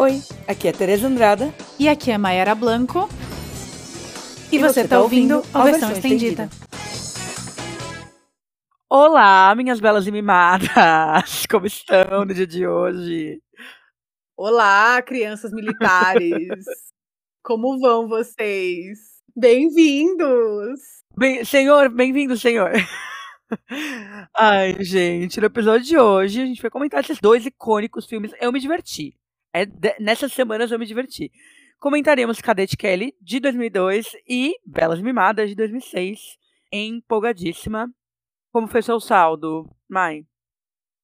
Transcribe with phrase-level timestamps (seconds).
[0.00, 1.52] Oi, aqui é Tereza Andrada.
[1.76, 3.08] E aqui é Mayara Blanco.
[4.52, 6.48] E, E você você tá ouvindo ouvindo a a versão versão estendida.
[8.88, 11.44] Olá, minhas belas e mimadas!
[11.50, 13.42] Como estão no dia de hoje?
[14.36, 16.64] Olá, crianças militares!
[17.42, 18.98] Como vão vocês?
[19.34, 20.78] Bem-vindos!
[21.16, 22.70] Bem, senhor, bem-vindo, senhor.
[24.32, 28.30] Ai, gente, no episódio de hoje a gente vai comentar esses dois icônicos filmes.
[28.40, 29.18] Eu me diverti.
[29.52, 29.66] É
[30.00, 31.30] nessas semanas eu me diverti.
[31.78, 36.36] Comentaremos Cadete Kelly, de 2002, e Belas Mimadas, de 2006.
[36.72, 37.88] Empolgadíssima.
[38.52, 40.24] Como foi seu saldo, Mai?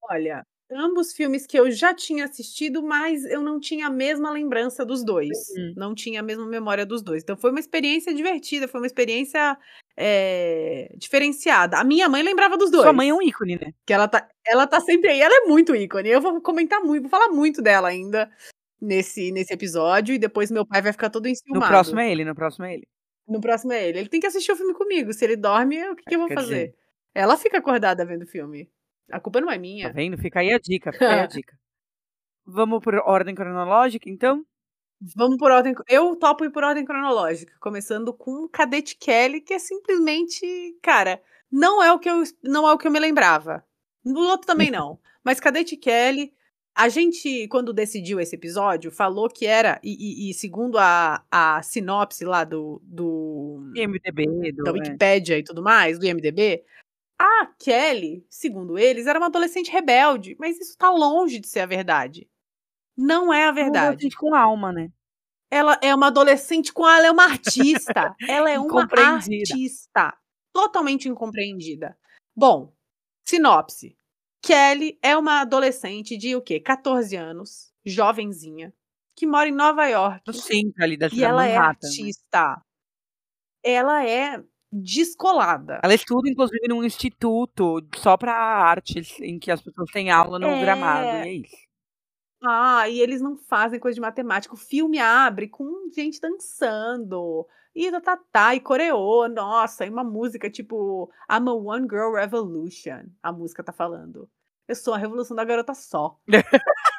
[0.02, 4.84] Olha, ambos filmes que eu já tinha assistido, mas eu não tinha a mesma lembrança
[4.84, 5.36] dos dois.
[5.56, 5.74] Uhum.
[5.76, 7.22] Não tinha a mesma memória dos dois.
[7.22, 9.56] Então foi uma experiência divertida, foi uma experiência
[9.96, 11.78] é, diferenciada.
[11.78, 12.82] A minha mãe lembrava dos dois.
[12.82, 13.72] Sua mãe é um ícone, né?
[13.86, 16.08] Que ela tá, ela tá sempre aí, ela é muito ícone.
[16.08, 18.30] Eu vou comentar muito, vou falar muito dela ainda
[18.80, 21.66] nesse, nesse episódio, e depois meu pai vai ficar todo No enciumado.
[21.68, 22.88] próximo é ele, no próximo é ele.
[23.26, 23.98] No próximo é ele.
[24.00, 25.12] Ele tem que assistir o filme comigo.
[25.12, 26.54] Se ele dorme, o que, que eu vou Quer fazer?
[26.66, 26.74] dizer-
[27.14, 28.68] Ela fica acordada vendo o filme.
[29.10, 29.92] A culpa não é Tá minha.
[29.92, 30.18] vendo?
[30.18, 31.56] Fica aí a dica, fica aí a dica.
[32.46, 34.44] Vamos por ordem cronológica, então?
[35.16, 35.74] Vamos por ordem.
[35.88, 40.46] Eu topo ir por ordem cronológica, começando com Cadete Kelly, que é simplesmente,
[40.82, 43.64] cara, não é o que eu não é o que eu me lembrava.
[44.04, 44.98] No outro também não.
[45.24, 46.32] Mas Cadete Kelly,
[46.74, 51.62] a gente quando decidiu esse episódio falou que era e, e- e segundo a, a
[51.62, 54.72] sinopse lá do, do IMDB, do, da é.
[54.74, 56.62] Wikipédia e tudo mais, do IMDB,
[57.18, 61.66] a Kelly, segundo eles, era uma adolescente rebelde, mas isso tá longe de ser a
[61.66, 62.28] verdade.
[62.96, 63.86] Não é a Uma verdade.
[63.86, 64.90] adolescente com alma, né?
[65.50, 68.14] Ela é uma adolescente com ela é uma artista.
[68.28, 70.16] ela é uma artista.
[70.52, 71.96] Totalmente incompreendida.
[72.36, 72.72] Bom,
[73.26, 73.96] sinopse.
[74.42, 76.60] Kelly é uma adolescente de o quê?
[76.60, 78.74] 14 anos, jovenzinha,
[79.16, 80.22] que mora em Nova York.
[80.26, 81.86] No centro ali da E cidade ela é Manhattan.
[81.88, 81.88] né?
[81.88, 82.62] artista.
[83.62, 84.42] Ela é
[84.82, 85.80] descolada.
[85.82, 90.48] Ela estuda, inclusive, num instituto só pra artes, em que as pessoas têm aula no
[90.48, 90.60] É.
[90.60, 91.56] gramado, e é isso.
[92.42, 94.54] Ah, e eles não fazem coisa de matemática.
[94.54, 97.46] O filme abre com gente dançando.
[97.74, 102.12] E tá, tá, tá, e coreô, nossa, e uma música tipo I'm a One Girl
[102.14, 103.06] Revolution.
[103.22, 104.28] A música tá falando.
[104.68, 106.18] Eu sou a revolução da garota só.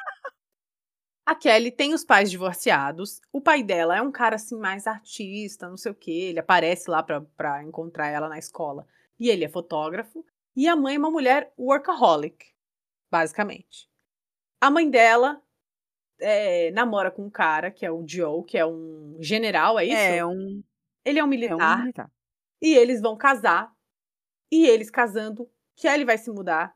[1.26, 3.20] A Kelly tem os pais divorciados.
[3.32, 6.12] O pai dela é um cara assim mais artista, não sei o quê.
[6.12, 8.86] Ele aparece lá pra, pra encontrar ela na escola.
[9.18, 10.24] E ele é fotógrafo.
[10.54, 12.54] E a mãe é uma mulher workaholic,
[13.10, 13.90] basicamente.
[14.60, 15.42] A mãe dela
[16.20, 19.96] é, namora com um cara, que é o Joe, que é um general, é isso?
[19.96, 20.62] É um,
[21.04, 21.76] Ele é um é militar.
[21.76, 22.10] um militar.
[22.62, 23.74] E eles vão casar.
[24.50, 26.72] E eles casando, Kelly vai se mudar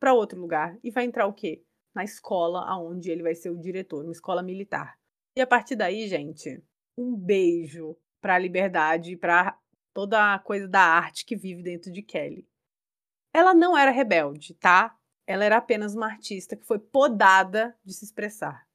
[0.00, 0.76] pra outro lugar.
[0.82, 1.62] E vai entrar o quê?
[1.94, 4.98] Na escola aonde ele vai ser o diretor, uma escola militar.
[5.36, 6.62] E a partir daí, gente,
[6.96, 9.56] um beijo pra liberdade, pra
[9.94, 12.46] toda a coisa da arte que vive dentro de Kelly.
[13.32, 14.96] Ela não era rebelde, tá?
[15.26, 18.66] Ela era apenas uma artista que foi podada de se expressar.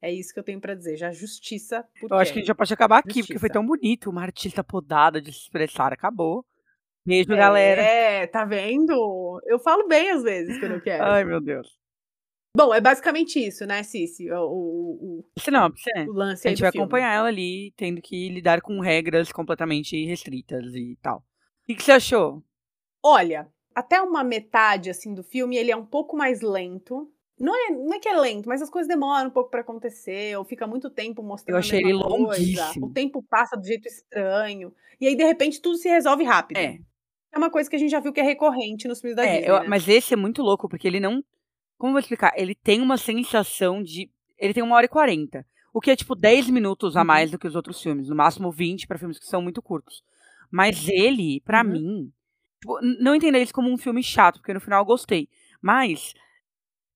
[0.00, 0.96] É isso que eu tenho pra dizer.
[0.96, 3.52] Já justiça por Eu acho que a gente já pode acabar aqui, porque foi Justiça.
[3.52, 4.10] tão bonito.
[4.10, 5.92] Uma artista podada de se expressar.
[5.92, 6.46] Acabou.
[7.04, 7.82] Beijo, galera.
[7.82, 9.40] É, tá vendo?
[9.46, 11.04] Eu falo bem às vezes quando eu quero.
[11.04, 11.76] Ai, meu Deus.
[12.56, 14.30] Bom, é basicamente isso, né, Cici?
[14.32, 16.04] O, o, o, Sinopse, é.
[16.04, 16.82] o lance A gente vai filme.
[16.84, 21.18] acompanhar ela ali, tendo que lidar com regras completamente restritas e tal.
[21.68, 22.42] O que, você achou?
[23.02, 27.08] Olha, até uma metade, assim, do filme, ele é um pouco mais lento.
[27.38, 30.36] Não é, não é que é lento, mas as coisas demoram um pouco pra acontecer,
[30.36, 32.86] ou fica muito tempo mostrando Eu achei ele longuíssimo.
[32.86, 34.74] O tempo passa do jeito estranho.
[35.00, 36.56] E aí, de repente, tudo se resolve rápido.
[36.56, 36.78] É,
[37.32, 39.36] É uma coisa que a gente já viu que é recorrente nos filmes da É,
[39.36, 39.68] Disney, eu- né?
[39.68, 41.22] mas esse é muito louco, porque ele não.
[41.78, 42.32] Como eu vou explicar?
[42.36, 44.10] Ele tem uma sensação de.
[44.36, 45.46] Ele tem uma hora e quarenta.
[45.72, 47.06] O que é tipo 10 minutos a Uhum.
[47.06, 48.08] mais do que os outros filmes.
[48.08, 50.02] No máximo 20 pra filmes que são muito curtos.
[50.50, 51.70] Mas ele, pra Uhum.
[51.70, 52.12] mim.
[52.60, 55.28] tipo, não entender isso como um filme chato, porque no final eu gostei.
[55.62, 56.12] Mas.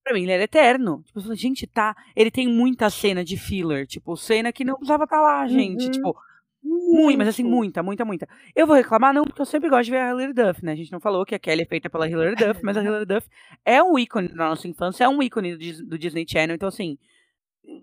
[0.03, 1.01] Pra mim, ele era eterno.
[1.07, 1.95] Tipo, eu falei, gente, tá.
[2.17, 3.87] Ele tem muita cena de filler.
[3.87, 5.85] Tipo, cena que não precisava estar lá, gente.
[5.85, 5.91] Uhum.
[5.93, 6.17] Tipo,
[6.63, 8.29] muito, mas assim, muita, muita, muita.
[8.55, 10.73] Eu vou reclamar, não, porque eu sempre gosto de ver a Hilary Duff, né?
[10.73, 13.07] A gente não falou que a Kelly é feita pela Hilary Duff, mas a Hilary
[13.07, 13.29] Duff
[13.65, 16.69] é um ícone da nossa infância, é um ícone do, Dis- do Disney Channel, então
[16.69, 16.97] assim,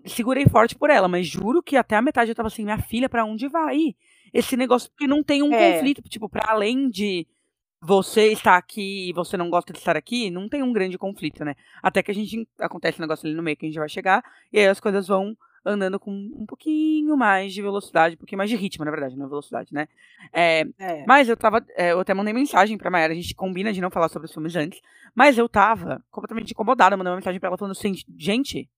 [0.06, 3.08] segurei forte por ela, mas juro que até a metade eu tava assim, minha filha,
[3.08, 3.94] pra onde vai?
[4.32, 5.72] Esse negócio, porque não tem um É.
[5.74, 7.26] conflito, tipo, pra além de
[7.82, 11.44] você estar aqui e você não gosta de estar aqui, não tem um grande conflito,
[11.44, 11.54] né?
[11.82, 14.22] Até que a gente, acontece um negócio ali no meio que a gente vai chegar,
[14.52, 18.48] e aí as coisas vão andando com um pouquinho mais de velocidade, um pouquinho mais
[18.50, 19.86] de ritmo, na verdade, não velocidade, né?
[20.32, 21.04] É, É.
[21.06, 21.64] mas eu tava.
[21.76, 24.32] é, eu até mandei mensagem pra Mayara, a gente combina de não falar sobre os
[24.32, 24.80] filmes antes.
[25.14, 28.68] Mas eu tava completamente incomodada, mandei uma mensagem pra ela falando assim, gente,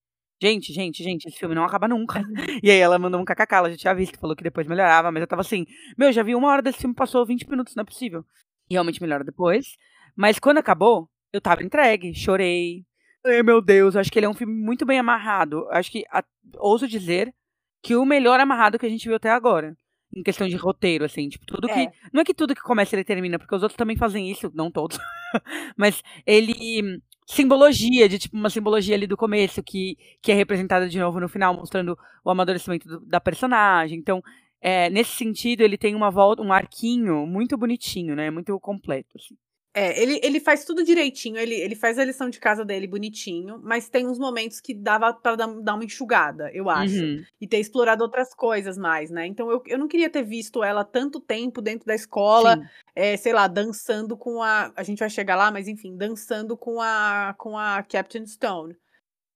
[0.41, 2.21] gente, gente, gente, esse filme não acaba nunca.
[2.63, 5.21] E aí ela mandou um kkk, ela já tinha visto, falou que depois melhorava, mas
[5.21, 5.65] eu tava assim,
[5.97, 8.25] meu, já vi uma hora desse filme, passou 20 minutos, não é possível.
[8.69, 9.77] E realmente melhora depois.
[10.15, 12.83] Mas quando acabou, eu tava entregue, chorei.
[13.25, 15.67] Ai, meu Deus, acho que ele é um filme muito bem amarrado.
[15.71, 16.23] Acho que, a,
[16.57, 17.33] ouso dizer,
[17.81, 19.77] que o melhor amarrado que a gente viu até agora.
[20.15, 21.87] Em questão de roteiro, assim, tipo, tudo É.
[21.87, 21.93] que.
[22.13, 24.69] Não é que tudo que começa ele termina, porque os outros também fazem isso, não
[24.71, 24.97] todos.
[25.77, 27.01] Mas ele.
[27.25, 31.29] Simbologia, de tipo, uma simbologia ali do começo, que, que é representada de novo no
[31.29, 33.97] final, mostrando o amadurecimento do- da personagem.
[33.97, 34.21] Então,
[34.61, 38.29] é, nesse sentido, ele tem uma volta, um arquinho muito bonitinho, né?
[38.29, 39.35] Muito completo, assim.
[39.75, 43.59] É, ele, ele faz tudo direitinho, ele, ele faz a lição de casa dele bonitinho,
[43.63, 47.01] mas tem uns momentos que dava pra dar, dar uma enxugada, eu acho.
[47.01, 47.23] Uhum.
[47.41, 49.25] E ter explorado outras coisas mais, né?
[49.25, 52.61] Então eu, eu não queria ter visto ela tanto tempo dentro da escola,
[52.95, 54.71] é, sei lá, dançando com a.
[54.75, 58.75] A gente vai chegar lá, mas enfim, dançando com a, com a Captain Stone.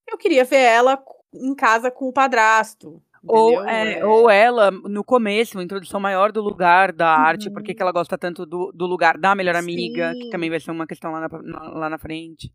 [0.08, 1.04] Eu queria ver ela
[1.34, 3.02] em casa com o padrasto.
[3.28, 7.72] Ou, é, É, ou ela, no começo, uma introdução maior do lugar da arte, porque
[7.72, 7.76] Uhum.
[7.76, 10.30] que ela gosta tanto do, do lugar da melhor amiga, que Sim.
[10.30, 12.52] também vai ser uma questão lá na, lá na frente.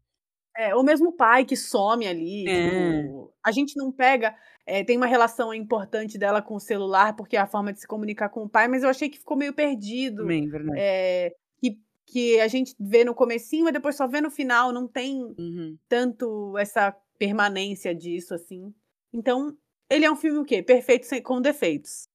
[0.56, 2.46] É, ou mesmo o pai que some ali.
[2.48, 3.02] É.
[3.02, 4.34] tipo, a gente não pega.
[4.66, 7.86] é, tem uma relação importante dela com o celular, porque é a forma de se
[7.86, 10.18] comunicar com o pai, mas eu achei que ficou meio perdido.
[10.22, 10.78] Também, verdade.
[10.78, 14.72] é, que, que a gente vê no comecinho, mas depois só vê no final.
[14.72, 15.76] Não tem Uhum.
[15.88, 18.74] tanto essa permanência disso, assim.
[19.12, 19.56] Então,
[19.94, 20.62] ele é um filme o quê?
[20.62, 22.08] Perfeito sem, com defeitos.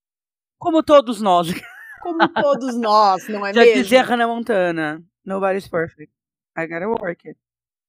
[0.58, 1.48] Como todos nós.
[2.02, 3.84] Como todos nós, não é Já mesmo?
[3.84, 5.04] dizia Hannah Montana.
[5.26, 6.12] Nobody's perfect.
[6.58, 7.38] I gotta work it.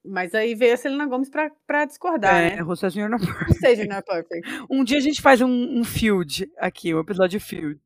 [0.04, 2.62] Mas aí veio a Selena Gomes pra, pra discordar, é, né?
[2.62, 4.48] Russa Senhor não Não seja não é perfect.
[4.70, 7.78] Um dia a gente faz um, um field aqui, um episódio field.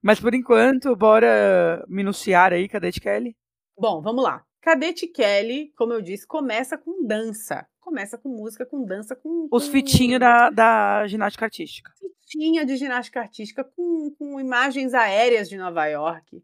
[0.00, 3.36] Mas por enquanto, bora minuciar aí, Cadete Kelly?
[3.76, 4.44] Bom, vamos lá.
[4.60, 7.66] Cadete Kelly, como eu disse, começa com dança.
[7.84, 9.46] Começa com música, com dança, com.
[9.50, 11.92] Os com fitinhos da, da ginástica artística.
[12.22, 16.42] Fitinha de ginástica artística com, com imagens aéreas de Nova York.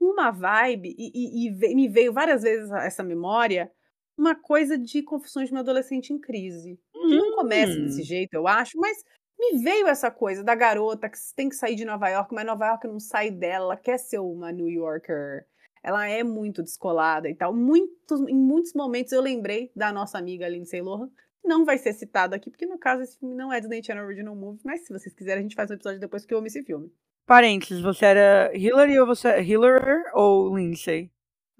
[0.00, 3.70] Uma vibe, e, e- e me veio várias vezes essa memória,
[4.16, 6.80] uma coisa de Confissões de uma Adolescente em Crise.
[6.92, 7.84] Que não começa Hum.
[7.84, 8.96] desse jeito, eu acho, mas
[9.38, 12.66] me veio essa coisa da garota que tem que sair de Nova York, mas Nova
[12.66, 15.44] York não sai dela, ela quer ser uma New Yorker.
[15.82, 17.54] Ela é muito descolada e tal.
[17.54, 21.08] Muitos, em muitos momentos eu lembrei da nossa amiga Lindsay Lohan.
[21.42, 24.36] Não vai ser citada aqui, porque no caso esse filme não é Disney Channel Original
[24.36, 26.62] Movie, mas se vocês quiserem a gente faz um episódio depois que eu amo esse
[26.62, 26.92] filme.
[27.26, 31.10] Parênteses, você era Hillary ou você é Hillary ou Lindsay?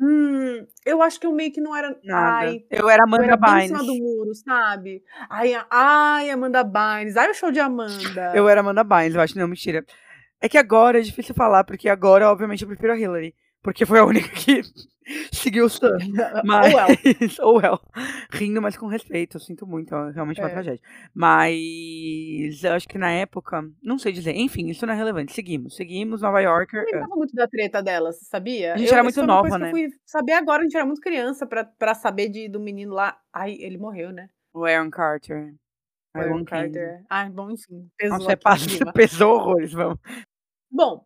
[0.01, 1.91] Hum, eu acho que eu meio que não era.
[2.03, 2.49] Nada.
[2.49, 3.69] Ai, eu era eu Amanda era bem em Bynes.
[3.69, 5.03] cima do muro, sabe?
[5.29, 7.17] Ai, ai, Amanda Bynes.
[7.17, 8.33] Ai, o show de Amanda.
[8.35, 9.39] Eu era Amanda Bynes, eu acho.
[9.39, 9.85] Não, mentira.
[10.41, 13.35] É que agora é difícil falar, porque agora, obviamente, eu prefiro a Hillary.
[13.63, 14.63] Porque foi a única que
[15.33, 15.97] seguiu o Sam.
[16.45, 16.89] Mas, Ou ela.
[17.43, 17.81] ou ela.
[18.33, 19.37] Rindo, mas com respeito.
[19.37, 20.53] Eu sinto muito, é realmente uma É.
[20.53, 20.81] tragédia.
[21.15, 24.35] Mas eu acho que na época, não sei dizer.
[24.35, 25.33] Enfim, isso não é relevante.
[25.33, 26.23] Seguimos, seguimos.
[26.23, 26.81] Nova Yorker.
[26.81, 26.93] Eu é.
[26.93, 28.75] lembrava muito da treta dela, você sabia?
[28.75, 29.67] A gente Eu- era muito nova, né?
[29.69, 32.95] Eu fui saber agora, a gente era muito criança pra, pra saber de, do menino
[32.95, 33.17] lá.
[33.33, 34.29] Ai, ele morreu, né?
[34.55, 35.55] O Aaron Carter.
[36.15, 36.45] Aaron.
[36.45, 37.05] Carter.
[37.09, 37.89] Ai, bom, enfim.
[37.97, 38.37] Pesou Nossa, é
[38.93, 39.99] pesou horrores, vamos.
[40.71, 41.05] Bom,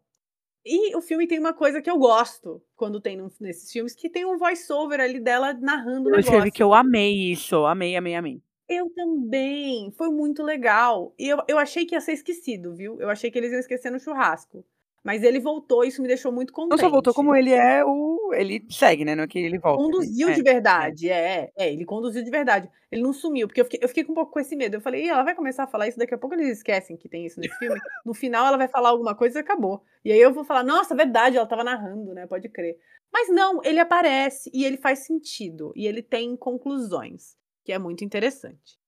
[0.65, 4.25] e o filme tem uma coisa que eu gosto quando tem nesses filmes, que tem
[4.25, 6.53] um voice-over ali dela narrando o Eu escrevi negócio.
[6.53, 7.65] que eu amei isso.
[7.67, 8.43] Amei, amei, amei.
[8.69, 9.93] Eu também.
[9.93, 11.15] Foi muito legal.
[11.19, 12.99] E eu, eu achei que ia ser esquecido, viu?
[13.01, 14.65] Eu achei que eles iam esquecer no churrasco.
[15.05, 16.81] Mas ele voltou, isso me deixou muito Não contente.
[16.81, 18.33] só voltou como ele é o.
[18.33, 19.15] Ele segue, né?
[19.15, 19.83] Não é que ele volta.
[19.83, 22.71] Conduziu É, de verdade, é, é, ele conduziu de verdade.
[22.91, 24.77] Ele não sumiu, porque eu fiquei, eu fiquei com um pouco com esse medo.
[24.77, 27.27] Eu falei, ela vai começar a falar isso, daqui a pouco eles esquecem que tem
[27.27, 27.79] isso nesse filme.
[28.03, 29.83] No final ela vai falar alguma coisa e acabou.
[30.03, 32.27] E aí eu vou falar, nossa, verdade, ela tava narrando, né?
[32.27, 32.79] Pode crer.
[33.13, 35.71] Mas não, ele aparece e ele faz sentido.
[35.77, 38.79] E ele tem conclusões, que é muito interessante.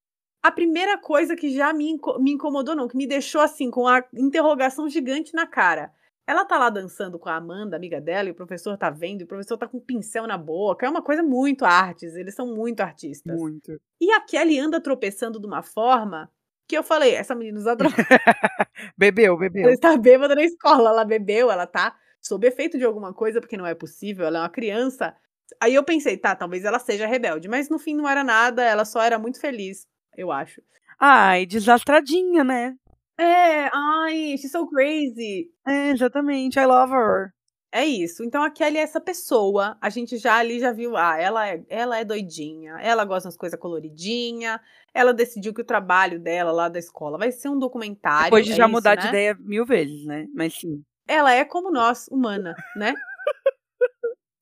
[0.42, 3.86] A primeira coisa que já me, inco- me incomodou, não, que me deixou assim, com
[3.86, 5.92] a interrogação gigante na cara.
[6.26, 9.24] Ela tá lá dançando com a Amanda, amiga dela, e o professor tá vendo, e
[9.24, 10.84] o professor tá com um pincel na boca.
[10.84, 13.38] É uma coisa muito artes, eles são muito artistas.
[13.38, 13.80] Muito.
[14.00, 16.28] E a Kelly anda tropeçando de uma forma
[16.68, 17.94] que eu falei, essa menina usa droga.
[18.98, 19.64] Bebeu, bebeu.
[19.64, 23.56] Ela está bêbada na escola, ela bebeu, ela tá sob efeito de alguma coisa, porque
[23.56, 25.14] não é possível, ela é uma criança.
[25.60, 28.84] Aí eu pensei, tá, talvez ela seja rebelde, mas no fim não era nada, ela
[28.84, 30.60] só era muito feliz, eu acho.
[30.98, 32.74] Ai, desastradinha, né?
[33.18, 35.50] É, ai, she's so crazy.
[35.66, 36.58] É, exatamente.
[36.58, 37.32] I love her.
[37.72, 38.24] É isso.
[38.24, 39.76] Então a Kelly é essa pessoa.
[39.80, 43.36] A gente já ali já viu, ah, ela é, ela é doidinha, ela gosta das
[43.36, 44.60] coisas coloridinha.
[44.94, 48.24] Ela decidiu que o trabalho dela lá da escola vai ser um documentário.
[48.24, 49.08] Depois de é já isso, mudar de né?
[49.10, 50.26] ideia mil vezes, né?
[50.34, 50.82] Mas sim.
[51.06, 52.94] Ela é como nós, humana, né?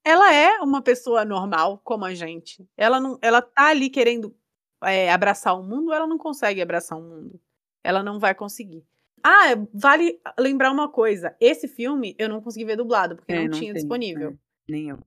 [0.04, 2.64] ela é uma pessoa normal, como a gente.
[2.76, 4.34] Ela não, ela tá ali querendo
[4.82, 7.40] é, abraçar o mundo, ela não consegue abraçar o mundo.
[7.84, 8.82] Ela não vai conseguir.
[9.22, 11.36] Ah, vale lembrar uma coisa.
[11.40, 14.30] Esse filme eu não consegui ver dublado, porque É, não, não tinha tem, disponível.
[14.30, 14.34] é.
[14.68, 14.98] Nem eu.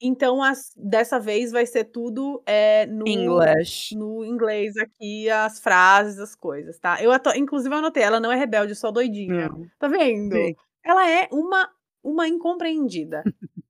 [0.00, 3.94] Então, as- dessa vez vai ser tudo é, no, English.
[3.96, 7.02] no inglês aqui, as frases, as coisas, tá?
[7.02, 9.48] Eu ato- inclusive eu anotei, ela não é rebelde, só doidinha.
[9.48, 9.66] Não.
[9.78, 10.34] Tá vendo?
[10.34, 10.54] Sim.
[10.84, 11.70] Ela é uma,
[12.02, 13.22] uma incompreendida.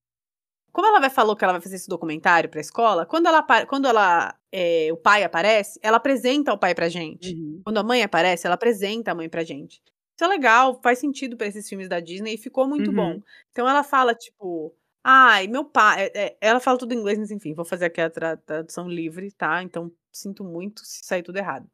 [0.74, 3.86] Como ela vai falou que ela vai fazer esse documentário pra escola, quando ela quando
[3.86, 7.32] ela é, o pai aparece, ela apresenta o pai pra gente.
[7.34, 7.60] Uhum.
[7.64, 9.80] Quando a mãe aparece, ela apresenta a mãe pra gente.
[10.16, 12.96] Isso é legal, faz sentido pra esses filmes da Disney e ficou muito Uhum.
[12.96, 13.22] bom.
[13.52, 16.06] Então ela fala, tipo, ai, meu pai.
[16.12, 18.88] é- é, ela fala tudo em inglês, mas enfim, vou fazer aqui a tra- tradução
[18.88, 19.62] livre, tá?
[19.62, 21.68] Então sinto muito se sair tudo errado.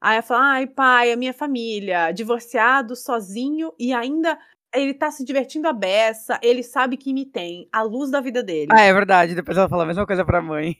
[0.00, 4.38] Aí ela fala, ai, pai, a minha família, divorciado, sozinho e ainda.
[4.74, 8.42] Ele tá se divertindo a beça, ele sabe que me tem, a luz da vida
[8.42, 8.68] dele.
[8.70, 9.34] Ah, é verdade.
[9.34, 10.76] Depois ela fala a mesma coisa pra mãe.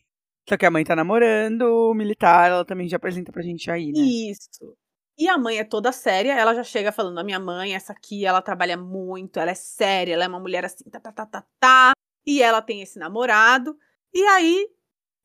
[0.49, 3.91] Só que a mãe tá namorando o militar, ela também já apresenta pra gente aí,
[3.91, 3.99] né?
[3.99, 4.77] Isso.
[5.19, 8.25] E a mãe é toda séria, ela já chega falando: a minha mãe, essa aqui,
[8.25, 11.45] ela trabalha muito, ela é séria, ela é uma mulher assim, tá, tá, tá, tá,
[11.59, 11.93] tá.
[12.25, 13.77] E ela tem esse namorado.
[14.13, 14.69] E aí,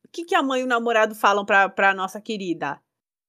[0.06, 2.82] o que, que a mãe e o namorado falam pra, pra nossa querida?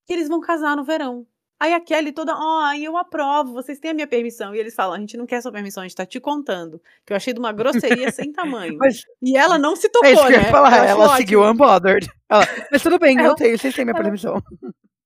[0.06, 1.26] Que eles vão casar no verão.
[1.62, 4.52] Aí a Kelly toda, ó, eu aprovo, vocês têm a minha permissão.
[4.52, 6.82] E eles falam, a gente não quer sua permissão, a gente tá te contando.
[7.06, 8.76] Que eu achei de uma grosseria sem tamanho.
[8.78, 10.44] Mas E ela não se tocou, é isso que eu né?
[10.44, 10.76] ia falar.
[10.78, 11.52] Eu Ela seguiu ótimo.
[11.52, 12.10] unbothered.
[12.28, 14.42] Ela, mas tudo bem, eu Ela- tenho, vocês têm minha ela- permissão.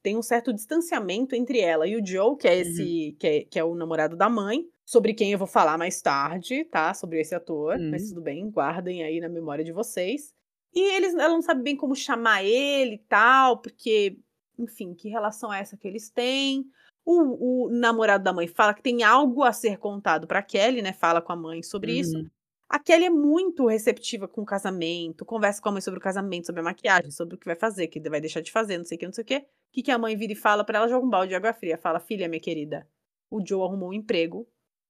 [0.03, 3.59] tem um certo distanciamento entre ela e o Joe, que é esse, que, é, que
[3.59, 6.95] é o namorado da mãe, sobre quem eu vou falar mais tarde, tá?
[6.95, 7.91] Sobre esse ator, Uhum.
[7.91, 10.33] mas tudo bem, guardem aí na memória de vocês.
[10.75, 14.19] E eles, ela não sabe bem como chamar ele e tal, porque,
[14.59, 16.65] enfim, que relação é essa que eles têm?
[17.05, 20.93] O, o namorado da mãe fala que tem algo a ser contado pra Kelly, né?
[20.93, 22.17] Fala com a mãe sobre isso.
[22.17, 22.29] Uhum.
[22.69, 26.47] A Kelly é muito receptiva com o casamento, conversa com a mãe sobre o casamento,
[26.47, 28.97] sobre a maquiagem, sobre o que vai fazer, que vai deixar de fazer, não sei
[28.97, 29.37] o que, não sei o que.
[29.37, 30.89] O que, que a mãe vira e fala pra ela?
[30.89, 31.79] Joga um balde de água fria.
[31.79, 32.89] Fala, filha, minha querida,
[33.31, 34.49] o Joe arrumou um emprego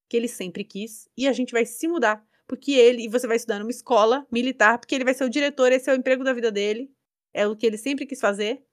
[0.09, 2.25] que ele sempre quis e a gente vai se mudar.
[2.47, 5.73] Porque ele, e você vai estudar numa escola militar, porque ele vai ser o diretor,
[5.73, 6.91] esse é o emprego da vida dele.
[7.35, 8.65] É o que ele sempre quis fazer.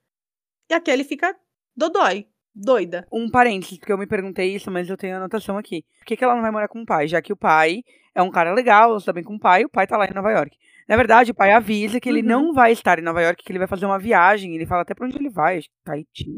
[0.70, 1.36] E a Kelly fica
[1.76, 3.08] dodói, doida.
[3.12, 5.84] Um parênteses, porque eu me perguntei isso, mas eu tenho a anotação aqui.
[6.00, 7.08] Por que, que ela não vai morar com o pai?
[7.08, 7.84] Já que o pai
[8.16, 10.14] é um cara legal, ela está bem com o pai, o pai tá lá em
[10.14, 10.56] Nova York.
[10.88, 12.28] Na verdade, o pai avisa que ele Uhum.
[12.28, 14.54] não vai estar em Nova York, que ele vai fazer uma viagem.
[14.56, 16.30] Ele fala até pra onde ele vai, acho que Tahiti.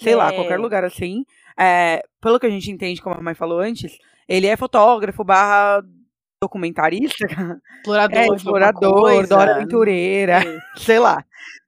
[0.00, 0.32] Sei lá, É.
[0.36, 1.24] qualquer lugar assim.
[1.58, 5.82] É, pelo que a gente entende, como a mãe falou antes, ele é fotógrafo barra
[6.40, 7.26] documentarista,
[7.82, 9.26] Explorador, é explorador.
[9.26, 10.58] Dora Aventureira, Sim.
[10.84, 11.24] sei lá.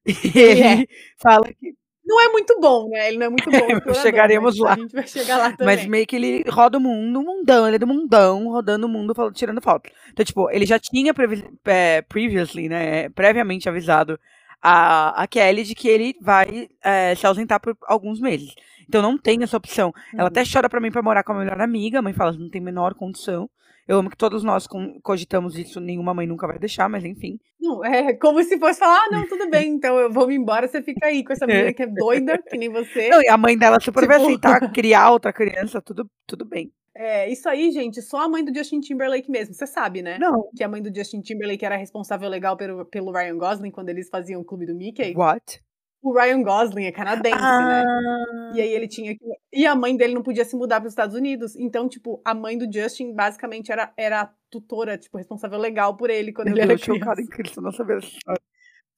[0.07, 0.73] E é.
[0.77, 0.89] ele
[1.21, 1.75] fala que
[2.11, 3.09] Não é muito bom, né?
[3.09, 3.57] Ele não é muito bom.
[3.57, 4.73] explorador, Chegaremos lá.
[4.73, 5.77] A gente vai chegar lá também.
[5.77, 8.89] Mas meio que ele roda o mundo, um mundão, ele é do mundão, rodando o
[8.89, 9.89] mundo, falando, tirando foto.
[10.13, 14.19] Então, tipo, ele já tinha previ é, previously, né, previamente avisado
[14.61, 18.53] a, a Kelly de que ele vai é, se ausentar por alguns meses.
[18.89, 19.93] Então não tem essa opção.
[20.13, 20.27] Ela Uhum.
[20.27, 22.61] até chora pra mim pra morar com a melhor amiga, a mãe fala, não tem
[22.61, 23.49] menor condição.
[23.91, 24.69] Eu amo que todos nós
[25.03, 27.41] cogitamos isso, nenhuma mãe nunca vai deixar, mas enfim.
[27.61, 30.69] Não, é como se fosse falar, ah, não, tudo bem, então eu vou me embora,
[30.69, 33.09] você fica aí com essa menina que é doida, que nem você.
[33.09, 36.71] Não, e a mãe dela super vai Tipo- aceitar criar outra criança, tudo, tudo bem.
[36.95, 40.19] É, isso aí, gente, só a mãe do Justin Timberlake mesmo, você sabe, né?
[40.21, 43.89] Não, Que a mãe do Justin Timberlake era responsável legal pelo, pelo Ryan Gosling quando
[43.89, 45.15] eles faziam o clube do Mickey.
[45.17, 45.61] what?
[46.03, 47.85] O Ryan Gosling é canadense, Ah.
[47.85, 48.53] né?
[48.55, 49.21] E aí ele tinha que.
[49.53, 51.55] E a mãe dele não podia se mudar para os Estados Unidos.
[51.57, 56.09] Então, tipo, a mãe do Justin basicamente era, era a tutora, tipo, responsável legal por
[56.09, 57.21] ele quando Meu ele era Deus, criança.
[57.21, 58.41] em Cristo, não saber essa história.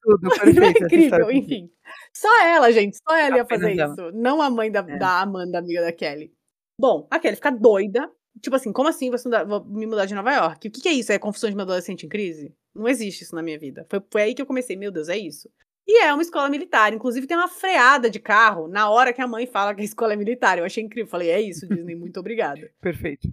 [0.01, 0.63] Tudo Não é perfeito.
[0.63, 1.69] essa incrível, é enfim.
[2.13, 3.93] Só ela, gente, só ela ia Apenas fazer ela.
[3.93, 4.11] isso.
[4.17, 4.97] Não a mãe da, É.
[4.97, 6.33] da Amanda, amiga da Kelly.
[6.79, 8.09] Bom, a Kelly fica doida.
[8.41, 10.67] Tipo assim, como assim você mudar- vou me mudar de Nova York?
[10.67, 11.11] O que, que é isso?
[11.11, 12.53] É confusão de uma adolescente em crise?
[12.73, 13.85] Não existe isso na minha vida.
[13.89, 15.47] Foi, foi aí que eu comecei, meu Deus, é isso.
[15.87, 16.93] E é uma escola militar.
[16.93, 20.13] Inclusive tem uma freada de carro na hora que a mãe fala que a escola
[20.13, 20.57] é militar.
[20.57, 21.09] Eu achei incrível.
[21.09, 22.71] Falei, é isso, Disney, muito obrigada.
[22.81, 23.27] Perfeito.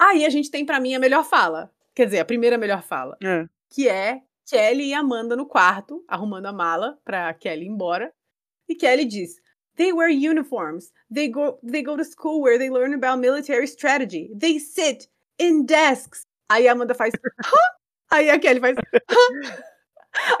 [0.00, 1.70] Aí a gente tem pra mim a melhor fala.
[1.94, 3.46] Quer dizer, a primeira melhor fala É.
[3.70, 8.12] que é Kelly e Amanda no quarto, arrumando a mala pra Kelly ir embora.
[8.68, 9.40] E Kelly diz:
[9.76, 10.92] They wear uniforms.
[11.12, 14.30] They go, they go to school where they learn about military strategy.
[14.38, 15.08] They sit
[15.38, 16.22] in desks.
[16.48, 17.12] Aí a Amanda faz.
[17.44, 17.56] Hã?
[18.12, 18.76] Aí a Kelly faz.
[18.76, 19.64] Hã?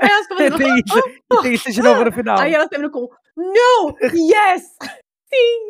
[0.00, 0.58] Aí elas começam.
[0.58, 2.38] Tem isso, tem isso de novo no final.
[2.38, 3.96] Aí ela termina com No!
[4.02, 4.76] Yes!
[5.32, 5.68] Sim!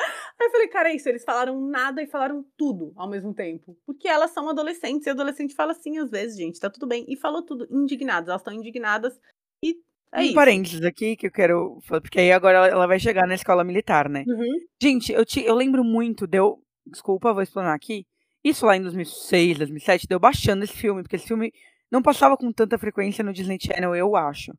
[0.00, 1.08] Aí eu falei, cara, é isso.
[1.08, 3.76] Eles falaram nada e falaram tudo ao mesmo tempo.
[3.84, 7.04] Porque elas são adolescentes e adolescente fala assim às vezes, gente, tá tudo bem.
[7.08, 8.28] E falou tudo, indignadas.
[8.28, 9.18] Elas estão indignadas
[9.64, 9.76] e
[10.12, 10.34] é um isso.
[10.34, 11.82] parênteses aqui que eu quero.
[11.86, 14.24] Porque aí agora ela, ela vai chegar na escola militar, né?
[14.26, 14.58] Uhum.
[14.80, 16.62] Gente, eu, te, eu lembro muito, deu.
[16.86, 18.06] Desculpa, vou explanar aqui.
[18.42, 21.52] Isso lá em 2006, 2007, deu baixando esse filme, porque esse filme
[21.90, 24.52] não passava com tanta frequência no Disney Channel, eu acho.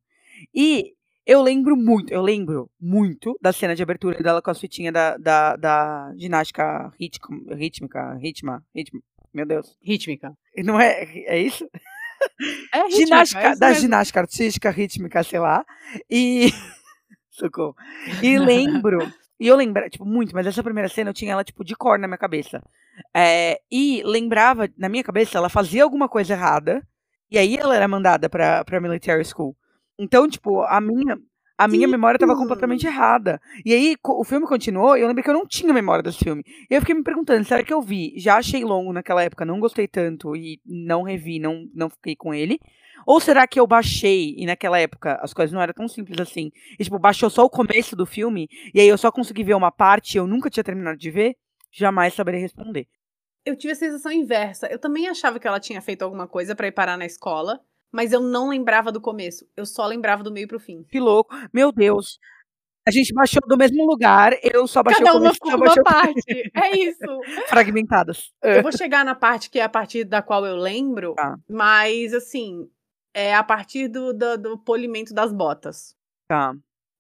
[0.54, 0.94] E
[1.26, 5.16] Eu lembro muito, eu lembro muito da cena de abertura dela com a fitinha da,
[5.18, 9.00] da, da ginástica rítmica, rítmica, ritma, ritma,
[9.32, 9.78] meu Deus.
[9.80, 10.34] Rítmica.
[10.66, 11.70] Não é, é isso?
[12.74, 13.82] É rítmica, ginástica, é da mesmo.
[13.82, 15.64] ginástica artística, rítmica, sei lá.
[16.10, 16.50] E.
[17.30, 17.76] Socorro.
[18.24, 19.00] E lembro.
[19.40, 21.98] E eu lembro, tipo, muito, mas essa primeira cena eu tinha ela, tipo, de cor
[22.00, 22.62] na minha cabeça.
[23.16, 26.86] É, e lembrava, na minha cabeça, ela fazia alguma coisa errada.
[27.32, 29.56] E aí ela era mandada pra, pra military school.
[29.98, 31.18] Então, tipo, a minha.
[31.58, 33.38] A minha memória estava completamente errada.
[33.66, 36.42] E aí, o filme continuou e eu lembrei que eu não tinha memória desse filme.
[36.72, 38.14] E eu fiquei me perguntando, será que eu vi?
[38.16, 42.34] Já achei longo naquela época, não gostei tanto e não revi, não, não fiquei com
[42.34, 42.62] ele.
[43.06, 46.50] Ou será que eu baixei e naquela época as coisas não eram tão simples assim?
[46.80, 49.70] E, tipo, baixou só o começo do filme e aí eu só consegui ver uma
[49.70, 51.36] parte e eu nunca tinha terminado de ver?
[51.72, 52.88] Jamais saberei responder.
[53.46, 54.68] Eu tive a sensação inversa.
[54.68, 57.60] Eu também achava que ela tinha feito alguma coisa pra ir parar na escola,
[57.92, 59.46] mas eu não lembrava do começo.
[59.56, 60.84] Eu só lembrava do meio pro fim.
[60.84, 61.34] Que louco.
[61.54, 62.20] Meu Deus.
[62.88, 66.52] A gente baixou do mesmo lugar, eu só baixei Cada o começo, uma parte.
[66.56, 67.22] É isso.
[67.48, 68.32] fragmentadas.
[68.42, 71.36] Eu vou chegar na parte que é a partir da qual eu lembro, Tá.
[71.48, 72.68] mas assim,
[73.14, 75.96] é a partir do, do, do polimento das botas.
[76.28, 76.54] Tá.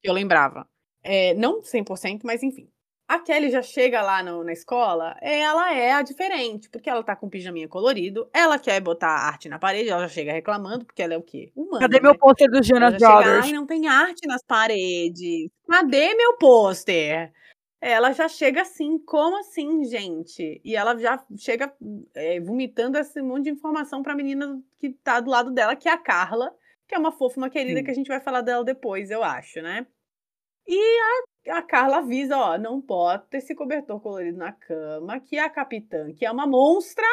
[0.03, 0.67] que eu lembrava.
[1.03, 2.69] É, não 100%, mas enfim.
[3.09, 7.15] A Kelly já chega lá no- na escola, ela é a diferente, porque ela tá
[7.15, 11.15] com pijaminha colorido, ela quer botar arte na parede, ela já chega reclamando, porque ela
[11.15, 11.51] é o quê?
[11.55, 12.03] Humana, Cadê né?
[12.03, 13.45] meu pôster Ela Jonas Brothers?
[13.45, 15.49] Ai, não tem arte nas paredes.
[15.67, 17.33] Cadê meu pôster?
[17.81, 20.61] Ela já chega assim, como assim, gente?
[20.63, 21.73] E ela já chega
[22.13, 25.91] é, vomitando esse monte de informação pra menina que tá do lado dela, que é
[25.93, 26.53] a Carla,
[26.87, 27.85] que é uma fofa, uma querida, Sim.
[27.85, 29.87] que a gente vai falar dela depois, eu acho, né?
[30.67, 35.49] E a, a Carla avisa, ó, não bota esse cobertor colorido na cama, que a
[35.49, 37.05] capitã, que é uma monstra,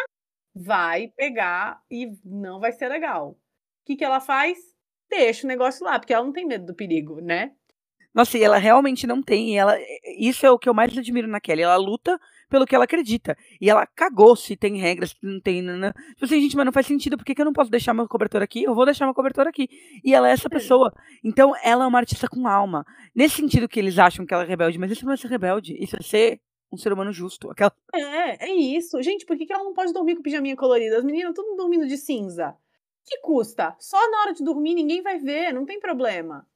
[0.54, 3.30] vai pegar e não vai ser legal.
[3.30, 3.36] O
[3.84, 4.58] que, que ela faz?
[5.08, 7.52] Deixa o negócio lá, porque ela não tem medo do perigo, né?
[8.12, 9.58] Nossa, e ela realmente não tem.
[9.58, 9.76] Ela,
[10.18, 11.62] isso é o que eu mais admiro na Kelly.
[11.62, 13.36] Ela luta pelo que ela acredita.
[13.60, 15.62] E ela cagou se tem regras, se não tem.
[15.62, 15.92] Nanã.
[16.10, 17.16] Tipo assim, gente, mas não faz sentido.
[17.16, 18.62] Por que, que eu não posso deixar meu cobertor aqui?
[18.62, 19.68] Eu vou deixar meu cobertor aqui.
[20.04, 20.92] E ela é essa pessoa.
[21.24, 22.84] Então, ela é uma artista com alma.
[23.14, 25.76] Nesse sentido que eles acham que ela é rebelde, mas isso não é ser rebelde.
[25.78, 26.40] Isso é ser
[26.72, 27.50] um ser humano justo.
[27.50, 27.72] Aquela...
[27.94, 29.00] É, é isso.
[29.02, 30.98] Gente, por que, que ela não pode dormir com pijaminha colorida?
[30.98, 32.56] As meninas tudo dormindo de cinza.
[33.04, 33.76] Que custa?
[33.78, 36.46] Só na hora de dormir ninguém vai ver, não tem problema.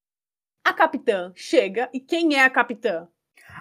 [0.63, 3.07] A capitã chega, e quem é a capitã?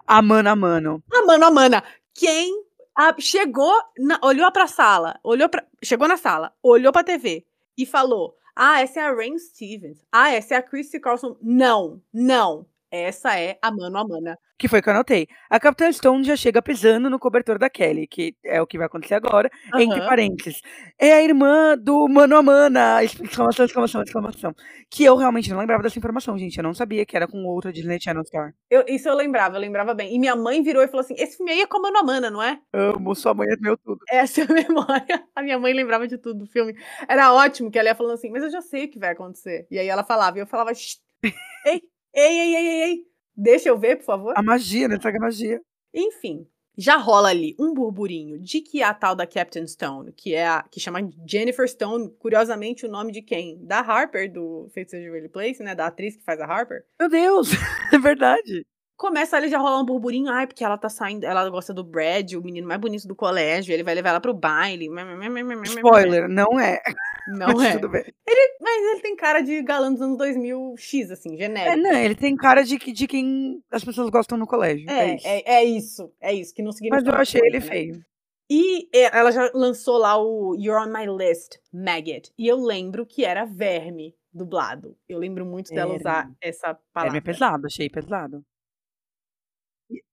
[0.06, 1.02] A mano a mano.
[1.10, 1.84] A mano a mana.
[2.14, 2.64] Quem
[2.96, 7.44] a- chegou, na- olhou pra sala, olhou pra, chegou na sala, olhou pra TV
[7.76, 10.04] e falou: Ah, essa é a Rain Stevens.
[10.12, 11.36] Ah, essa é a Christy Carlson.
[11.40, 12.66] Não, não.
[12.90, 14.38] Essa é a mano a mana.
[14.58, 15.26] Que foi que eu anotei.
[15.48, 18.86] A Capitã Stone já chega pisando no cobertor da Kelly, que é o que vai
[18.88, 19.48] acontecer agora.
[19.78, 20.06] Entre Aham.
[20.08, 20.60] parênteses.
[20.98, 23.02] É a irmã do Mano a Mana!
[23.02, 24.54] Exclamação, exclamação, exclamação.
[24.90, 26.58] Que eu realmente não lembrava dessa informação, gente.
[26.58, 28.52] Eu não sabia que era com outra Disney Channel Star.
[28.68, 30.14] Eu- isso eu lembrava, eu lembrava bem.
[30.14, 32.02] E minha mãe virou e falou assim: esse filme aí é com a Mano a
[32.02, 32.58] Mana, não é?
[32.74, 34.00] Amo, sua mãe é meu tudo.
[34.10, 34.48] Essa é a
[35.08, 35.24] memória.
[35.34, 36.74] A minha mãe lembrava de tudo do filme.
[37.08, 39.66] Era ótimo que ela ia falando assim, mas eu já sei o que vai acontecer.
[39.70, 40.96] E aí ela falava, e eu falava, "Shh,
[41.64, 41.80] ei,
[42.14, 44.34] ei, ei, ei, ei, ei, deixa eu ver, por favor.
[44.36, 44.98] A magia, né?
[44.98, 45.60] Traga magia.
[45.92, 46.46] Enfim,
[46.76, 50.62] já rola ali um burburinho de que a tal da Captain Stone, que é a
[50.62, 53.58] que chama Jennifer Stone, curiosamente o nome de quem?
[53.64, 55.74] Da Harper, do Feiticeiro de Waverly Place, né?
[55.74, 56.84] Da atriz que faz a Harper.
[56.98, 57.50] Meu Deus,
[57.92, 58.66] é verdade.
[59.00, 62.34] Começa ali já rolar um burburinho, ai, porque ela tá saindo, ela gosta do Brad,
[62.34, 64.90] o menino mais bonito do colégio, ele vai levar ela pro baile.
[65.64, 66.82] Spoiler, não é.
[67.28, 67.72] Não Mas é.
[67.76, 68.04] Tudo bem.
[68.60, 71.76] Mas ele tem cara de galã dos anos 2000 X, assim, É, genérico.
[71.78, 74.90] não, ele tem cara de, de quem as pessoas gostam no colégio.
[74.90, 75.26] É, É, isso.
[75.26, 77.66] é, é isso, é isso, que não significa Mas eu achei ele né?
[77.66, 78.04] feio.
[78.50, 82.30] E é, ela já lançou lá o You're on My List, Maggot.
[82.36, 84.94] E eu lembro que era verme dublado.
[85.08, 86.36] Eu lembro muito dela usar Verme.
[86.42, 87.12] essa É palavra.
[87.12, 88.44] meio pesado, achei pesado.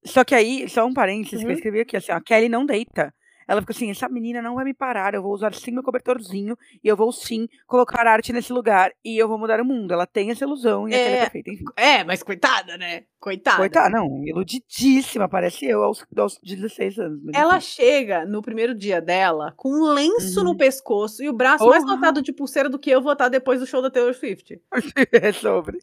[0.06, 1.56] Só que aí, só um parênteses que eu Uhum.
[1.56, 3.14] escrevi aqui, assim, ó, a Kelly não deita.
[3.50, 6.58] Ela fica assim, essa menina não vai me parar, eu vou usar sim meu cobertorzinho
[6.84, 9.94] e eu vou sim colocar arte nesse lugar e eu vou mudar o mundo.
[9.94, 11.22] Ela tem essa ilusão e a Kelly é É.
[11.22, 11.64] perfeita, enfim.
[11.78, 13.04] É, mas coitada, né?
[13.22, 13.56] Coitada.
[13.56, 17.22] Coitada, não, iludidíssima, parece eu aos, aos 16 anos.
[17.34, 17.68] Ela enfim.
[17.68, 20.58] chega no primeiro dia dela com um lenço no Uhum.
[20.58, 21.96] pescoço e o braço mais Porra.
[21.96, 24.60] lotado de pulseira do que eu vou estar depois do show da Taylor Swift.
[25.14, 25.78] é sobre.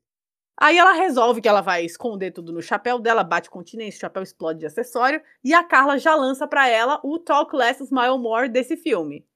[0.56, 4.22] Aí ela resolve que ela vai esconder tudo no chapéu dela, bate continência, o chapéu
[4.22, 8.48] explode de acessório, e a Carla já lança pra ela o Talk Less, Smile More
[8.48, 9.26] desse filme,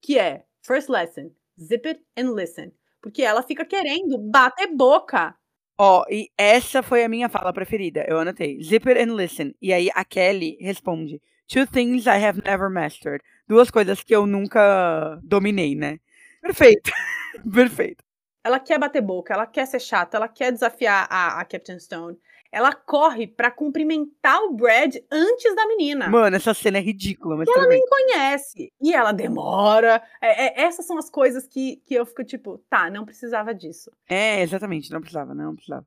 [0.00, 1.30] que é First Lesson,
[1.60, 5.34] Zip It and Listen, porque ela fica querendo bater boca.
[5.78, 8.04] Ó, e essa foi a minha fala preferida.
[8.06, 8.62] Eu anotei.
[8.62, 9.54] Zip it and listen.
[9.60, 13.22] E aí a Kelly responde: Two things I have never mastered.
[13.48, 15.98] Duas coisas que eu nunca dominei, né?
[16.40, 16.90] Perfeito.
[17.52, 18.04] Perfeito.
[18.44, 22.18] Ela quer bater boca, ela quer ser chata, ela quer desafiar a, a Captain Stone.
[22.50, 26.08] Ela corre pra cumprimentar o Brad antes da menina.
[26.10, 27.78] Mano, essa cena é ridícula, mas ela tudo bem.
[27.78, 28.70] nem conhece.
[28.78, 30.02] E ela demora.
[30.20, 33.90] É, é, essas são as coisas que, que eu fico tipo, tá, não precisava disso.
[34.06, 35.86] É, exatamente, não precisava, não precisava.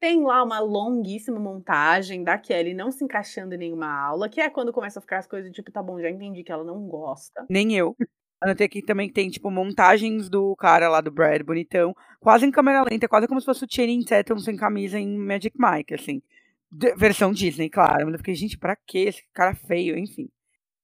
[0.00, 4.48] Tem lá uma longuíssima montagem da Kelly não se encaixando em nenhuma aula, que é
[4.48, 7.46] quando começa a ficar as coisas tipo, tá bom, já entendi que ela não gosta.
[7.48, 7.94] Nem eu.
[8.40, 12.50] Anotei aqui também que tem, tipo, montagens do cara lá do Brad, bonitão, quase em
[12.50, 16.22] câmera lenta, quase como se fosse o Channing Tatum sem camisa em Magic Mike, assim.
[16.70, 18.06] De- versão Disney, claro.
[18.06, 20.28] Mas eu fiquei, gente, pra que esse cara feio, enfim.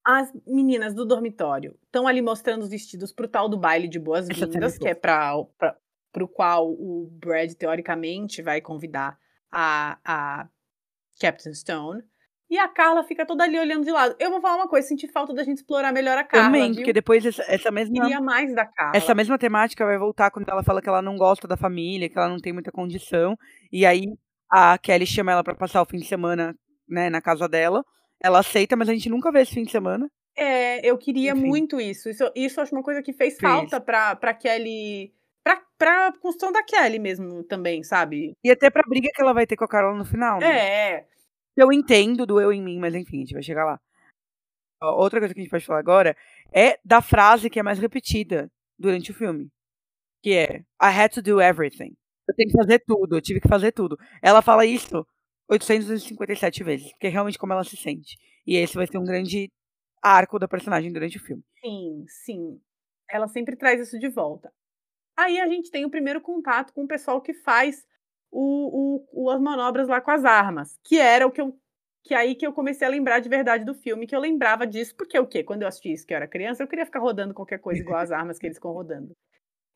[0.05, 4.03] As meninas do dormitório estão ali mostrando os vestidos pro tal do baile de cena
[4.03, 5.75] é boas-vindas, que é pra, pra,
[6.13, 9.17] pro qual o Brad, teoricamente, vai convidar
[9.51, 10.47] a, a
[11.19, 12.03] Captain Stone.
[12.49, 14.15] E a Carla fica toda ali olhando de lado.
[14.19, 16.75] Eu vou falar uma coisa, senti falta da gente explorar melhor a Carla, também, viu?
[16.75, 18.01] porque depois essa, essa mesma...
[18.01, 18.95] Queria mais da Carla.
[18.95, 22.17] Essa mesma temática vai voltar quando ela fala que ela não gosta da família, que
[22.17, 23.37] ela não tem muita condição.
[23.71, 24.05] E aí
[24.49, 26.55] a Kelly chama ela pra passar o fim de semana,
[26.87, 27.83] né, na casa dela.
[28.23, 30.09] Ela aceita, mas a gente nunca vê esse fim de semana.
[30.35, 31.47] É, eu queria Enfim.
[31.47, 32.09] muito isso.
[32.09, 33.41] Isso, isso eu acho uma coisa que fez Fez.
[33.51, 35.11] falta pra, pra Kelly.
[35.43, 38.33] Pra, pra construção da Kelly mesmo também, sabe?
[38.43, 40.39] E até pra briga que ela vai ter com a Carla no final.
[40.39, 40.47] né?
[40.47, 41.05] É.
[41.57, 43.79] Eu entendo do eu em mim, mas enfim, a gente vai chegar lá.
[44.81, 46.15] Outra coisa que a gente pode falar agora
[46.53, 49.49] é da frase que é mais repetida durante o filme.
[50.21, 51.95] Que é I had to do everything.
[52.27, 53.97] Eu tenho que fazer tudo, eu tive que fazer tudo.
[54.21, 55.05] Ela fala isso
[55.49, 58.17] 857 vezes, porque é realmente como ela se sente.
[58.45, 59.49] E esse vai ser um grande
[60.01, 61.43] arco da personagem durante o filme.
[61.59, 62.61] Sim, sim.
[63.09, 64.51] Ela sempre traz isso de volta.
[65.17, 67.83] Aí a gente tem o primeiro contato com o pessoal que faz
[68.31, 70.77] o, o, as manobras lá com as armas.
[70.83, 71.57] Que era o que eu.
[72.03, 74.95] Que aí que eu comecei a lembrar de verdade do filme, que eu lembrava disso,
[74.95, 75.43] porque o quê?
[75.43, 77.99] Quando eu assisti isso que eu era criança, eu queria ficar rodando qualquer coisa igual
[77.99, 79.11] as armas que eles ficam rodando.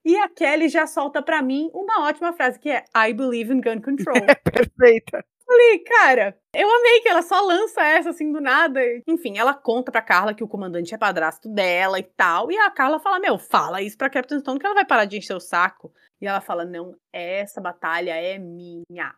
[0.05, 3.59] E a Kelly já solta pra mim uma ótima frase, que é I believe in
[3.59, 4.15] gun control.
[4.43, 5.25] Perfeita.
[5.51, 8.79] Falei, cara, eu amei que ela só lança essa assim do nada.
[9.05, 12.49] Enfim, ela conta pra Carla que o comandante é padrasto dela e tal.
[12.49, 15.17] E a Carla fala: Meu, fala isso pra Captain Stone que ela vai parar de
[15.17, 15.93] encher o saco.
[16.21, 19.13] E ela fala: Não, essa batalha é minha.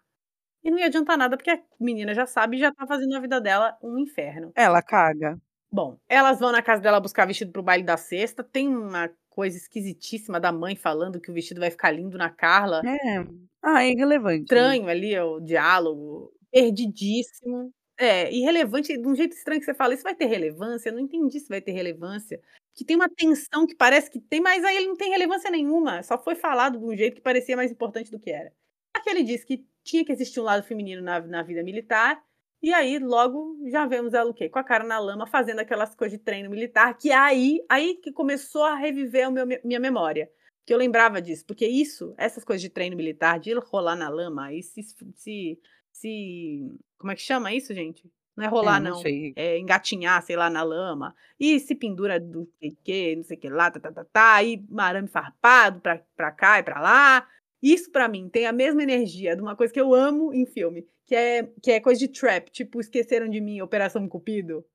[0.64, 3.20] E não ia adiantar nada porque a menina já sabe e já tá fazendo a
[3.20, 4.52] vida dela um inferno.
[4.56, 5.38] Ela caga.
[5.72, 8.44] Bom, elas vão na casa dela buscar vestido pro baile da sexta.
[8.44, 12.82] Tem uma coisa esquisitíssima da mãe falando que o vestido vai ficar lindo na Carla.
[12.86, 13.26] É.
[13.62, 14.40] Ah, é irrelevante.
[14.40, 14.44] né?
[14.44, 17.74] estranho ali, o diálogo, perdidíssimo.
[17.98, 20.90] É, irrelevante, de um jeito estranho que você fala, isso vai ter relevância?
[20.90, 22.40] Eu não entendi se vai ter relevância.
[22.76, 26.04] Que tem uma tensão que parece que tem, mas aí ele não tem relevância nenhuma.
[26.04, 28.52] Só foi falado de um jeito que parecia mais importante do que era.
[28.94, 32.24] Aqui ele disse que tinha que existir um lado feminino na, na vida militar,
[32.64, 34.50] e aí logo já vemos ela o quê?
[34.50, 37.96] Com a cara na lama, fazendo aquelas coisas de treino militar, que é aí, aí
[37.96, 40.32] que começou a reviver o meu, minha memória
[40.66, 44.54] que eu lembrava disso, porque isso, essas coisas de treino militar, de rolar na lama
[44.54, 44.82] e se,
[45.16, 45.60] se,
[45.92, 48.10] se como é que chama isso, gente?
[48.36, 48.96] Não é rolar, É, não.
[48.96, 49.34] sei.
[49.36, 51.14] É engatinhar, sei lá, na lama.
[51.40, 54.44] E se pendura do sei que, não sei o que lá, tá, tá, tá, tá,
[54.44, 57.28] e arame farpado pra, pra cá e pra lá.
[57.62, 60.86] Isso pra mim tem a mesma energia de uma coisa que eu amo em filme,
[61.06, 64.66] que é, que é coisa de trap, tipo Esqueceram de Mim, Operação Cupido.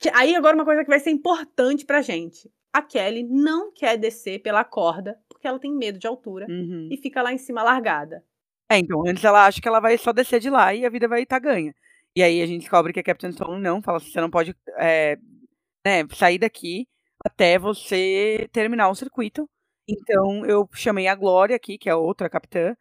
[0.00, 2.50] Que, aí agora uma coisa que vai ser importante pra gente.
[2.72, 6.88] A Kelly não quer descer pela corda porque ela tem medo de altura Uhum.
[6.90, 8.24] e fica lá em cima largada.
[8.70, 11.08] É, então, antes ela acha que ela vai só descer de lá e a vida
[11.08, 11.74] vai estar ganha.
[12.14, 14.54] E aí a gente descobre que a Captain Stone não, fala assim, você não pode
[14.78, 15.16] é,
[15.86, 16.86] né, sair daqui
[17.24, 19.48] até você terminar o circuito.
[19.88, 22.76] Então eu chamei a Glória aqui, que é a outra capitã,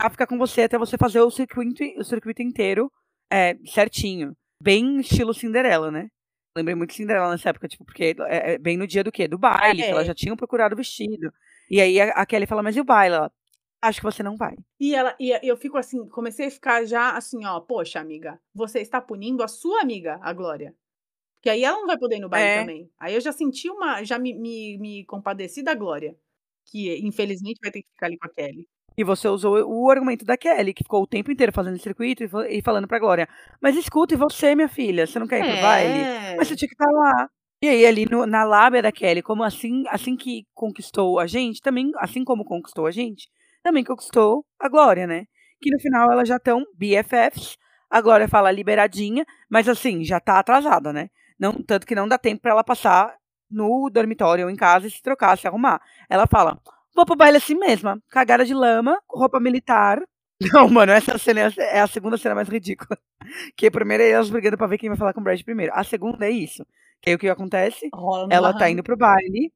[0.00, 2.90] pra ficar com você até você fazer o circuito, o circuito inteiro
[3.32, 4.36] é, certinho.
[4.60, 6.08] Bem estilo Cinderela, né?
[6.56, 9.26] Lembrei muito de Cinderela nessa época, tipo, porque é, é bem no dia do quê?
[9.26, 9.90] Do baile, que É.
[9.90, 11.32] ela já tinha procurado o vestido.
[11.70, 13.16] E aí a, a Kelly fala, mas e o baile?
[13.16, 13.32] Ela,
[13.82, 14.54] acho que você não vai.
[14.80, 18.80] E ela e eu fico assim, comecei a ficar já assim, ó, poxa, amiga, você
[18.80, 20.74] está punindo a sua amiga, a Glória.
[21.38, 22.60] Porque aí ela não vai poder ir no baile É.
[22.60, 22.90] também.
[22.98, 26.16] Aí eu já senti uma, já me, me, me compadeci da Glória,
[26.66, 28.66] que infelizmente vai ter que ficar ali com a Kelly.
[28.96, 32.28] E você usou o argumento da Kelly, que ficou o tempo inteiro fazendo circuito e,
[32.28, 33.28] fa- falando pra Glória.
[33.60, 35.06] Mas escuta, e você, minha filha?
[35.06, 35.98] Você não quer ir pro baile?
[36.00, 36.36] É.
[36.36, 37.28] Mas você tinha que estar lá.
[37.62, 41.60] E aí, ali no- na lábia da Kelly, como assim, assim que conquistou a gente,
[41.60, 43.28] também, assim como conquistou a gente,
[43.62, 45.24] também conquistou a Glória, né?
[45.60, 47.56] Que no final elas já estão BFFs.
[47.90, 51.08] A Glória fala liberadinha, mas assim, já tá atrasada, né?
[51.38, 53.14] Não, tanto que não dá tempo pra ela passar
[53.50, 55.80] no dormitório ou em casa e se trocar, se arrumar.
[56.08, 56.58] Ela fala:
[56.94, 60.00] vou pro baile assim mesma, cagada de lama, roupa militar.
[60.52, 62.98] Não, mano, essa cena é a- é a segunda cena mais ridícula.
[63.56, 65.72] Que a primeira é elas brigando pra ver quem vai falar com o Brad primeiro.
[65.74, 66.66] A segunda é isso.
[67.00, 67.88] Que aí o que acontece?
[67.94, 68.72] Rola Ela tá barranco.
[68.72, 69.50] indo pro baile.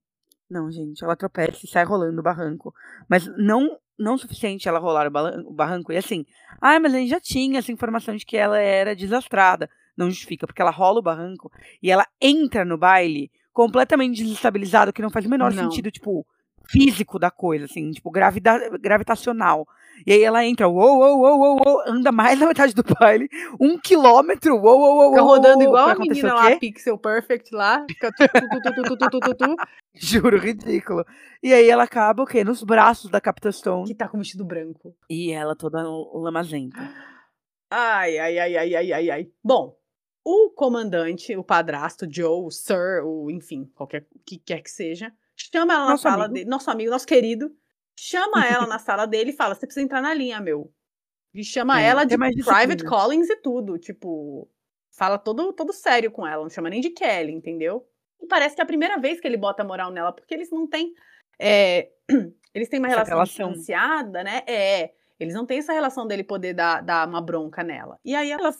[0.49, 2.73] Não, gente, ela tropeça e sai rolando no barranco.
[3.09, 5.93] Mas não não o suficiente ela rolar o, o barranco.
[5.93, 6.25] E assim,
[6.63, 9.69] ah, mas a gente já tinha essa informação de que ela era desastrada.
[9.97, 11.51] Não justifica, porque ela rola o barranco
[11.83, 15.65] e ela entra no baile completamente desestabilizada, que não faz o menor Não.
[15.65, 16.25] sentido, tipo,
[16.69, 19.67] físico da coisa, assim, tipo, gravida, gravitacional.
[20.07, 23.29] E aí ela entra, uou, uou, uou, uou, uou, anda mais na metade do baile,
[23.59, 25.11] um quilômetro, uou, uou, uou.
[25.11, 29.35] Fica rodando igual a menina lá, Pixel Perfect lá, fica tu, tu, tu, tu, tu,
[29.35, 29.57] tu,
[29.95, 31.05] Juro, ridículo.
[31.43, 32.45] E aí ela acaba o quê?
[32.45, 33.87] Nos braços da Capitã Stone.
[33.87, 34.95] Que tá com vestido branco.
[35.11, 35.83] E ela toda
[36.15, 36.79] lamazenta.
[37.71, 39.29] Ai, ai, ai, ai, ai, ai, ai.
[39.43, 39.77] Bom,
[40.25, 45.13] o comandante, o padrasto, Joe, o Sir, o enfim, qualquer que quer que seja,
[45.53, 46.29] chama ela na Nosso sala amigo.
[46.29, 47.55] dele, nosso amigo, nosso querido,
[47.97, 50.73] chama ela na sala dele e fala: você precisa entrar na linha, meu.
[51.35, 54.51] E chama É, ela de private callings e tudo, tipo,
[54.97, 57.87] fala todo, todo sério com ela, não chama nem de Kelly, entendeu?
[58.21, 60.67] E parece que é a primeira vez que ele bota moral nela, porque eles não
[60.67, 60.93] têm.
[61.41, 61.91] é,
[62.55, 63.49] eles têm uma Essa relação, relação.
[63.53, 64.43] distanciada, né?
[64.47, 64.93] É.
[65.21, 67.99] Eles não têm essa relação dele poder dar, dar uma bronca nela.
[68.05, 68.53] E aí ela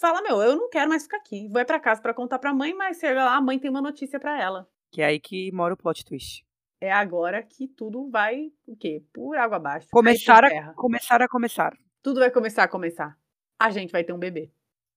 [0.00, 1.48] fala: Meu, eu não quero mais ficar aqui.
[1.50, 4.18] Vai pra casa pra contar pra mãe, mas chega lá, a mãe tem uma notícia
[4.20, 4.68] pra ela.
[4.92, 6.44] Que é aí que mora o plot twist.
[6.78, 9.02] É agora que tudo vai, o quê?
[9.10, 9.88] Por água abaixo.
[9.90, 11.72] Começar a, começar a começar.
[12.02, 13.16] Tudo vai começar a começar.
[13.58, 14.52] A gente vai ter um bebê.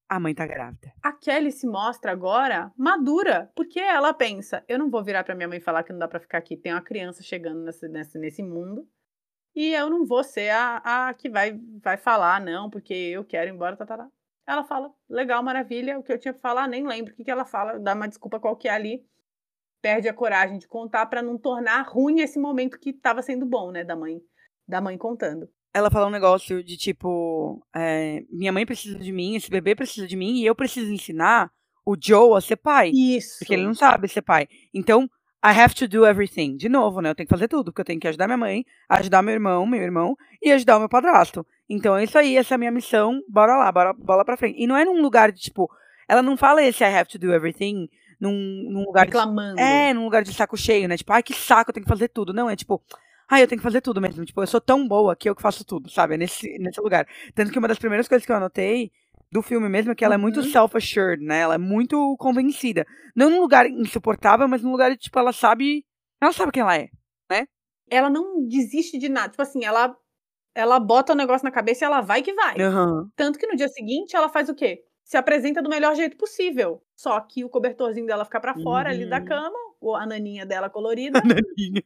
[0.10, 0.92] A mãe tá grávida.
[1.02, 5.48] A Kelly se mostra agora madura, porque ela pensa: eu não vou virar pra minha
[5.48, 8.44] mãe falar que não dá pra ficar aqui, tem uma criança chegando nesse, nesse, nesse
[8.44, 8.86] mundo,
[9.56, 13.50] e eu não vou ser a, a que vai, vai falar, não, porque eu quero
[13.50, 14.10] ir embora, tá, tá, tá.
[14.46, 17.32] Ela fala: legal, maravilha, o que eu tinha pra falar, nem lembro o que, que
[17.32, 19.06] ela fala, dá uma desculpa qualquer ali,
[19.86, 23.70] perde a coragem de contar pra não tornar ruim esse momento que tava sendo bom,
[23.70, 24.20] né, da mãe,
[24.68, 25.48] da mãe contando.
[25.72, 30.08] Ela fala um negócio de tipo: é, minha mãe precisa de mim, esse bebê precisa
[30.08, 31.52] de mim, e eu preciso ensinar
[31.86, 32.90] o Joe a ser pai.
[32.96, 33.38] Isso.
[33.38, 34.48] Porque ele não sabe ser pai.
[34.74, 35.04] Então,
[35.44, 36.58] I have to do everything.
[36.58, 37.12] De novo, né?
[37.12, 39.68] Eu tenho que fazer tudo, porque eu tenho que ajudar minha mãe, ajudar meu irmão,
[39.68, 41.46] meu irmão, e ajudar o meu padrasto.
[41.70, 44.60] Então é isso aí, essa é a minha missão, bora lá, bora, bola pra frente.
[44.60, 45.70] E não é num lugar de, tipo,
[46.10, 47.88] ela não fala esse I have to do everything
[48.20, 49.60] num, num lugar de reclamando.
[49.60, 50.98] É, num lugar de saco cheio, né?
[50.98, 52.34] Tipo, ai, que saco, eu tenho que fazer tudo.
[52.34, 52.82] Não, é tipo,
[53.30, 54.26] ai, eu tenho que fazer tudo mesmo.
[54.26, 56.16] Tipo, eu sou tão boa que eu que faço tudo, sabe?
[56.16, 57.08] É nesse, nesse lugar.
[57.34, 58.92] Tanto que uma das primeiras coisas que eu anotei
[59.32, 60.50] do filme mesmo é que ela é muito Uhum.
[60.52, 61.40] self-assured, né?
[61.40, 62.86] Ela é muito convencida.
[63.16, 65.86] Não num lugar insuportável, mas num lugar de, tipo, ela sabe.
[66.22, 66.90] Ela sabe quem ela é.
[67.90, 69.30] ela não desiste de nada.
[69.30, 69.96] Tipo assim, ela
[70.56, 72.56] ela bota o negócio na cabeça e ela vai que vai.
[72.62, 73.10] Aham.
[73.16, 74.82] Tanto que no dia seguinte ela faz o quê?
[75.06, 76.82] Se apresenta do melhor jeito possível.
[76.96, 79.26] Só que o cobertorzinho dela fica pra fora ali da Uhum.
[79.26, 81.84] cama, ou a naninha dela colorida, Naninha.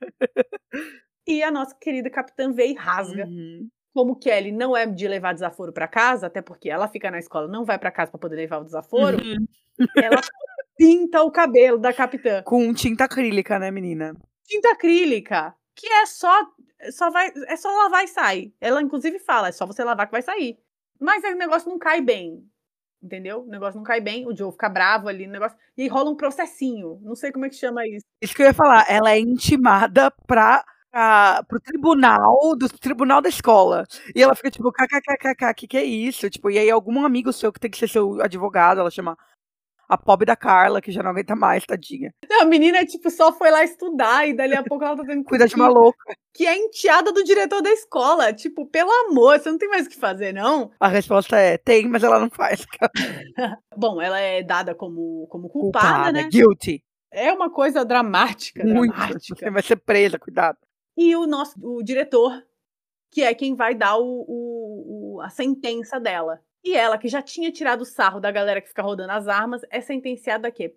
[1.27, 3.25] e a nossa querida capitã vê e rasga.
[3.25, 3.67] Uhum.
[3.93, 7.47] Como Kelly não é de levar desaforo pra casa, até porque ela fica na escola,
[7.47, 9.45] não vai pra casa pra poder levar o desaforo, Uhum.
[10.01, 10.21] ela
[10.77, 12.41] pinta o cabelo da capitã.
[12.43, 14.15] Com tinta acrílica, né, menina?
[14.45, 16.31] tinta acrílica, que é só,
[16.91, 18.51] só vai, é só lavar e sai.
[18.61, 20.57] Ela inclusive fala, é só você lavar que vai sair.
[20.99, 22.43] Mas aí o negócio não cai bem.
[23.01, 23.43] Entendeu?
[23.43, 25.57] O negócio não cai bem, o Joe fica bravo ali no negócio.
[25.77, 26.99] E aí rola um processinho.
[27.01, 28.05] Não sei como é que chama isso.
[28.21, 28.85] Isso que eu ia falar.
[28.89, 33.85] Ela é intimada pra, pra, pro tribunal, do tribunal da escola.
[34.13, 36.29] E ela fica tipo, kkkk, que que é isso?
[36.29, 39.17] Tipo, e aí algum amigo seu que tem que ser seu advogado, ela chama
[39.89, 42.13] a pobre da Carla, que já não aguenta mais, tadinha.
[42.29, 45.23] Não, a menina, tipo, só foi lá estudar e dali a pouco ela tá tendo
[45.23, 46.13] que Cuida de uma louca.
[46.33, 48.31] Que é enteada do diretor da escola.
[48.31, 50.69] Tipo, pelo amor, você não tem mais o que fazer, não?
[50.79, 52.65] A resposta é, tem, mas ela não faz.
[53.75, 56.29] Bom, ela é dada como, como culpada, né?
[56.31, 56.83] guilty.
[57.11, 58.93] É uma coisa dramática, Muito.
[58.95, 59.35] dramática.
[59.35, 60.57] Você vai ser presa, cuidado.
[60.95, 62.31] e o nosso o diretor,
[63.11, 66.39] que é quem vai dar o, o- o- a sentença dela.
[66.63, 69.61] E ela, que já tinha tirado o sarro da galera que fica rodando as armas,
[69.69, 70.75] é sentenciada a quê?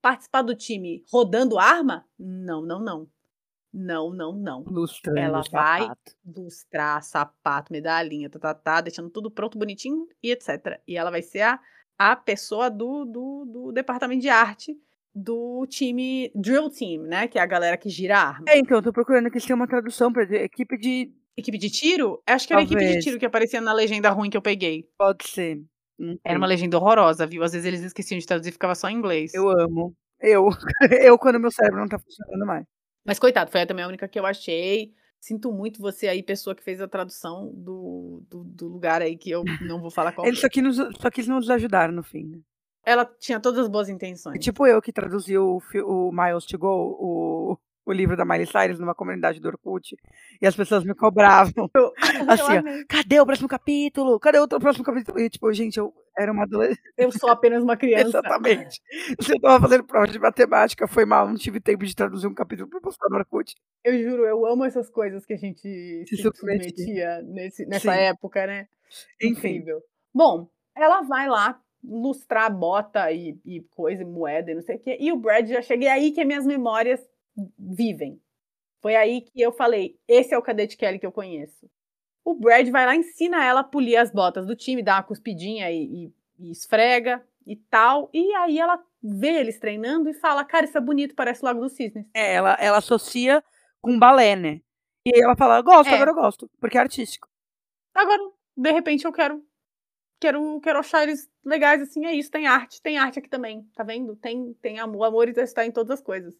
[0.00, 2.06] Participar do time rodando arma?
[2.18, 3.08] Não, não, não.
[3.72, 4.62] Não, não, não.
[4.62, 6.12] Lustrando Ela vai- sapato.
[6.24, 10.80] Lustrar, sapato, medalhinha, tá, tá, tá, deixando tudo pronto, bonitinho e etc.
[10.86, 11.58] E ela vai ser a,
[11.98, 14.78] a pessoa do, do, do departamento de arte
[15.12, 17.26] do time Drill Team, né?
[17.26, 18.44] Que é a galera que gira a arma.
[18.48, 21.12] É, então, eu tô procurando aqui se tem uma tradução pra dizer equipe de.
[21.36, 22.22] Equipe de tiro?
[22.26, 24.88] Acho que era a equipe de tiro que aparecia na legenda ruim que eu peguei.
[24.96, 25.60] Pode ser.
[25.98, 27.42] Não Era uma legenda horrorosa, viu?
[27.42, 29.34] Às vezes eles esqueciam de traduzir e ficava só em inglês.
[29.34, 29.94] Eu amo.
[30.20, 30.48] Eu.
[31.02, 32.64] eu, quando meu cérebro não tá funcionando mais.
[33.04, 34.92] Mas coitado, foi também a única que eu achei.
[35.20, 39.30] Sinto muito você aí, pessoa que fez a tradução do, do, do lugar aí que
[39.30, 40.42] eu não vou falar qual Ele foi.
[40.42, 42.38] só, quis nos, só quis nos ajudar no fim, né?
[42.84, 44.44] Ela tinha todas as boas intenções.
[44.44, 48.78] tipo eu que traduzi o, o Miles to Go, o, o livro da Miley Cyrus,
[48.78, 49.96] numa comunidade do Orkut,
[50.40, 51.70] e as pessoas me cobravam.
[51.74, 51.92] Eu
[52.28, 52.84] assim, ó.
[52.88, 54.18] Cadê o próximo capítulo?
[54.18, 55.20] Cadê o outro próximo capítulo?
[55.20, 56.80] E tipo, gente, eu era uma adolescente.
[56.96, 58.06] Eu sou apenas uma criança.
[58.06, 58.80] Exatamente.
[59.20, 62.34] Se eu tava fazendo prova de matemática, foi mal, não tive tempo de traduzir um
[62.34, 63.52] capítulo para postar no Orkut.
[63.82, 67.20] Eu juro, eu amo essas coisas que a gente Se se submetia.
[67.22, 67.98] nesse, nessa Sim.
[67.98, 68.68] época, né?
[69.20, 69.48] Enfim.
[69.48, 69.82] Incrível.
[70.14, 74.96] Bom, ela vai lá lustrar bota e, e coisa, moeda e não sei o quê.
[74.98, 75.86] E o Brad já chega.
[75.86, 77.00] É aí que minhas memórias
[77.58, 78.20] vivem.
[78.82, 81.68] Foi aí que eu falei: esse é o Cadete Kelly que eu conheço.
[82.24, 85.70] O Brad vai lá, ensina ela a polir as botas do time, dá uma cuspidinha
[85.70, 88.08] e, e- e esfrega e tal.
[88.12, 91.60] E aí ela vê eles treinando e fala: Cara, isso é bonito, parece o Lago
[91.60, 92.06] dos Cisnes.
[92.14, 93.42] É, ela, ela associa
[93.80, 94.60] com balé, né?
[95.06, 95.94] E aí ela fala, gosto, É.
[95.96, 97.28] agora eu gosto, porque é artístico.
[97.94, 98.22] Agora,
[98.56, 99.44] de repente, eu quero.
[100.18, 103.84] Quero, quero achar eles legais, assim, é isso, tem arte, tem arte aqui também, tá
[103.84, 104.16] vendo?
[104.16, 106.34] Tem, tem amor, amor está em todas as coisas.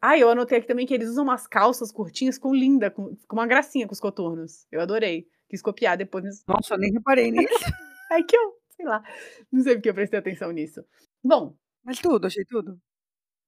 [0.00, 3.36] Ah, eu anotei aqui também que eles usam umas calças curtinhas com linda, com, com
[3.36, 4.66] uma gracinha com os coturnos.
[4.70, 5.26] Eu adorei.
[5.48, 6.44] Quis copiar depois.
[6.46, 7.48] Nossa, eu nem reparei nisso.
[8.08, 9.02] É que eu, sei lá,
[9.50, 10.80] não sei porque eu prestei atenção nisso.
[11.24, 12.80] Bom, Mas tudo, achei tudo.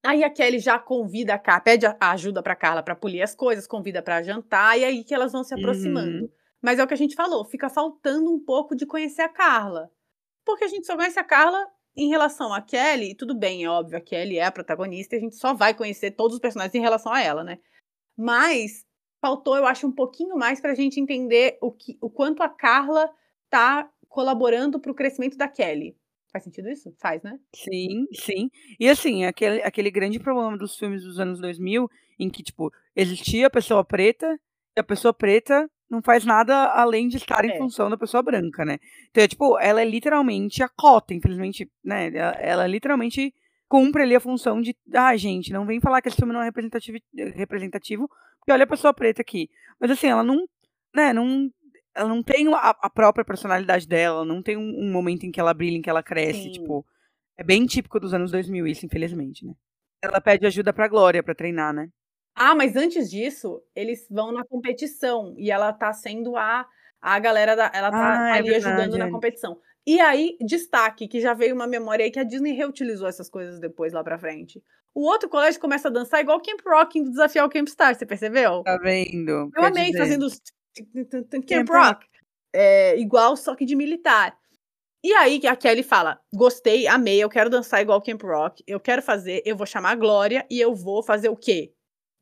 [0.04, 3.36] Aí a Kelly já convida a Carla, pede a ajuda pra Carla pra polir as
[3.36, 6.28] coisas, convida pra jantar, e aí que elas vão se aproximando.
[6.60, 9.90] Mas é o que a gente falou, fica faltando um pouco de conhecer a Carla.
[10.44, 11.64] Porque a gente só conhece a Carla
[11.98, 15.34] em relação a Kelly, tudo bem, é óbvio, a Kelly é a protagonista, a gente
[15.34, 17.58] só vai conhecer todos os personagens em relação a ela, né?
[18.16, 18.86] Mas
[19.20, 23.10] faltou, eu acho, um pouquinho mais pra gente entender o, que, o quanto a Carla
[23.50, 25.96] tá colaborando pro crescimento da Kelly.
[26.30, 26.94] Faz sentido isso?
[27.00, 27.36] Faz, né?
[27.52, 28.48] Sim, sim.
[28.78, 33.48] E assim, aquele, aquele grande problema dos filmes dos anos 2000, em que, tipo, existia
[33.48, 34.38] a pessoa preta,
[34.76, 37.58] e a pessoa preta não faz nada além de estar em É.
[37.58, 38.78] função da pessoa branca, né?
[39.10, 42.08] Então, é, tipo, ela é literalmente a cota, infelizmente, né?
[42.14, 43.34] Ela, ela literalmente
[43.68, 46.46] cumpre ali a função de, ah, gente, não vem falar que esse filme não é
[46.46, 46.98] representativo,
[47.34, 49.50] representativo porque olha a pessoa preta aqui.
[49.78, 50.48] Mas assim, ela não,
[50.94, 51.50] né, não,
[51.94, 55.38] ela não tem a, a própria personalidade dela, não tem um, um momento em que
[55.38, 56.52] ela brilha, em que ela cresce, Sim.
[56.52, 56.86] tipo,
[57.36, 59.52] é bem típico dos anos 2000 isso, infelizmente, né?
[60.02, 61.90] Ela pede ajuda pra Glória pra treinar, né?
[62.38, 66.66] Ah, mas antes disso, eles vão na competição e ela tá sendo a,
[67.00, 67.70] a galera da.
[67.74, 69.60] Ela tá Ah, é ali ajudando verdade, na competição.
[69.86, 73.58] E aí, destaque, que já veio uma memória aí que a Disney reutilizou essas coisas
[73.58, 74.62] depois lá pra frente.
[74.94, 77.94] O outro colégio começa a dançar igual o Camp Rock do desafiar o Camp Star,
[77.94, 78.62] você percebeu?
[78.62, 79.50] Tá vendo?
[79.56, 80.40] Eu amei dizer, fazendo os
[81.48, 82.06] Camp Camp Rock.
[82.52, 84.36] É, igual, só que de militar.
[85.02, 88.80] E aí que a Kelly fala: gostei, amei, eu quero dançar igual Camp Rock, eu
[88.80, 91.72] quero fazer, eu vou chamar a Glória e eu vou fazer o quê?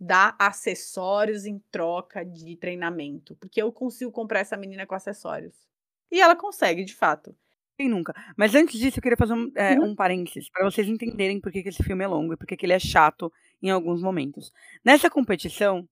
[0.00, 3.34] Dar acessórios em troca de treinamento.
[3.36, 5.66] Porque eu consigo comprar essa menina com acessórios.
[6.10, 7.36] E ela consegue, de fato.
[7.78, 8.14] Quem nunca?
[8.36, 9.90] Mas antes disso, eu queria fazer um, é, Uhum.
[9.90, 12.56] um parênteses, pra vocês entenderem por que, que esse filme é longo e por que,
[12.56, 13.30] que ele é chato
[13.62, 14.50] em alguns momentos.
[14.82, 15.86] Nessa competição,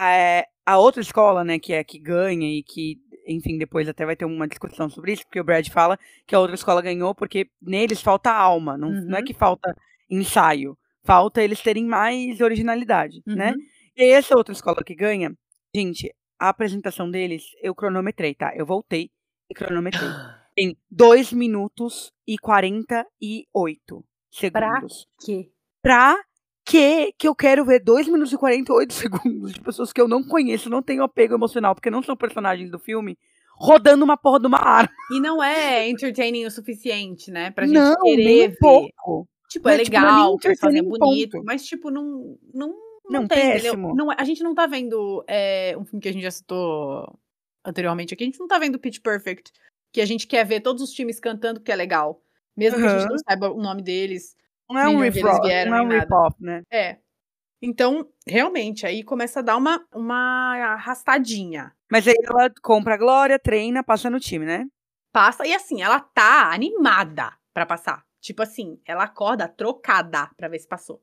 [0.00, 4.06] é, a outra escola, né, que é a que ganha e que, enfim, depois até
[4.06, 7.14] vai ter uma discussão sobre isso, porque o Brad fala que a outra escola ganhou
[7.14, 9.24] porque neles falta alma, não, não é Uhum.
[9.24, 9.74] que falta
[10.10, 13.52] ensaio, falta eles terem mais originalidade, né?
[13.52, 13.62] Uhum.
[13.96, 15.32] E aí essa outra escola que ganha,
[15.74, 18.52] gente, a apresentação deles, eu cronometrei, tá?
[18.54, 19.10] Eu voltei
[19.48, 20.08] e cronometrei.
[20.58, 25.06] Em 2 minutos e 48 segundos.
[25.20, 25.52] Que?
[25.82, 26.16] Pra
[26.64, 30.24] que que eu quero ver 2 minutos e 48 segundos de pessoas que eu não
[30.24, 33.18] conheço, não tenho apego emocional, porque não são personagens do filme,
[33.54, 34.90] rodando uma porra de uma arma.
[35.12, 37.50] E não é entertaining o suficiente, né?
[37.50, 38.56] Pra gente não, querer nem um ver.
[38.58, 39.28] pouco.
[39.48, 41.44] Tipo, é é, tipo, é legal, que fazem entertaining, bonito, ponto.
[41.44, 42.36] mas, tipo, não.
[42.52, 42.68] Não,
[43.08, 43.72] Não, não tem, entendeu?
[43.72, 43.94] péssimo.
[43.94, 47.18] Não, é- a gente não tá vendo é, um filme que a gente já citou
[47.64, 49.52] anteriormente aqui, a gente não tá vendo Pitch Perfect,
[49.92, 52.20] que a gente quer ver todos os times cantando porque é legal.
[52.56, 54.36] Mesmo que a gente não saiba o nome deles.
[54.68, 56.62] Não é um eles rip-off, não é um rip-off, né?
[56.70, 56.96] É.
[57.62, 61.72] Então, realmente, aí começa a dar uma, uma arrastadinha.
[61.90, 64.66] Mas aí ela compra a Glória, treina, passa no time, né?
[65.12, 68.05] Passa, e assim, ela tá animada pra passar.
[68.20, 71.02] Tipo assim, ela acorda trocada pra ver se passou.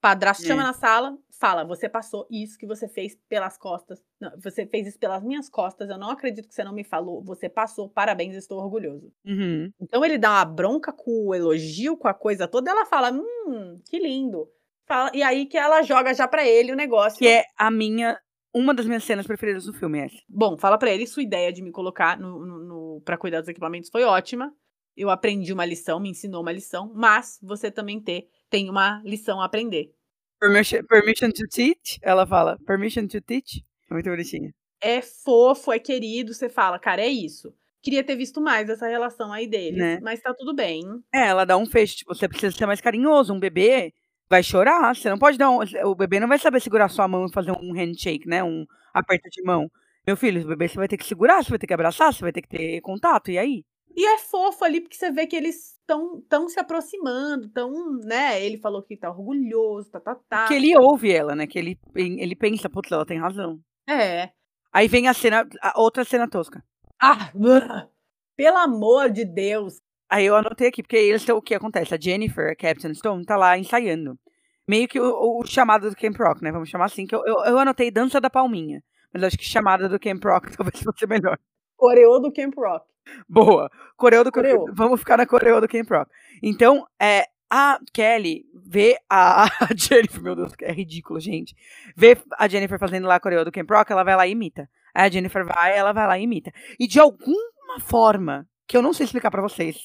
[0.00, 0.46] Padrasto É.
[0.46, 4.02] chama na sala, fala: Você passou isso que você fez pelas costas.
[4.18, 5.90] Não, você fez isso pelas minhas costas.
[5.90, 7.22] Eu não acredito que você não me falou.
[7.24, 9.12] Você passou, parabéns, estou orgulhoso.
[9.26, 9.70] Uhum.
[9.78, 12.70] Então ele dá uma bronca com o elogio, com a coisa toda.
[12.70, 14.48] Ela fala: Hum, que lindo.
[14.86, 17.18] Fala, e aí que ela joga já pra ele o negócio.
[17.18, 18.18] Que é a minha.
[18.52, 20.16] Uma das minhas cenas preferidas do filme, é essa.
[20.28, 23.48] Bom, fala pra ele, sua ideia de me colocar no, no, no, para cuidar dos
[23.48, 24.52] equipamentos foi ótima.
[24.96, 29.40] Eu aprendi uma lição, me ensinou uma lição, mas você também ter, tem uma lição
[29.40, 29.92] a aprender.
[30.40, 31.98] Permission, permission to teach?
[32.02, 33.62] Ela fala, permission to teach?
[33.90, 34.52] É Muito bonitinha.
[34.80, 37.54] É fofo, é querido, você fala, cara, é isso.
[37.82, 40.00] Queria ter visto mais essa relação aí deles, Né?
[40.02, 40.82] mas tá tudo bem.
[41.14, 43.32] É, ela dá um fecho, tipo, você precisa ser mais carinhoso.
[43.32, 43.92] Um bebê
[44.28, 45.58] vai chorar, você não pode dar um.
[45.84, 48.44] O bebê não vai saber segurar sua mão e fazer um handshake, né?
[48.44, 49.70] Um aperto de mão.
[50.06, 52.20] Meu filho, o bebê você vai ter que segurar, você vai ter que abraçar, você
[52.20, 53.64] vai ter que ter contato, e aí?
[53.96, 58.42] E é fofo ali, porque você vê que eles estão tão se aproximando, tão, né?
[58.44, 60.48] Ele falou que tá orgulhoso, tá, tá, tá.
[60.48, 61.46] Que ele ouve ela, né?
[61.46, 63.60] Que ele, ele pensa, putz, ela tem razão.
[63.88, 64.30] É.
[64.72, 66.62] Aí vem a cena, a outra cena tosca.
[67.00, 67.32] Ah,
[68.36, 69.80] pelo amor de Deus.
[70.08, 71.94] Aí eu anotei aqui, porque eles, o que acontece?
[71.94, 74.18] A Jennifer, a Captain Stone, tá lá ensaiando.
[74.66, 76.52] Meio que o, o chamado do Camp Rock, né?
[76.52, 78.82] Vamos chamar assim, que eu, eu, eu anotei Dança da Palminha.
[79.12, 81.38] Mas acho que chamada do Camp Rock talvez fosse melhor.
[81.76, 82.89] Coreô do Camp Rock.
[83.28, 83.70] Boa.
[83.96, 84.66] Coreô do Coreô.
[84.72, 86.10] Vamos ficar na coreô do Camp Rock.
[86.42, 91.54] Então, é, a Kelly vê a, a Jennifer, meu Deus, é ridículo, gente.
[91.96, 94.68] Vê a Jennifer fazendo lá a coreô do Camp Rock, ela vai lá e imita.
[94.94, 96.52] Aí a Jennifer vai, ela vai lá e imita.
[96.78, 99.76] E de alguma forma, que eu não sei explicar para vocês,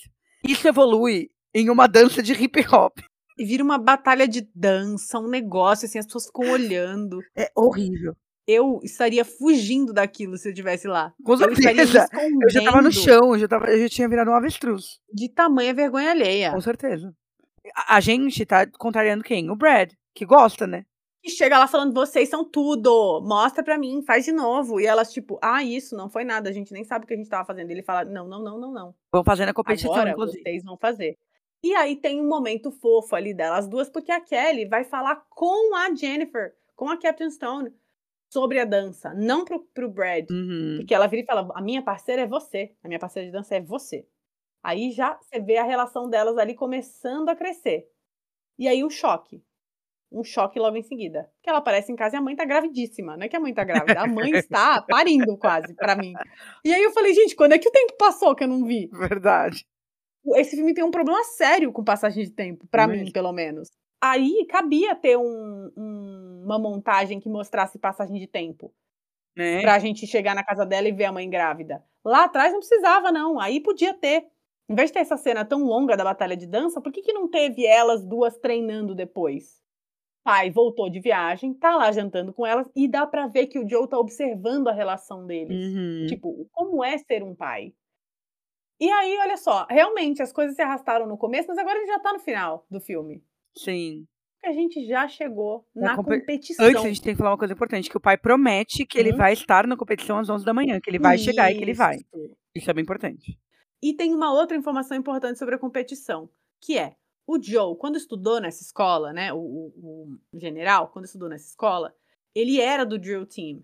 [0.48, 3.00] isso evolui em uma dança de hip hop.
[3.38, 7.20] E vira uma batalha de dança, um negócio, assim, as pessoas ficam olhando.
[7.36, 8.16] É horrível.
[8.48, 11.14] Eu estaria fugindo daquilo se eu estivesse lá.
[11.24, 12.08] Com certeza.
[12.14, 15.00] Eu já tava no chão, eu já, tava, eu já tinha virado um avestruz.
[15.12, 16.52] De tamanha vergonha alheia.
[16.52, 17.14] Com certeza.
[17.76, 19.50] A, a gente tá contrariando quem?
[19.50, 20.86] O Brad, que gosta, né?
[21.24, 24.80] E chega lá falando, vocês são tudo, mostra pra mim, faz de novo.
[24.80, 27.18] E elas, tipo, ah, isso não foi nada, a gente nem sabe o que a
[27.18, 27.72] gente tava fazendo.
[27.72, 28.96] Ele fala, não, não, não, não, não.
[29.12, 30.44] Vão fazendo a competição, Agora inclusive.
[30.44, 31.18] vocês vão fazer.
[31.64, 35.76] E aí tem um momento fofo ali delas duas, porque a Kelly vai falar com
[35.76, 37.74] a Jennifer, com a Captain Stone,
[38.36, 40.30] sobre a dança, não pro, pro Brad.
[40.30, 40.76] Uhum.
[40.78, 43.56] Porque ela vira e fala: a minha parceira é você, a minha parceira de dança
[43.56, 44.06] é você.
[44.62, 47.88] Aí já você vê a relação delas ali começando a crescer.
[48.60, 49.42] E aí o choque.
[50.12, 51.30] Um choque logo em seguida.
[51.42, 53.16] Que ela aparece em casa e a mãe tá gravidíssima.
[53.18, 56.14] Não é que a mãe tá grávida, a mãe está parindo quase pra mim.
[56.64, 58.88] E aí eu falei, gente, quando é que o tempo passou que eu não vi?
[58.92, 59.66] Verdade.
[60.36, 63.14] Esse filme tem um problema sério com passagem de tempo, pra mim, Mesmo.
[63.14, 63.70] pelo menos.
[64.02, 66.05] Aí cabia ter um- um-
[66.46, 68.74] uma montagem que mostrasse passagem de tempo
[69.36, 69.62] Né?
[69.62, 71.84] pra gente chegar na casa dela e ver a mãe grávida.
[72.04, 73.40] Lá atrás não precisava, não.
[73.40, 74.28] Aí podia ter.
[74.70, 77.14] Em vez de ter essa cena tão longa da batalha de dança, por que, que
[77.14, 79.62] não teve elas duas treinando depois?
[80.24, 83.70] Pai voltou de viagem, tá lá jantando com elas e dá pra ver que o
[83.70, 85.64] Joe tá observando a relação deles.
[85.66, 86.06] Uhum.
[86.08, 87.74] Tipo, como é ser um pai?
[88.80, 91.90] E aí, olha só, realmente as coisas se arrastaram no começo, mas agora a gente
[91.92, 93.22] já tá no final do filme.
[93.58, 94.08] Sim.
[94.46, 96.66] A gente já chegou Na na compe- competição.
[96.66, 99.12] Antes, a gente tem que falar uma coisa importante, que o pai promete que ele
[99.12, 99.18] Uhum.
[99.18, 101.74] vai estar na competição às 11 da manhã, que ele vai chegar e que ele
[101.74, 101.96] vai.
[101.96, 102.38] Isso.
[102.54, 103.38] Isso é bem importante.
[103.82, 106.30] E tem uma outra informação importante sobre a competição,
[106.62, 106.96] que é
[107.28, 111.94] o Joe, quando estudou nessa escola, né, o, o- o general, quando estudou nessa escola,
[112.36, 113.64] ele era do drill team.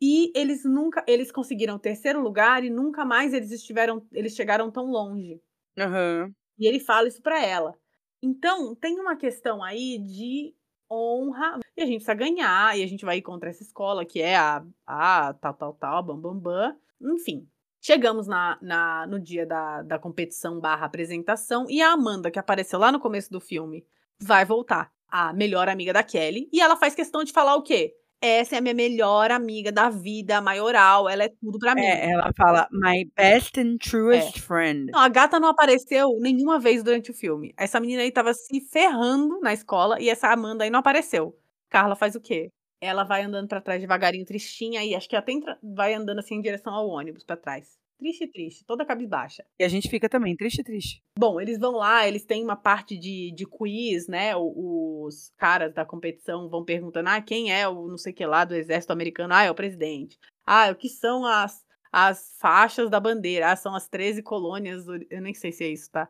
[0.00, 4.70] E eles nunca, eles conseguiram o terceiro lugar e nunca mais eles estiveram, eles chegaram
[4.70, 5.40] tão longe.
[5.78, 6.30] Aham.
[6.58, 7.74] E ele fala isso pra ela.
[8.22, 10.54] Então, tem uma questão aí de
[10.90, 11.58] honra.
[11.76, 14.36] E a gente precisa ganhar, e a gente vai ir contra essa escola, que é
[14.36, 16.76] a, a tal, tal, tal, bam, bam, bam.
[17.00, 17.48] Enfim.
[17.80, 22.78] Chegamos na, na, no dia da, da competição barra apresentação, e a Amanda, que apareceu
[22.78, 23.84] lá no começo do filme,
[24.20, 24.92] vai voltar.
[25.08, 26.48] A melhor amiga da Kelly.
[26.52, 27.94] E ela faz questão de falar o quê?
[28.24, 31.82] Essa é a minha melhor amiga da vida, a maioral, ela é tudo pra mim.
[31.82, 34.92] É, ela fala, my best and truest friend.
[34.92, 37.52] Não, a gata não apareceu nenhuma vez durante o filme.
[37.58, 41.36] Essa menina aí tava se ferrando na escola e essa Amanda aí não apareceu.
[41.68, 42.48] Carla faz o quê?
[42.80, 46.36] Ela vai andando pra trás devagarinho, tristinha aí, acho que até entra- vai andando assim
[46.36, 47.76] em direção ao ônibus pra trás.
[48.02, 49.44] Triste, triste, toda cabisbaixa.
[49.60, 51.00] E a gente fica também triste, triste.
[51.16, 54.34] Bom, eles vão lá, eles têm uma parte de, de quiz, né?
[54.34, 58.44] Os caras da competição vão perguntando: ah, quem é o não sei o que lá
[58.44, 59.32] do exército americano?
[59.32, 60.18] Ah, é o presidente.
[60.44, 63.52] Ah, o que são as, as faixas da bandeira?
[63.52, 64.84] Ah, são as 13 colônias.
[65.08, 66.08] Eu nem sei se é isso, tá?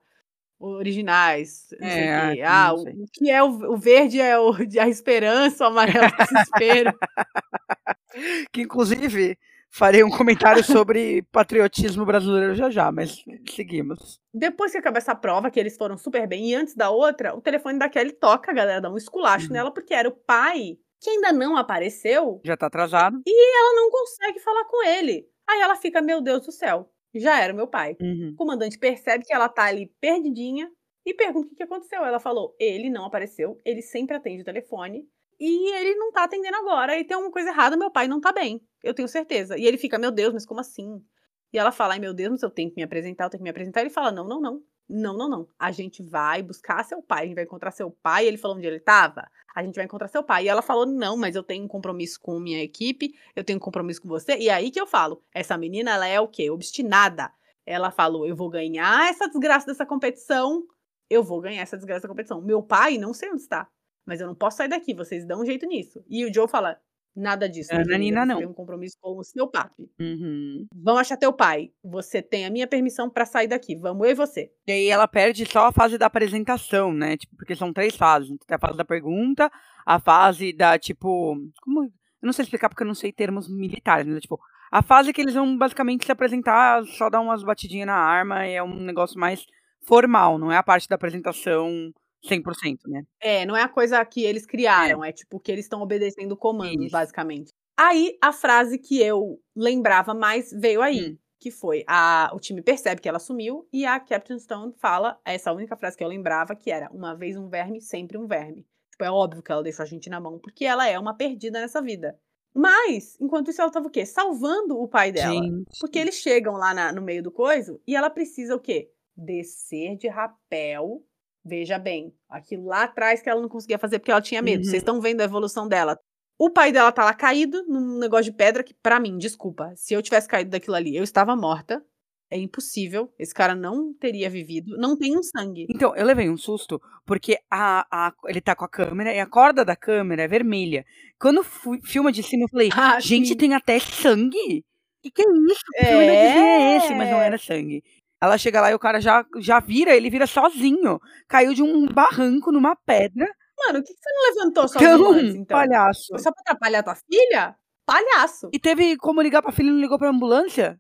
[0.59, 1.66] Originais.
[1.78, 2.43] É, o quê.
[2.43, 6.09] ah, o, o que é o, o verde é o, a esperança, o amarelo é
[6.09, 6.99] o desespero.
[8.53, 9.38] Que, inclusive,
[9.73, 14.20] farei um comentário sobre patriotismo brasileiro já já, mas seguimos.
[14.33, 17.41] Depois que acaba essa prova, que eles foram super bem, e antes da outra, o
[17.41, 19.53] telefone da Kelly toca, a galera dá um esculacho Uhum.
[19.55, 23.20] nela, porque era o pai que ainda não apareceu, Já tá atrasado.
[23.27, 25.27] ela não consegue falar com ele.
[25.49, 27.97] Aí ela fica, meu Deus do céu, já era o meu pai.
[28.01, 28.31] Uhum.
[28.35, 30.70] O comandante percebe que ela tá ali perdidinha
[31.05, 32.05] e pergunta o que aconteceu.
[32.05, 35.05] Ela falou, ele não apareceu, ele sempre atende o telefone
[35.45, 38.30] e ele não tá atendendo agora e tem alguma coisa errada, meu pai não tá
[38.30, 39.59] bem, eu tenho certeza.
[39.59, 41.05] E ele fica, meu Deus, mas como assim?
[41.53, 43.43] E ela fala, ai meu Deus, mas eu tenho que me apresentar, eu tenho que
[43.43, 43.80] me apresentar.
[43.80, 45.49] Ele fala, não, não, não, não, não, não.
[45.59, 48.24] A gente vai buscar seu pai, a gente vai encontrar seu pai.
[48.24, 50.45] Ele falou onde ele tava, a gente vai encontrar seu pai.
[50.45, 53.61] E ela falou, não, mas eu tenho um compromisso com minha equipe, eu tenho um
[53.61, 54.36] compromisso com você.
[54.38, 56.51] E aí que eu falo, essa menina, ela é o quê?
[56.51, 57.32] Obstinada.
[57.66, 60.64] Ela falou, eu vou ganhar essa desgraça dessa competição,
[61.11, 62.40] eu vou ganhar essa desgraça dessa competição.
[62.40, 63.68] Meu pai, não sei onde está,
[64.07, 66.05] mas eu não posso sair daqui, vocês dão um jeito nisso.
[66.09, 66.78] E o Joe fala,
[67.14, 67.74] Nada disso.
[67.74, 68.38] Ana Nina, não.
[68.38, 69.90] tem um compromisso com o seu papi.
[70.00, 70.66] Uhum.
[70.74, 71.70] Vamos achar teu pai.
[71.84, 73.76] Você tem a minha permissão pra sair daqui.
[73.76, 74.50] Vamos eu e você.
[74.66, 77.18] E aí ela perde só a fase da apresentação, né?
[77.18, 78.30] Tipo, porque são três fases.
[78.46, 79.50] Tem a fase da pergunta,
[79.84, 81.36] a fase da, tipo.
[81.62, 81.84] Como.
[81.84, 84.18] Eu não sei explicar porque eu não sei termos militares, né?
[84.18, 84.40] Tipo,
[84.70, 88.55] a fase que eles vão basicamente se apresentar, só dar umas batidinhas na arma, e
[88.55, 89.44] é um negócio mais
[89.84, 91.92] formal, não é a parte da apresentação
[92.25, 93.05] 100%, né?
[93.20, 96.87] É, não é a coisa que eles criaram, é, tipo que eles estão obedecendo comandos,
[96.87, 96.93] Isso.
[96.93, 97.51] basicamente.
[97.77, 101.11] Aí, a frase que eu lembrava mais veio aí.
[101.12, 101.18] Hum.
[101.41, 105.53] Que foi, a, o time percebe que ela sumiu e a Captain Stone fala essa
[105.53, 108.64] única frase que eu lembrava, que era uma vez um verme, sempre um verme.
[108.93, 111.61] Tipo, é óbvio que ela deixou a gente na mão, porque ela é uma perdida
[111.61, 112.16] nessa vida.
[112.55, 114.07] Mas, enquanto isso, ela tava o quê?
[114.07, 115.33] Salvando o pai dela.
[115.35, 115.64] Gente.
[115.81, 118.93] Porque eles chegam lá na- no meio do coiso e ela precisa o quê?
[119.16, 121.03] Descer de rapel.
[121.45, 124.59] Veja bem, aquilo lá atrás que ela não conseguia fazer porque ela tinha medo.
[124.64, 124.70] Uhum.
[124.70, 125.99] Vocês estão vendo a evolução dela.
[126.38, 129.95] O pai dela tá lá caído num negócio de pedra que, pra mim, desculpa, se
[129.95, 131.84] eu tivesse caído daquilo ali, eu estava morta.
[132.30, 133.12] É impossível.
[133.18, 134.76] Esse cara não teria vivido.
[134.78, 135.66] Não tem um sangue.
[135.68, 139.26] Então, eu levei um susto, porque a, a- ele tá com a câmera e a
[139.26, 140.84] corda da câmera é vermelha.
[141.20, 143.36] Quando fui, filma de cima, eu falei, Ah, gente, sim.
[143.36, 144.64] tem até sangue?
[145.03, 145.61] Que que é isso?
[145.74, 146.95] Que Disney é esse?
[146.95, 147.26] Mas não É.
[147.26, 147.82] era sangue.
[148.23, 151.01] Ela chega lá e o cara já, já vira, ele vira sozinho.
[151.29, 153.27] Caiu de um barranco numa pedra.
[153.59, 155.57] Mano, o que que você não levantou sozinho Então, antes, então?
[155.59, 156.07] palhaço.
[156.11, 157.57] Foi só pra atrapalhar tua filha?
[157.85, 158.49] Palhaço.
[158.53, 160.79] E teve como ligar pra filha e não ligou pra ambulância?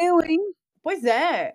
[0.00, 0.38] Eu, hein?
[0.82, 1.54] Pois é.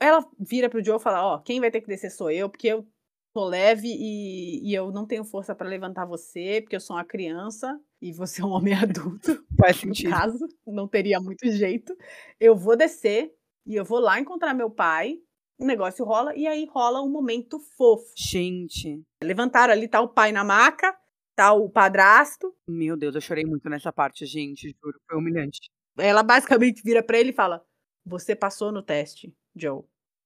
[0.00, 2.68] Ela vira pro Joe e fala: Ó, quem vai ter que descer sou eu, porque
[2.68, 2.86] eu
[3.34, 7.04] tô leve e, e eu não tenho força pra levantar você, porque eu sou uma
[7.04, 9.44] criança e você é um homem adulto.
[9.58, 10.10] Faz No sentido.
[10.10, 11.92] caso, não teria muito jeito.
[12.40, 13.32] Eu vou descer
[13.68, 15.20] e eu vou lá encontrar meu pai.
[15.58, 18.12] O negócio rola e aí rola um momento fofo.
[18.16, 20.96] Gente, Levantaram ali, tá o pai na maca,
[21.36, 22.56] tá o padrasto.
[22.66, 24.98] meu Deus, eu chorei muito nessa parte, gente, juro.
[25.06, 25.58] Foi humilhante.
[25.98, 27.62] Ela basicamente vira pra ele e fala:
[28.06, 29.82] Você passou no teste, Joe.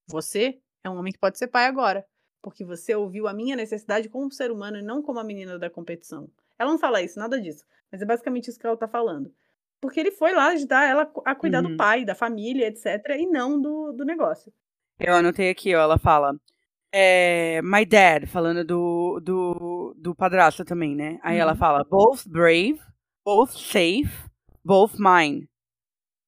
[0.06, 2.06] Você é um homem que pode ser pai agora.
[2.42, 5.70] Porque você ouviu a minha necessidade como ser humano e não como a menina da
[5.70, 6.28] competição.
[6.58, 7.64] Ela não fala isso, nada disso.
[7.90, 9.32] Mas é basicamente isso que ela tá falando.
[9.82, 11.72] Porque ele foi lá ajudar ela a cuidar Uhum.
[11.72, 12.86] do pai, da família, etc.
[13.18, 14.52] E não do, do negócio.
[15.00, 16.32] Eu anotei aqui, ó, ela fala.
[16.94, 21.18] É, my dad, falando do, do, do padrasto também, né?
[21.22, 21.58] Aí ela Uhum.
[21.58, 22.78] fala, both brave,
[23.24, 24.10] both safe,
[24.64, 25.48] both mine.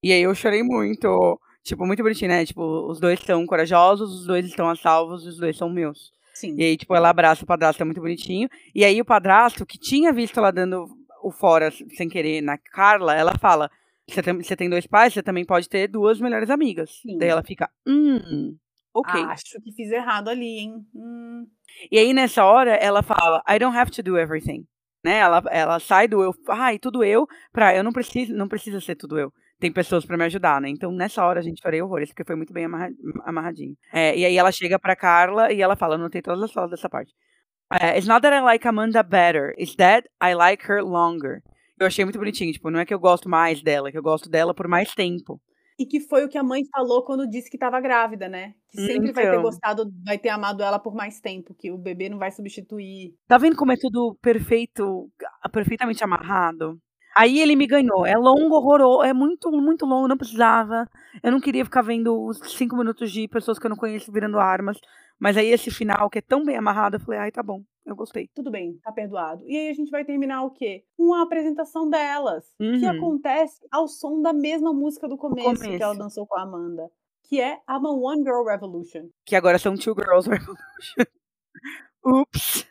[0.03, 1.39] E aí eu chorei muito.
[1.63, 2.45] Tipo, muito bonitinho, né?
[2.45, 6.13] Tipo, os dois são corajosos, os dois estão a salvos, os dois são meus.
[6.35, 6.57] Sim.
[6.59, 8.49] E aí, tipo, ela abraça o padrasto, é muito bonitinho.
[8.75, 10.89] E aí o padrasto, que tinha visto ela dando
[11.27, 13.71] o fora sem querer na Carla, ela fala:
[14.09, 16.91] Você tem, você tem dois pais, você também pode ter duas melhores amigas.
[17.03, 17.19] Sim.
[17.19, 18.57] Daí ela fica, hum,
[18.93, 19.21] ok.
[19.25, 20.87] Acho que fiz errado ali, hein?
[20.95, 21.47] Hum.
[21.91, 24.67] E aí, nessa hora, ela fala, I don't have to do everything.
[25.05, 25.19] Né?
[25.19, 28.95] Ela, ela sai do eu, ai, tudo eu, pra eu não preciso, não precisa ser
[28.95, 29.33] tudo eu.
[29.61, 30.69] Tem pessoas pra me ajudar, né?
[30.69, 32.91] Então, nessa hora, a gente chorei horrores, porque foi muito bem amarra-
[33.25, 33.77] amarradinho.
[33.93, 36.71] É, e aí ela chega pra Carla e ela fala, eu notei todas as falas
[36.71, 37.13] dessa parte.
[37.73, 41.43] É, It's not that I like Amanda better, it's that I like her longer.
[41.79, 44.03] Eu achei muito bonitinho, tipo, não é que eu gosto mais dela, é que eu
[44.03, 45.41] gosto dela por mais tempo.
[45.79, 48.55] E que foi o que a mãe falou quando disse que estava grávida, né?
[48.71, 49.43] Que sempre vai ter Então.
[49.43, 53.15] gostado, vai ter amado ela por mais tempo, que o bebê não vai substituir.
[53.27, 55.11] Tá vendo como é tudo perfeito,
[55.53, 56.79] perfeitamente amarrado?
[57.17, 58.07] Aí ele me ganhou.
[58.07, 60.89] É longo, horroroso, é muito, muito longo, não precisava.
[61.23, 64.39] Eu não queria ficar vendo os cinco minutos de pessoas que eu não conheço virando
[64.39, 64.79] armas.
[65.19, 67.95] Mas aí esse final, que é tão bem amarrado, eu falei, ai, tá bom, eu
[67.97, 68.29] gostei.
[68.35, 69.43] Tudo bem, tá perdoado.
[69.47, 70.85] E aí a gente vai terminar o quê?
[70.97, 72.91] Com a apresentação delas, que Uhum.
[72.91, 75.99] acontece ao som da mesma música do começo, que ela começo.
[75.99, 76.91] dançou com a Amanda,
[77.23, 79.09] que é a One Girl Revolution.
[79.25, 81.05] Que agora são Two Girls Revolution.
[82.05, 82.67] Ups.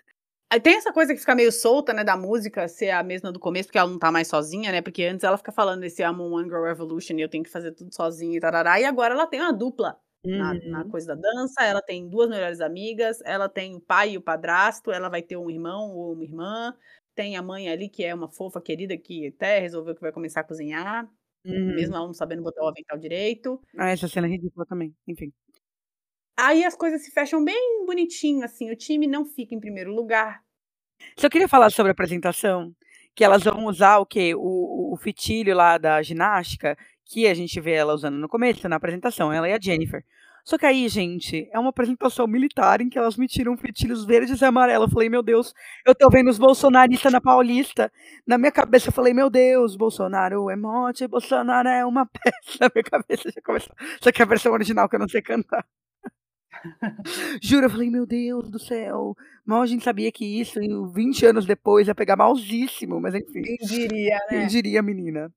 [0.62, 3.68] Tem essa coisa que fica meio solta, né, da música ser a mesma do começo,
[3.70, 4.84] porque ela não tá mais sozinha, né?
[4.84, 7.50] Porque antes ela fica falando esse I'm a One Girl Revolution e eu tenho que
[7.50, 8.80] fazer tudo sozinha e tarará.
[8.80, 9.98] E agora ela tem uma dupla
[10.32, 10.90] na, na Uhum.
[10.90, 14.92] coisa da dança, ela tem duas melhores amigas, ela tem o pai e o padrasto,
[14.92, 16.76] ela vai ter um irmão ou uma irmã,
[17.16, 20.42] tem a mãe ali que é uma fofa querida que até resolveu que vai começar
[20.42, 21.10] a cozinhar,
[21.46, 21.74] Uhum.
[21.78, 23.62] mesmo ela não sabendo botar o avental direito.
[23.78, 24.96] Ah, essa cena é ridícula também.
[25.08, 25.32] Enfim.
[26.38, 30.44] Aí as coisas se fecham bem bonitinho, assim, o time não fica em primeiro lugar.
[31.18, 32.74] Só queria falar sobre a apresentação,
[33.16, 34.34] que elas vão usar o quê?
[34.36, 38.76] O, o fitilho lá da ginástica, que a gente vê ela usando no começo, na
[38.76, 40.04] apresentação, ela e a Jennifer.
[40.46, 44.42] Só que aí, gente, é uma apresentação militar em que elas me tiram fitilhos verdes
[44.42, 44.88] e amarelos.
[44.90, 45.54] Eu falei, meu Deus,
[45.86, 47.90] eu tô vendo os bolsonaristas na Paulista.
[48.28, 52.58] Na minha cabeça eu falei, meu Deus, Bolsonaro é morte, Bolsonaro é uma peça.
[52.60, 53.74] Na minha cabeça já começou.
[54.02, 55.66] Só que a versão original que eu não sei cantar.
[57.42, 59.16] Juro, eu falei, meu Deus do céu.
[59.46, 63.42] Mal a gente sabia que isso, em 20 anos depois, ia pegar malzíssimo, mas enfim.
[63.42, 64.46] Quem diria, Quem né?
[64.46, 65.32] diria, menina?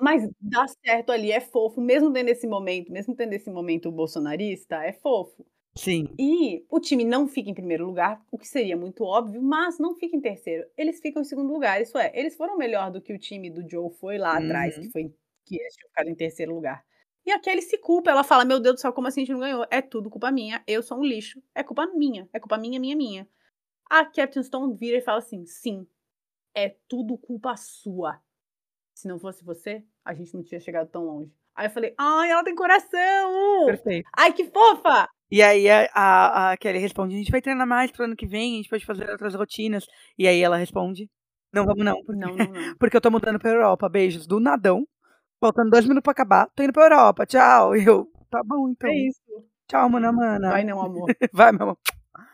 [0.00, 4.76] Mas dá certo ali, é fofo, mesmo tendo esse momento, mesmo tendo esse momento bolsonarista,
[4.84, 5.44] é fofo.
[5.76, 6.20] Sim.
[6.20, 9.94] E o time não fica em primeiro lugar, o que seria muito óbvio, mas não
[9.96, 10.68] fica em terceiro.
[10.76, 11.80] Eles ficam em segundo lugar.
[11.82, 14.82] Isso é, eles foram melhor do que o time do Joe foi lá atrás, Uhum.
[14.82, 15.14] que foi
[15.46, 16.84] que eles tinham ficado em terceiro lugar.
[17.26, 19.32] E a Kelly se culpa, ela fala: Meu Deus do céu, como assim a gente
[19.32, 19.66] não ganhou?
[19.70, 21.42] É tudo culpa minha, eu sou um lixo.
[21.54, 23.28] É culpa minha, é culpa minha, minha, minha.
[23.90, 25.86] A Captain Stone vira e fala assim: Sim,
[26.54, 28.20] é tudo culpa sua.
[28.98, 31.32] Se não fosse você, a gente não tinha chegado tão longe.
[31.54, 33.66] Aí eu falei: Ai, ela tem coração!
[33.66, 34.10] Perfeito.
[34.16, 35.08] Ai, que fofa!
[35.30, 38.26] E aí a, a, a Kelly responde: a gente vai treinar mais pro ano que
[38.26, 39.86] vem, a gente pode fazer outras rotinas.
[40.18, 41.08] E aí ela responde:
[41.52, 41.94] Não, vamos não.
[42.04, 42.74] Porque, Não, não, não.
[42.76, 43.88] porque eu tô mudando pra Europa.
[43.88, 44.84] Beijos do nadão.
[45.40, 46.50] Faltando dois minutos pra acabar.
[46.56, 47.24] Tô indo pra Europa.
[47.24, 47.76] Tchau.
[47.76, 48.90] E eu, tá bom então.
[48.90, 49.22] É isso.
[49.68, 50.50] Tchau, mana, mana.
[50.50, 51.06] Vai não, amor.
[51.32, 51.78] Vai, meu amor.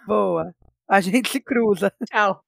[0.06, 0.54] Boa.
[0.88, 1.92] A gente se cruza.
[2.10, 2.42] Tchau.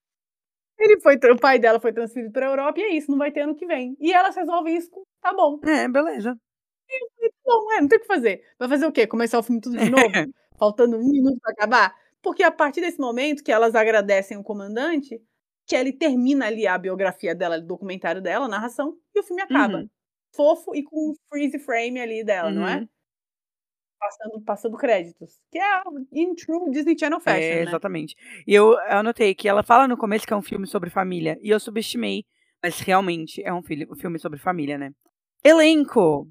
[0.79, 3.41] Ele foi, o pai dela foi transferido pra Europa e é isso, não vai ter
[3.41, 3.97] ano que vem.
[3.99, 5.59] E elas resolvem isso com, tá bom.
[5.65, 6.35] É, beleza.
[6.35, 8.43] Tá bom, é, não tem o que fazer.
[8.59, 9.07] Vai fazer o quê?
[9.07, 10.33] Começar o filme tudo de novo?
[10.59, 11.95] Faltando um minuto pra acabar?
[12.23, 15.21] Porque a partir desse momento que elas agradecem o comandante,
[15.67, 19.79] Kelly termina ali a biografia dela, o documentário dela, a narração, e o filme acaba.
[19.79, 19.89] Uhum.
[20.35, 22.87] Fofo e com um freeze frame ali dela, não é?
[23.99, 25.33] Passando, passando créditos.
[25.51, 25.83] Que é
[26.13, 27.63] in true Disney Channel fashion, É, né?
[27.63, 28.15] exatamente.
[28.47, 31.39] E eu, anotei que ela fala no começo que é um filme sobre família.
[31.41, 32.25] E eu subestimei.
[32.63, 34.91] Mas realmente é um filme sobre família, né?
[35.45, 36.29] Elenco!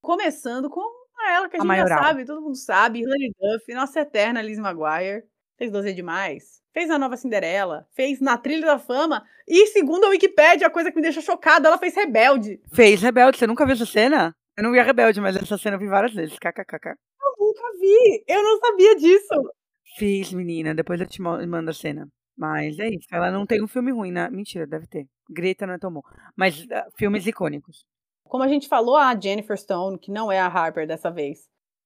[0.00, 0.80] Começando com
[1.28, 1.98] ela, que a A gente maioral.
[1.98, 3.00] já sabe, todo mundo sabe.
[3.00, 5.22] Hilary Duff, nossa eterna Liz Maguire.
[5.58, 6.60] Fez 12 demais.
[6.72, 7.86] Fez a nova Cinderela.
[7.94, 9.24] Fez Na Trilha da Fama.
[9.46, 12.60] E segundo a Wikipédia, a coisa que me deixa chocada, ela fez Rebelde.
[12.72, 13.38] Fez Rebelde.
[13.38, 14.34] Você nunca viu essa cena?
[14.56, 16.38] Eu não vi a Rebelde, mas essa cena eu vi várias vezes.
[16.38, 16.88] KKKK.
[17.20, 18.24] Eu nunca vi.
[18.28, 19.52] Eu não sabia disso.
[19.96, 20.74] Fiz, menina.
[20.74, 22.08] Depois eu te mando a cena.
[22.36, 23.06] Mas é isso.
[23.12, 24.28] Ela não tem um filme ruim, né?
[24.30, 25.06] Mentira, deve ter.
[25.30, 26.02] Greta não é tão bom.
[26.36, 27.84] Mas ah, filmes icônicos.
[28.24, 31.40] Como a gente falou, a Jennifer Stone, que não é a Harper dessa vez,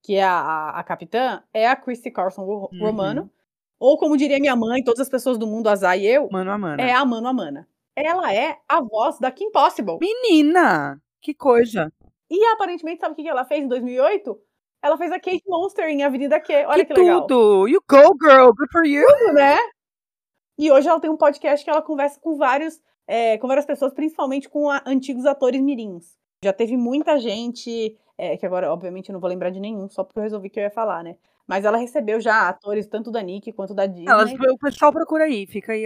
[0.04, 2.68] que é a, a, a capitã, é a Christy Carlson Uhum.
[2.80, 3.30] Romano.
[3.78, 6.56] Ou como diria minha mãe, todas as pessoas do mundo, Azar e eu, Mano a
[6.58, 6.80] mano.
[6.80, 7.68] é a Mano Amana.
[7.94, 9.98] Ela é a voz da Kim Possible.
[10.00, 11.00] Menina!
[11.20, 11.92] Que coisa.
[12.30, 14.38] E aparentemente, sabe o que ela fez em 2008?
[14.82, 16.52] Ela fez a Kate Monster em Avenida Q.
[16.66, 17.26] Olha que, que legal.
[17.26, 17.68] tudo!
[17.68, 18.50] You go, girl!
[18.52, 19.06] Good for you!
[19.06, 19.56] Tudo, né?
[20.58, 23.92] E hoje ela tem um podcast que ela conversa com vários, é, com várias pessoas,
[23.92, 26.16] principalmente com a- antigos atores mirins.
[26.42, 30.02] Já teve muita gente, é, que agora, obviamente, eu não vou lembrar de nenhum, só
[30.04, 31.16] porque eu resolvi que eu ia falar, né?
[31.46, 34.10] Mas ela recebeu já atores tanto da Nick quanto da Disney.
[34.10, 35.84] Elas, o pessoal procura aí, fica aí,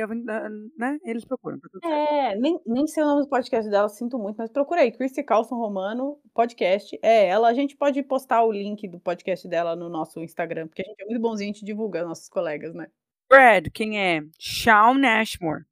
[0.77, 0.99] né?
[1.05, 1.59] Eles procuram.
[1.59, 1.89] tá.
[1.89, 5.23] É, nem, nem sei o nome do podcast dela, sinto muito, mas procura aí, Christy
[5.23, 7.49] Carlson Romano, podcast, é ela.
[7.49, 11.03] A gente pode postar o link do podcast dela no nosso Instagram, porque a gente
[11.03, 12.89] é muito bonzinho, a gente divulga nossos colegas, né?
[13.29, 14.23] Brad, quem é?
[14.39, 15.65] Shawn Ashmore.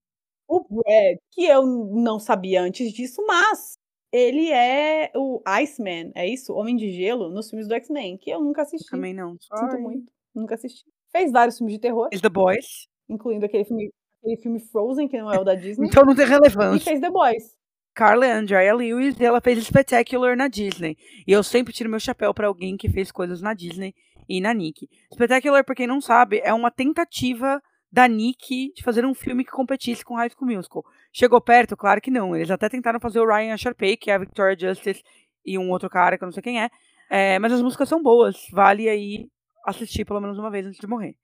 [0.47, 3.78] O Brad, que eu não sabia antes disso, mas
[4.13, 6.55] ele é o Iceman, é isso?
[6.55, 8.91] Homem de Gelo, nos filmes do X-Men, que eu nunca assisti.
[8.91, 9.33] Também não.
[9.33, 9.83] Sinto Sorry.
[9.83, 10.85] muito, nunca assisti.
[11.13, 12.87] Fez vários filmes de terror, Fez The Boys.
[13.09, 13.91] incluindo aquele filme,
[14.23, 16.85] aquele filme Frozen, que não é o da Disney, Então não tem e relevância.
[16.85, 17.57] fez The Boys.
[17.95, 20.97] Carla Andrea Lewis, e ela fez Spectacular na Disney.
[21.27, 23.93] E eu sempre tiro meu chapéu pra alguém que fez coisas na Disney
[24.29, 24.89] e na Nick.
[25.13, 29.51] Spectacular, pra quem não sabe, é uma tentativa da Nick de fazer um filme que
[29.51, 30.85] competisse com High School Musical.
[31.13, 31.77] Chegou perto?
[31.77, 32.37] Claro que não.
[32.37, 35.03] Eles até tentaram fazer o Ryan Sharpay, que é a Victoria Justice,
[35.45, 36.69] e um outro cara que eu não sei quem é.
[37.11, 38.47] É, mas as músicas são boas.
[38.53, 39.29] Vale aí
[39.65, 41.15] assistir pelo menos uma vez antes de morrer.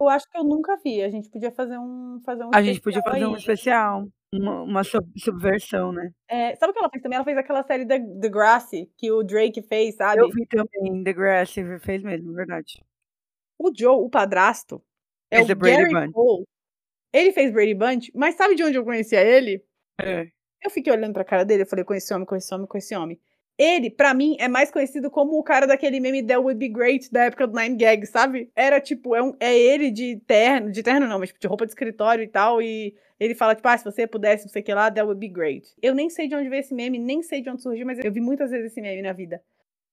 [0.00, 1.02] Eu acho que eu nunca vi.
[1.02, 3.38] A gente podia fazer um um A gente podia fazer um aí.
[3.38, 4.06] especial.
[4.32, 6.10] Uma, uma sub- subversão, né?
[6.28, 7.14] É, sabe o que ela fez também?
[7.16, 10.20] Ela fez aquela série The, The Grassy, que o Drake fez, sabe?
[10.20, 12.82] Eu vi também The Grass, fez mesmo, verdade.
[13.56, 14.82] O Joe, o padrasto,
[15.34, 16.12] é Fez o The Brady Bunch.
[16.12, 16.44] Cole.
[17.12, 19.62] Ele fez Brady Bunch, mas sabe de onde eu conhecia ele?
[20.00, 20.26] É.
[20.62, 22.86] Eu fiquei olhando pra cara dele, eu falei, conheci esse homem, conheci esse homem, conheci
[22.88, 23.20] esse homem.
[23.56, 27.12] Ele, pra mim, é mais conhecido como o cara daquele meme That Would Be Great,
[27.12, 28.50] da época do Nine Gag, sabe?
[28.56, 31.64] Era, tipo, é, um- é ele de terno, de terno não, mas tipo, de roupa
[31.64, 34.64] de escritório e tal, e ele fala, tipo, ah, se você pudesse, não sei o
[34.64, 35.68] que lá, That Would Be Great.
[35.80, 38.10] Eu nem sei de onde veio esse meme, nem sei de onde surgiu, mas eu
[38.10, 39.40] vi muitas vezes esse meme na vida.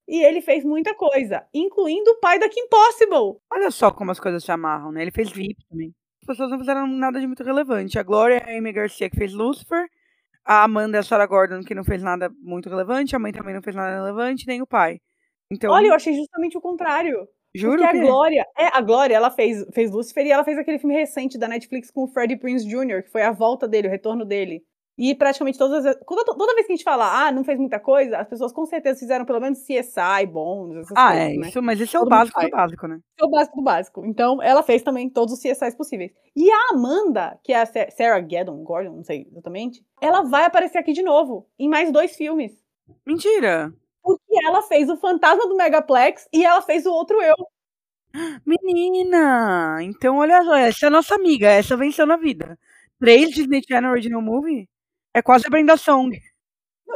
[0.08, 3.40] E ele fez muita coisa, incluindo o pai da Kim Possible.
[3.52, 5.02] Olha só como as coisas se amarram, né?
[5.02, 5.94] Ele fez VIP também.
[6.22, 7.98] As pessoas não fizeram nada de muito relevante.
[7.98, 9.88] A Glória é a Amy Garcia, que fez Lucifer.
[10.46, 13.16] A Amanda é a Sarah Gordon, que não fez nada muito relevante.
[13.16, 15.00] A mãe também não fez nada relevante, nem o pai.
[15.52, 17.28] Então, Olha, eu achei justamente o contrário.
[17.54, 18.08] juro Porque a que...
[18.08, 21.48] Glória, é, a Glória, ela fez, fez Lucifer e ela fez aquele filme recente da
[21.48, 24.64] Netflix com o Freddie Prinze Jr., que foi a volta dele, o retorno dele.
[24.98, 27.80] E praticamente todas as toda, toda vez que a gente fala, ah, não fez muita
[27.80, 31.48] coisa, as pessoas com certeza fizeram pelo menos CSI, bons, essas Ah, coisas, é né?
[31.48, 33.00] isso, mas esse é o Todo mundo básico do básico, né?
[33.20, 34.06] É o básico do básico.
[34.06, 36.12] Então, ela fez também todos os CSIs possíveis.
[36.36, 40.44] E a Amanda, que é a Sa- Sarah Gordon, Gordon, não sei exatamente, ela vai
[40.46, 42.52] aparecer aqui de novo, em mais dois filmes.
[43.06, 43.74] Mentira!
[44.04, 47.36] Porque ela fez o Fantasma do Megaplex e ela fez o Outro Eu.
[48.46, 49.78] Menina!
[49.82, 52.58] Então, olha só, essa é a nossa amiga, essa venceu na vida.
[53.00, 54.68] Três Disney Channel Original Movie?
[55.14, 56.18] É quase a Brenda Song.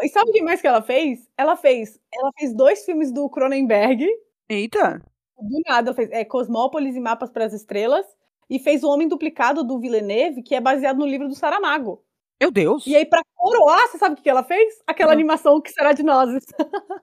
[0.02, 1.20] E sabe o que mais que ela fez?
[1.38, 4.06] Ela fez, ela fez dois filmes do Cronenberg,
[4.50, 5.02] Eita!
[5.38, 8.06] do nada, ela fez é, Cosmópolis e Mapas para as Estrelas,
[8.50, 12.04] e fez O Homem Duplicado do Villeneuve, que é baseado no livro do Saramago.
[12.42, 12.86] Meu Deus!
[12.86, 14.82] E aí, pra coroar, você sabe o que ela fez?
[14.86, 15.14] Aquela Hum.
[15.14, 16.30] animação que será de nós.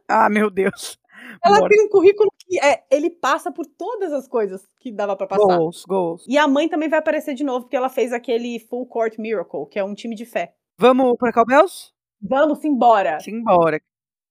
[0.09, 0.99] Ah, meu Deus!
[1.45, 1.69] Ela Bora.
[1.71, 5.57] tem um currículo que é, ele passa por todas as coisas que dava pra passar.
[5.57, 6.25] Goals, goals.
[6.29, 9.67] E a mãe também vai aparecer de novo, porque ela fez aquele Full Court Miracle,
[9.71, 10.55] que é um time de fé.
[10.79, 11.93] Vamos pra Cowbells?
[12.21, 13.21] Vamos embora.
[13.21, 13.81] Simbora.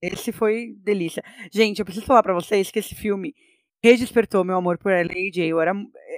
[0.01, 1.23] Esse foi delícia.
[1.51, 3.35] Gente, eu preciso falar pra vocês que esse filme
[3.83, 5.45] redespertou meu amor por L.A.J.
[5.45, 5.73] Eu era,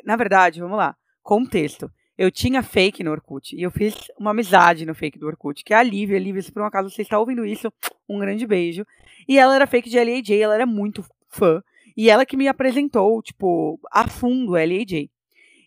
[0.05, 1.91] na verdade, vamos lá, contexto.
[2.17, 5.73] Eu tinha fake no Orkut e eu fiz uma amizade no fake do Orkut, que
[5.73, 6.19] é a Lívia.
[6.19, 7.73] Lívia, se por um acaso você está ouvindo isso,
[8.07, 8.85] um grande beijo.
[9.27, 11.61] E ela era fake de L.A.J., ela era muito fã.
[11.97, 15.09] E ela que me apresentou, tipo, a fundo L.A.J.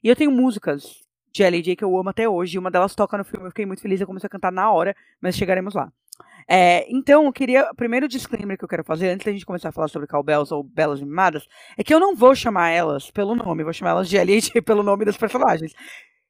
[0.02, 1.05] E eu tenho músicas
[1.36, 1.76] de L.A.J.
[1.76, 2.58] que eu amo até hoje.
[2.58, 4.96] Uma delas toca no filme, eu fiquei muito feliz, eu comecei a cantar na hora,
[5.20, 5.92] mas chegaremos lá.
[6.48, 7.68] É, então, eu queria.
[7.70, 10.52] O primeiro disclaimer que eu quero fazer, antes da gente começar a falar sobre Cowbells
[10.54, 14.08] ou Belas Mimadas, é que eu não vou chamar elas pelo nome, vou chamar elas
[14.08, 14.62] de L.A.J.
[14.62, 15.72] pelo nome das personagens.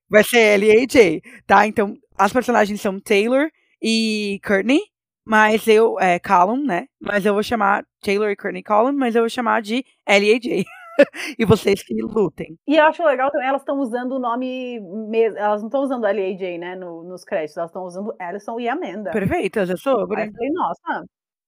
[0.09, 1.67] Vai ser L.A.J., tá?
[1.67, 3.49] Então, as personagens são Taylor
[3.81, 4.81] e Courtney,
[5.25, 6.01] mas eu.
[6.01, 6.87] É, Callum, né?
[7.01, 10.65] Mas eu vou chamar Taylor e Courtney Callum, mas eu vou chamar de L.A.J.
[11.39, 12.59] e vocês que lutem.
[12.67, 15.39] E eu acho legal também, elas estão usando o nome mesmo.
[15.39, 17.57] Elas não estão usando L.A.J., né, no- nos créditos.
[17.57, 19.11] Elas estão usando Alison e Amanda.
[19.11, 20.27] Perfeitas, é Aí sobre.
[20.27, 21.05] eu falei, nossa,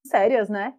[0.07, 0.75] sérias, né?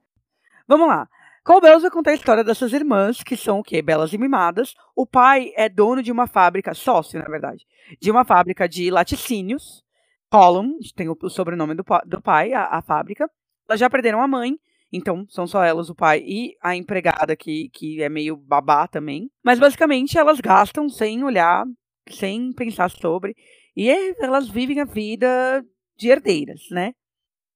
[0.68, 1.08] Vamos lá.
[1.44, 3.82] Cowbells vai contar a história dessas irmãs, que são o quê?
[3.82, 4.76] Belas e mimadas.
[4.96, 7.66] O pai é dono de uma fábrica, sócio, na verdade,
[8.00, 9.84] de uma fábrica de laticínios.
[10.32, 13.28] Column, tem o, o sobrenome do, do pai, a, a fábrica.
[13.68, 14.60] Elas já perderam a mãe,
[14.92, 19.30] então são só elas, o pai e a empregada, que, que é meio babá também.
[19.44, 21.66] Mas basicamente elas gastam sem olhar,
[22.10, 23.36] sem pensar sobre.
[23.76, 25.64] E é- elas vivem a vida
[25.96, 26.94] de herdeiras, né?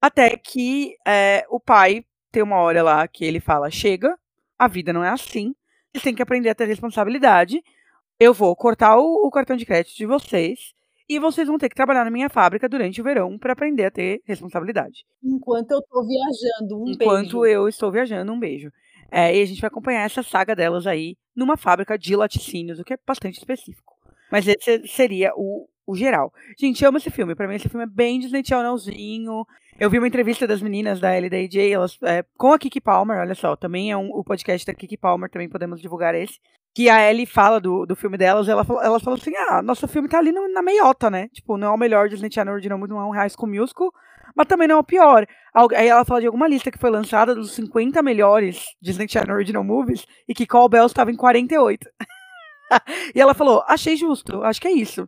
[0.01, 4.17] Até que é, o pai tem uma hora lá que ele fala: chega,
[4.57, 5.55] a vida não é assim,
[5.91, 7.63] vocês têm que aprender a ter responsabilidade.
[8.19, 10.73] Eu vou cortar o, o cartão de crédito de vocês
[11.07, 13.91] e vocês vão ter que trabalhar na minha fábrica durante o verão para aprender a
[13.91, 15.03] ter responsabilidade.
[15.23, 17.45] Enquanto eu tô viajando, um Enquanto beijo.
[17.45, 18.71] eu estou viajando, um beijo.
[19.11, 22.83] É, e a gente vai acompanhar essa saga delas aí numa fábrica de laticínios, o
[22.83, 23.93] que é bastante específico.
[24.31, 26.31] Mas esse seria o, o geral.
[26.57, 27.35] Gente, eu amo esse filme.
[27.35, 29.45] Pra mim, esse filme é bem Disney Channelzinho.
[29.79, 33.35] Eu vi uma entrevista das meninas da LDJ, elas, é, com a Kiki Palmer, olha
[33.35, 36.39] só, também é um, o podcast da Kiki Palmer, também podemos divulgar esse.
[36.75, 40.09] Que a Ellie fala do, do filme delas, ela, elas falam assim: ah, nosso filme
[40.09, 41.27] tá ali no- na meiota, né?
[41.29, 43.91] Tipo, não é o melhor Disney Channel Original, não é um High School Musical,
[44.35, 45.25] mas também não é o pior.
[45.75, 49.63] Aí ela fala de alguma lista que foi lançada dos 50 melhores Disney Channel Original
[49.63, 51.87] Movies e que Call Bells estava em 48.
[53.15, 55.07] e ela falou: achei justo, acho que é isso.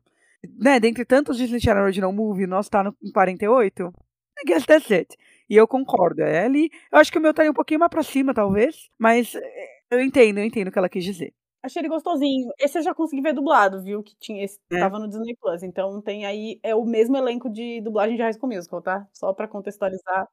[0.59, 3.91] Né, dentre tantos Disney Channel Original Movie, nosso tá no, em 48.
[4.37, 5.15] I guess that's it.
[5.49, 6.21] E eu concordo.
[6.21, 6.69] É ali.
[6.91, 8.75] Eu acho que o meu estaria um pouquinho mais pra cima, talvez.
[8.99, 9.41] Mas é,
[9.89, 11.33] eu entendo, eu entendo o que ela quis dizer.
[11.65, 12.51] Achei ele gostosinho.
[12.59, 14.03] Esse eu já consegui ver dublado, viu?
[14.03, 14.77] Que tinha esse É.
[14.79, 15.63] tava no Disney Plus.
[15.63, 19.07] Então tem aí é o mesmo elenco de dublagem de High School Musical, tá?
[19.11, 20.27] Só pra contextualizar.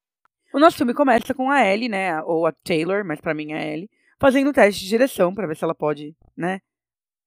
[0.53, 2.23] O nosso filme começa com a Ellie, né?
[2.25, 5.47] Ou a Taylor, mas pra mim é a Ellie, fazendo o teste de direção pra
[5.47, 6.61] ver se ela pode, né?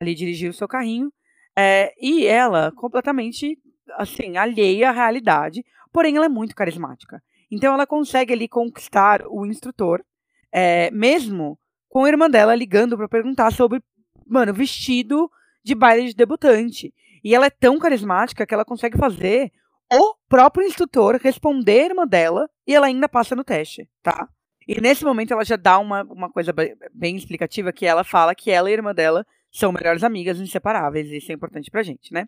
[0.02, 1.12] Ali dirigir o seu carrinho.
[1.58, 3.58] É, e ela, completamente,
[3.98, 7.22] assim, alheia à realidade, porém ela é muito carismática.
[7.52, 10.04] Então ela consegue ali conquistar o instrutor,
[10.52, 11.58] é, mesmo
[11.90, 13.82] com a irmã dela ligando pra perguntar sobre,
[14.26, 15.30] mano, vestido
[15.64, 16.94] de baile de debutante.
[17.24, 19.52] E ela é tão carismática que ela consegue fazer
[19.92, 24.28] o próprio instrutor responder a irmã dela e ela ainda passa no teste, tá?
[24.68, 28.34] E nesse momento ela já dá uma, uma coisa be- bem explicativa que ela fala
[28.34, 31.84] que ela e a irmã dela são melhores amigas inseparáveis, e isso é importante pra
[31.84, 32.26] gente, né?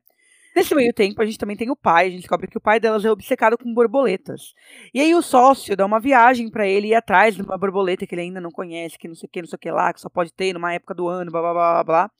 [0.57, 2.79] Nesse meio tempo, a gente também tem o pai, a gente descobre que o pai
[2.79, 4.55] delas é obcecado com borboletas.
[4.91, 8.15] E aí o sócio dá uma viagem pra ele ir atrás de uma borboleta que
[8.15, 10.01] ele ainda não conhece, que não sei o que, não sei o que lá, que
[10.01, 12.11] só pode ter numa época do ano, blá blá blá blá blá.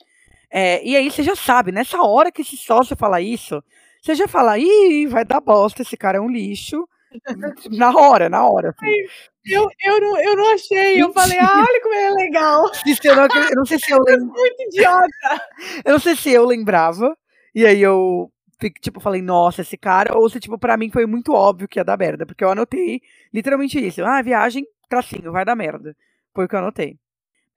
[0.51, 3.63] É, e aí você já sabe, nessa hora que esse sócio fala isso,
[4.03, 6.87] você já fala, ih, vai dar bosta, esse cara é um lixo.
[7.71, 8.69] na hora, na hora.
[8.69, 9.05] assim.
[9.45, 11.01] Eu, eu, não, eu não achei.
[11.01, 12.69] Eu falei, ah, olha como ele é legal.
[12.85, 14.27] Isso eu, não, eu não sei se eu lembro.
[14.27, 15.07] Muito idiota.
[15.83, 17.17] Eu não sei se eu lembrava.
[17.57, 18.31] E aí eu
[18.79, 21.83] tipo, falei, nossa, esse cara, ou se, tipo, pra mim foi muito óbvio que ia
[21.83, 23.01] dar merda, porque eu anotei
[23.33, 24.05] literalmente isso.
[24.05, 25.97] Ah, viagem, tracinho, vai dar merda.
[26.35, 26.99] Foi o que eu anotei.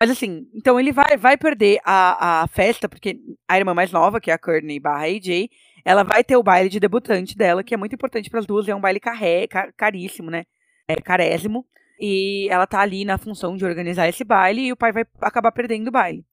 [0.01, 4.23] Mas assim, então ele vai, vai perder a, a festa, porque a irmã mais nova,
[4.23, 5.51] que é a Courtney barra AJ,
[5.85, 8.67] ela vai ter o baile de debutante dela, que é muito importante para as duas,
[8.67, 10.47] é um baile carré, car caríssimo, né?
[10.89, 11.67] É carésimo.
[12.01, 15.53] E ela tá ali na função de organizar esse baile e o pai vai acabar
[15.53, 16.25] perdendo o baile.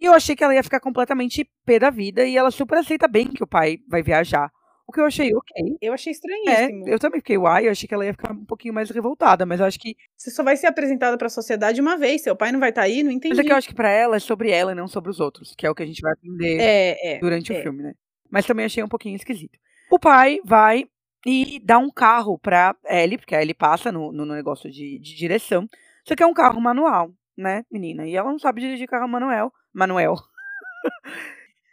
[0.00, 3.08] E eu achei que ela ia ficar completamente pé da vida e ela super aceita
[3.08, 4.50] bem que o pai vai viajar.
[4.88, 5.78] O que eu achei ok.
[5.80, 6.88] Eu achei É, estranhíssimo.
[6.88, 9.58] eu também fiquei uai, eu achei que ela ia ficar um pouquinho mais revoltada, mas
[9.58, 9.96] eu acho que.
[10.16, 12.22] Você só vai ser apresentada pra sociedade uma vez.
[12.22, 13.34] Seu pai não vai estar aí, não entendi.
[13.34, 15.18] Mas é que eu acho que pra ela é sobre ela e não sobre os
[15.18, 17.18] outros, que é o que a gente vai aprender É, é.
[17.18, 17.58] durante é.
[17.58, 17.94] o filme, né?
[18.30, 19.58] Mas também achei um pouquinho esquisito.
[19.90, 20.84] O pai vai
[21.26, 25.16] e dá um carro pra Ellie, porque a Ellie passa no, no negócio de, de
[25.16, 25.68] direção.
[26.06, 28.06] Só que é um carro manual, né, menina?
[28.06, 29.52] E ela não sabe dirigir carro manual.
[29.76, 30.14] Manuel.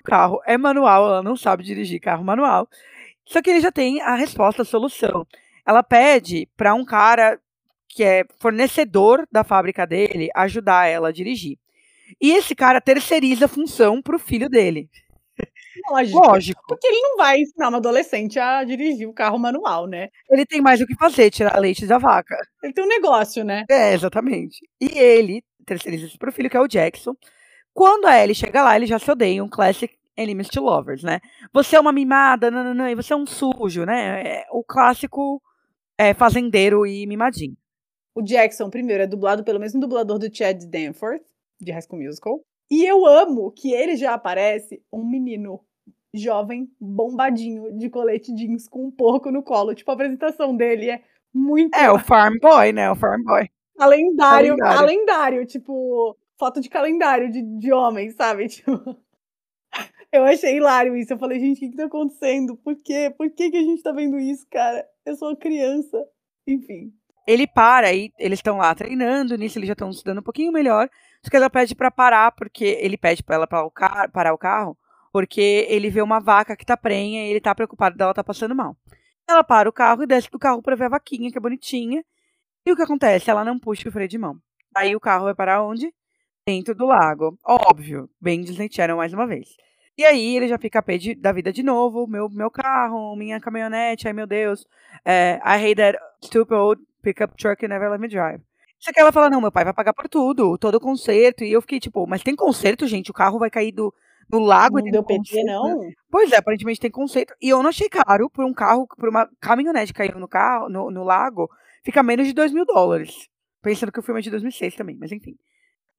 [0.02, 2.68] o carro é manual, ela não sabe dirigir carro manual.
[3.26, 5.26] Só que ele já tem a resposta, a solução.
[5.66, 7.40] Ela pede pra um cara
[7.88, 11.58] que é fornecedor da fábrica dele ajudar ela a dirigir.
[12.22, 14.90] E esse cara terceiriza a função pro filho dele.
[15.90, 16.20] Lógico.
[16.20, 16.62] Lógico.
[16.68, 20.10] Porque ele não vai ensinar uma adolescente a dirigir o carro manual, né?
[20.30, 22.36] Ele tem mais o que fazer, tirar leite da vaca.
[22.62, 23.66] Ele tem um negócio, né?
[23.70, 24.58] É, exatamente.
[24.80, 27.16] E ele terceiriza isso pro filho, que é o Jackson.
[27.74, 31.20] Quando a Ellie chega lá, eles já se odeiam, classic enemies to lovers, né?
[31.52, 34.22] Você é uma mimada, nananã, e você é um sujo, né?
[34.22, 35.42] É o clássico
[35.98, 37.58] é, fazendeiro e mimadinho.
[38.16, 41.24] O Jackson, primeiro, é dublado pelo mesmo dublador do Chad Danforth,
[41.60, 42.42] de High School Musical.
[42.70, 45.60] E eu amo que ele já aparece um menino
[46.14, 49.74] jovem, bombadinho, de colete jeans, com um porco no colo.
[49.74, 51.02] Tipo, a apresentação dele é
[51.34, 52.92] muito É, o farm boy, né?
[52.92, 53.50] O farm boy.
[53.76, 54.80] calendário, calendário.
[54.80, 58.50] calendário, tipo, foto de calendário de, de homem, sabe?
[58.52, 59.02] Tipo,
[60.12, 61.14] eu achei hilário isso.
[61.14, 62.58] Eu falei, gente, o que, que tá acontecendo?
[62.58, 63.12] Por quê?
[63.18, 64.86] Por que, que a gente tá vendo isso, cara?
[65.06, 66.06] Eu sou uma criança.
[66.46, 66.94] Enfim.
[67.26, 70.52] Ele para e eles estão lá treinando, nisso eles já estão se dando um pouquinho
[70.52, 70.90] melhor.
[71.24, 74.34] Só que ela pede pra parar, porque ele pede pra ela parar o, car parar
[74.34, 74.78] o carro,
[75.14, 78.54] porque ele vê uma vaca que tá prenha e ele tá preocupado dela tá passando
[78.54, 78.76] mal.
[79.28, 82.04] Ela para o carro e desce do carro pra ver a vaquinha, que é bonitinha.
[82.66, 83.32] E o que acontece?
[83.32, 84.38] Ela não puxa o freio de mão.
[84.76, 85.94] Aí o carro vai parar onde?
[86.46, 87.38] Dentro do lago.
[87.46, 88.10] Óbvio.
[88.20, 89.56] Bem Disney Channel mais uma vez.
[89.98, 92.06] E aí ele já fica a pé de- da vida de novo.
[92.06, 94.68] Meu, meu carro, minha caminhonete, ai meu Deus.
[95.06, 98.42] É, I hate that stupid old pickup truck you never let me drive.
[98.78, 101.46] Só que ela fala, não, meu pai vai pagar por tudo, todo o conserto.
[101.46, 103.10] E eu fiquei tipo, mas tem conserto, gente?
[103.10, 103.94] O carro vai cair do,
[104.28, 105.54] do lago Não deu PT, conserto, né?
[105.54, 105.92] não?
[106.12, 107.34] Pois é, aparentemente tem conceito.
[107.42, 110.92] E eu não achei caro por um carro, por uma caminhonete cair no carro, no,
[110.92, 111.50] no lago,
[111.86, 113.30] fica menos de 2 mil dólares.
[113.62, 115.38] Pensando que o filme é de 2006 também, mas enfim.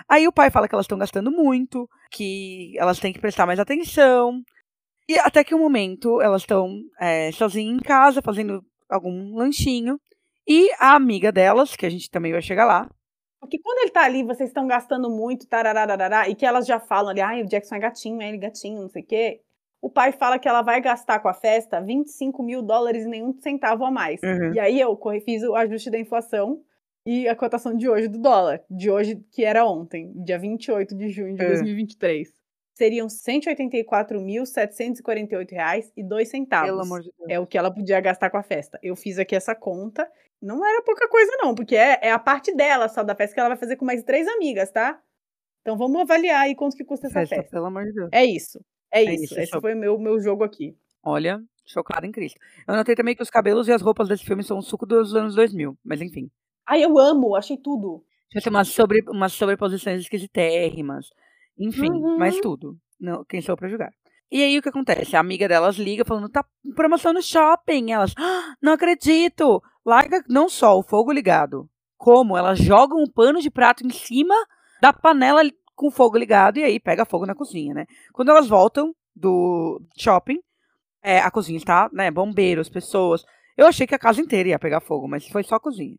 [0.08, 3.58] Aí o pai fala que elas estão gastando muito, que elas têm que prestar mais
[3.58, 4.42] atenção.
[5.08, 9.98] E até que um momento elas estão é, sozinhas em casa, fazendo algum lanchinho.
[10.46, 12.88] E a amiga delas, que a gente também vai chegar lá,
[13.40, 17.10] Porque quando ele tá ali, vocês estão gastando muito, tarararará, e que elas já falam
[17.10, 19.40] ali, ai, o Jackson é gatinho, é ele gatinho, não sei o quê.
[19.82, 23.34] O pai fala que ela vai gastar com a festa 25 mil dólares e nenhum
[23.40, 24.18] centavo a mais.
[24.22, 24.54] Uhum.
[24.54, 26.62] E aí eu fiz o ajuste da inflação
[27.06, 28.62] e a cotação de hoje do dólar.
[28.70, 31.48] De hoje, que era ontem, dia 28 de junho de É.
[31.48, 32.32] 2023.
[32.74, 36.68] Seriam 184.748 reais e dois centavos.
[36.70, 37.30] pelo amor de Deus.
[37.30, 38.78] É o que ela podia gastar com a festa.
[38.82, 40.08] Eu fiz aqui essa conta.
[40.42, 43.40] Não era pouca coisa, não, porque é, é a parte dela só da festa que
[43.40, 45.00] ela vai fazer com mais três amigas, tá?
[45.62, 47.50] Então vamos avaliar aí quanto que custa essa Festa, festa.
[47.50, 48.10] pelo amor de Deus.
[48.12, 48.60] É isso.
[48.92, 49.24] É, É isso.
[49.24, 50.76] isso, Esse foi o meu, meu jogo aqui.
[51.02, 52.38] Olha, chocada em Cristo.
[52.68, 55.14] Eu notei também que os cabelos e as roupas desse filme são um suco dos
[55.14, 56.30] anos 2000, mas enfim.
[56.66, 58.02] Ai, eu amo, achei tudo.
[58.30, 61.06] Tinha umas, sobre, umas sobreposições esquisitérrimas.
[61.58, 62.18] Enfim, Uhum.
[62.18, 62.76] mas tudo.
[62.98, 63.92] Não, quem sou pra julgar?
[64.30, 65.14] E aí o que acontece?
[65.14, 66.44] A amiga delas liga falando, tá
[66.74, 67.92] promoção no shopping.
[67.92, 69.62] Elas, "Ah, não acredito!
[69.84, 74.34] Larga não só o fogo ligado, como elas jogam um pano de prato em cima
[74.80, 75.42] da panela
[75.76, 77.86] com fogo ligado e aí pega fogo na cozinha, né?
[78.12, 80.40] Quando elas voltam do shopping,
[81.02, 83.24] é, a cozinha está, né, bombeiros, pessoas.
[83.56, 85.96] Eu achei que a casa inteira ia pegar fogo, mas foi só a cozinha.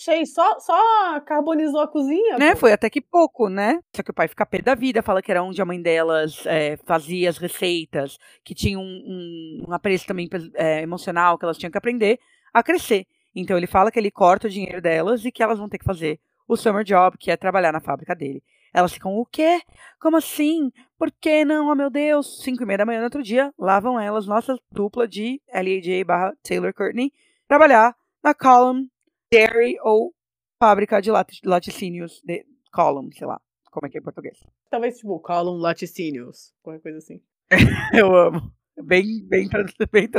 [0.00, 2.36] Achei, só, só carbonizou a cozinha.
[2.36, 2.52] Né?
[2.52, 2.60] pô.
[2.60, 3.78] Foi até que pouco, né?
[3.94, 6.44] Só que o pai fica pé da vida, fala que era onde a mãe delas
[6.46, 11.58] é, fazia as receitas, que tinha um, um, um apreço também é, emocional que elas
[11.58, 12.18] tinham que aprender
[12.52, 13.06] a crescer.
[13.34, 15.84] Então ele fala que ele corta o dinheiro delas e que elas vão ter que
[15.84, 18.42] fazer o summer job, que é trabalhar na fábrica dele.
[18.72, 19.60] Elas ficam, o quê?
[20.00, 20.70] Como assim?
[20.98, 21.70] Por que não?
[21.70, 22.42] Oh, meu Deus!
[22.42, 26.04] Cinco e meia da manhã no outro dia, lá vão elas, nossa dupla de LAJ
[26.04, 27.12] barra Taylor Courtney,
[27.46, 28.88] trabalhar na Column
[29.34, 30.14] Dairy ou
[30.58, 34.38] fábrica de lati- laticínios de Column, sei lá, como é que é em português.
[34.70, 36.52] Talvez, tipo, Column Laticínios.
[36.62, 37.20] Qualquer coisa assim.
[37.92, 38.52] Eu amo.
[38.82, 39.48] Bem, bem,
[39.92, 40.10] bem,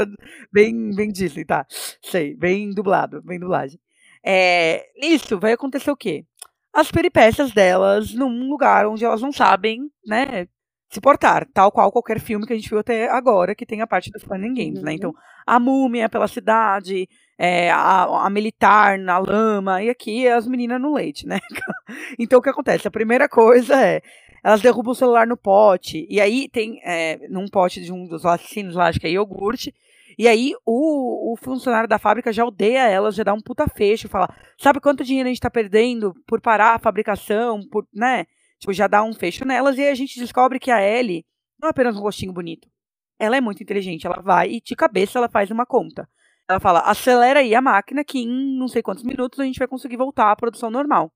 [0.52, 1.66] bem, bem Disney, tá?
[2.02, 3.80] Sei, bem dublado, bem dublagem.
[4.26, 6.26] É, isso, vai acontecer o quê?
[6.74, 10.48] As peripécias delas num lugar onde elas não sabem, né,
[10.90, 13.88] se portar, tal qual qualquer filme que a gente viu até agora, que tem a
[13.88, 14.86] parte dos Fun and Games, uhum.
[14.86, 14.94] né?
[14.94, 15.14] Então,
[15.46, 17.08] a múmia pela cidade,
[17.38, 21.40] é, a, a, militar na lama, e aqui as meninas no leite, né?
[22.18, 22.88] então, o que acontece?
[22.88, 24.02] A primeira coisa é,
[24.44, 28.24] elas derrubam o celular no pote, e aí tem, é, num pote de um dos
[28.24, 29.74] laticínios lá, acho que é iogurte,
[30.18, 34.08] e aí o, o, funcionário da fábrica já odeia elas, já dá um puta fecho,
[34.08, 38.26] fala, sabe quanto dinheiro a gente tá perdendo por parar a fabricação, por, né?
[38.58, 41.26] Tipo, já dá um fecho nelas, e aí a gente descobre que a Ellie
[41.60, 42.70] não é apenas um rostinho bonito.
[43.20, 46.08] Ela é muito inteligente, ela vai e de cabeça ela faz uma conta.
[46.50, 49.68] Ela fala, acelera aí a máquina que em não sei quantos minutos a gente vai
[49.68, 51.12] conseguir voltar à produção normal.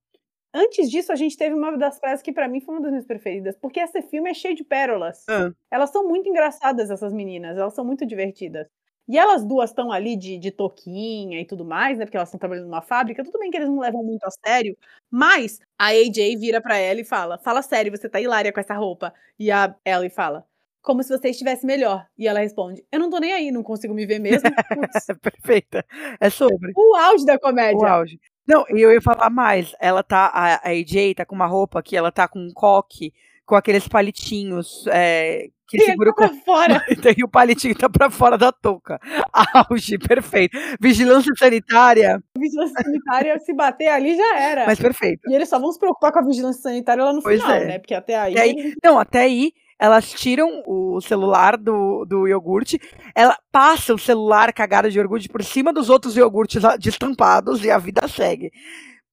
[0.52, 3.06] Antes disso, a gente teve uma das frases que para mim foi uma das minhas
[3.06, 5.24] preferidas, porque esse filme é cheio de pérolas.
[5.70, 8.66] Elas são muito engraçadas, essas meninas, elas são muito divertidas.
[9.08, 12.04] E elas duas estão ali de, de toquinha e tudo mais, né?
[12.04, 13.24] Porque elas estão trabalhando numa fábrica.
[13.24, 14.76] Tudo bem que eles não levam muito a sério,
[15.10, 18.74] mas a AJ vira para ela e fala: Fala sério, você tá hilária com essa
[18.74, 19.12] roupa.
[19.38, 20.46] E a Ellie fala:
[20.82, 22.06] Como se você estivesse melhor.
[22.16, 24.48] E ela responde: Eu não tô nem aí, não consigo me ver mesmo.
[25.20, 25.84] Perfeita.
[26.20, 26.72] É sobre.
[26.76, 27.78] O auge da comédia.
[27.78, 28.18] O auge.
[28.46, 29.74] Não, e eu ia falar mais.
[29.80, 30.26] Ela tá.
[30.26, 33.12] A, a AJ tá com uma roupa que ela tá com um coque,
[33.44, 36.36] com aqueles palitinhos é, que Sim, segura tá com...
[36.40, 36.84] fora.
[37.16, 38.98] e o palitinho tá pra fora da touca.
[39.70, 40.58] Auge, perfeito.
[40.80, 42.20] Vigilância sanitária.
[42.36, 44.66] Vigilância sanitária, se bater ali já era.
[44.66, 45.30] Mas perfeito.
[45.30, 47.64] E eles só vão se preocupar com a vigilância sanitária lá no pois final, é.
[47.66, 47.78] né?
[47.78, 48.36] Porque até aí...
[48.36, 48.74] aí...
[48.82, 52.78] Não, até aí elas tiram o celular do, do iogurte,
[53.14, 57.78] ela passa o celular cagado de iogurte por cima dos outros iogurtes destampados e a
[57.78, 58.52] vida segue.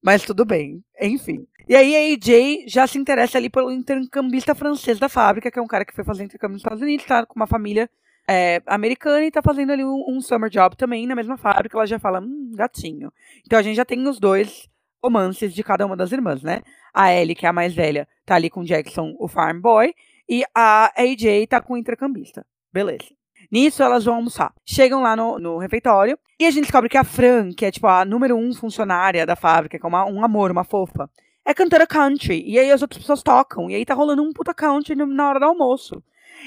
[0.02, 1.46] Mas tudo bem, enfim.
[1.66, 5.62] E aí a AJ já se interessa ali pelo intercambista francês da fábrica, que é
[5.62, 7.88] um cara que foi fazer intercâmbio nos Estados Unidos, tá com uma família
[8.28, 11.78] é, americana e tá fazendo ali um, um, summer job também na mesma fábrica.
[11.78, 13.10] Ela já fala, hum, gatinho.
[13.46, 14.68] Então a gente já tem os dois
[15.02, 16.60] romances de cada uma das irmãs, né?
[16.92, 19.94] A Ellie, que é a mais velha, tá ali com o Jackson, o farm boy,
[20.28, 22.44] e a AJ tá com o intercambista.
[22.72, 23.06] Beleza.
[23.50, 24.52] Nisso, elas vão almoçar.
[24.64, 27.86] Chegam lá no, no refeitório e a gente descobre que a Fran, que é tipo
[27.86, 31.10] a número um funcionária da fábrica, que é uma, um amor, uma fofa,
[31.44, 32.44] é cantora country.
[32.46, 33.70] E aí as outras pessoas tocam.
[33.70, 36.02] E aí tá rolando um puta country na hora do almoço.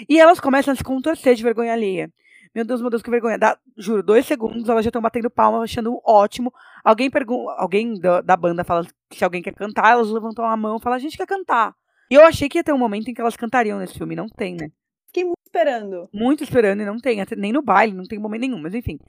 [0.07, 2.11] E elas começam a se contorcer de vergonha alheia.
[2.53, 3.37] Meu Deus, meu Deus, que vergonha.
[3.37, 6.53] Dá, juro, dois segundos, elas já estão batendo palma, achando ótimo.
[6.83, 10.77] Alguém pergunta, alguém da, da, banda fala se alguém quer cantar, elas levantam a mão
[10.77, 11.73] e falam, a gente quer cantar.
[12.11, 14.27] E eu achei que ia ter um momento em que elas cantariam nesse filme, não
[14.27, 14.69] tem, né?
[15.07, 16.09] Fiquei muito esperando.
[16.13, 18.99] Muito esperando e não tem, até, nem no baile, não tem momento nenhum, mas enfim.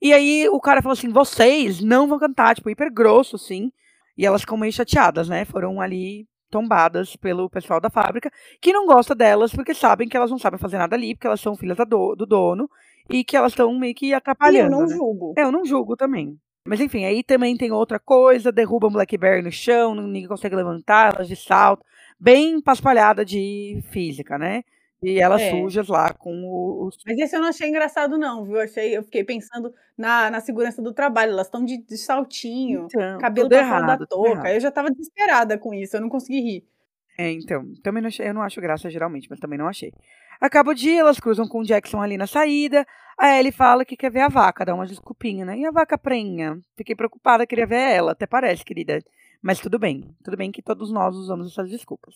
[0.00, 3.72] E aí o cara falou assim: vocês não vão cantar, tipo, hiper grosso, assim.
[4.16, 5.46] E elas ficam meio chateadas, né?
[5.46, 8.30] Foram ali tombadas pelo pessoal da fábrica,
[8.60, 11.40] que não gosta delas porque sabem que elas não sabem fazer nada ali, porque elas
[11.40, 12.68] são filhas do, do dono
[13.08, 14.70] e que elas estão meio que atrapalhando.
[14.70, 14.94] E eu não né?
[14.94, 15.34] julgo.
[15.38, 16.36] É, eu não julgo também.
[16.66, 21.26] Mas enfim, aí também tem outra coisa, derrubam Blackberry no chão, ninguém consegue levantar, elas
[21.26, 21.84] de salto,
[22.20, 24.62] bem paspalhada de física, né?
[25.02, 25.50] E elas é.
[25.50, 26.98] sujas lá com os.
[27.06, 28.56] Mas esse eu não achei engraçado, não, viu?
[28.56, 31.32] Eu, achei, eu fiquei pensando na, na segurança do trabalho.
[31.32, 34.52] Elas estão de, de, saltinho, então, cabelo pra errado, fora da touca.
[34.52, 36.64] Eu já tava desesperada com isso, eu não consegui rir.
[37.16, 37.64] É, então.
[37.82, 39.90] Também não achei, eu não acho graça geralmente, mas também não achei.
[40.38, 42.86] Acaba o dia, elas cruzam com o Jackson ali na saída.
[43.18, 45.58] Aí ele fala que quer ver a vaca, dá uma desculpinha, né?
[45.58, 46.58] E a vaca prenha?
[46.76, 48.12] Fiquei preocupada, queria ver ela.
[48.12, 48.98] Até parece, querida.
[49.42, 50.14] Mas tudo bem.
[50.22, 52.14] Tudo bem que todos nós usamos essas desculpas.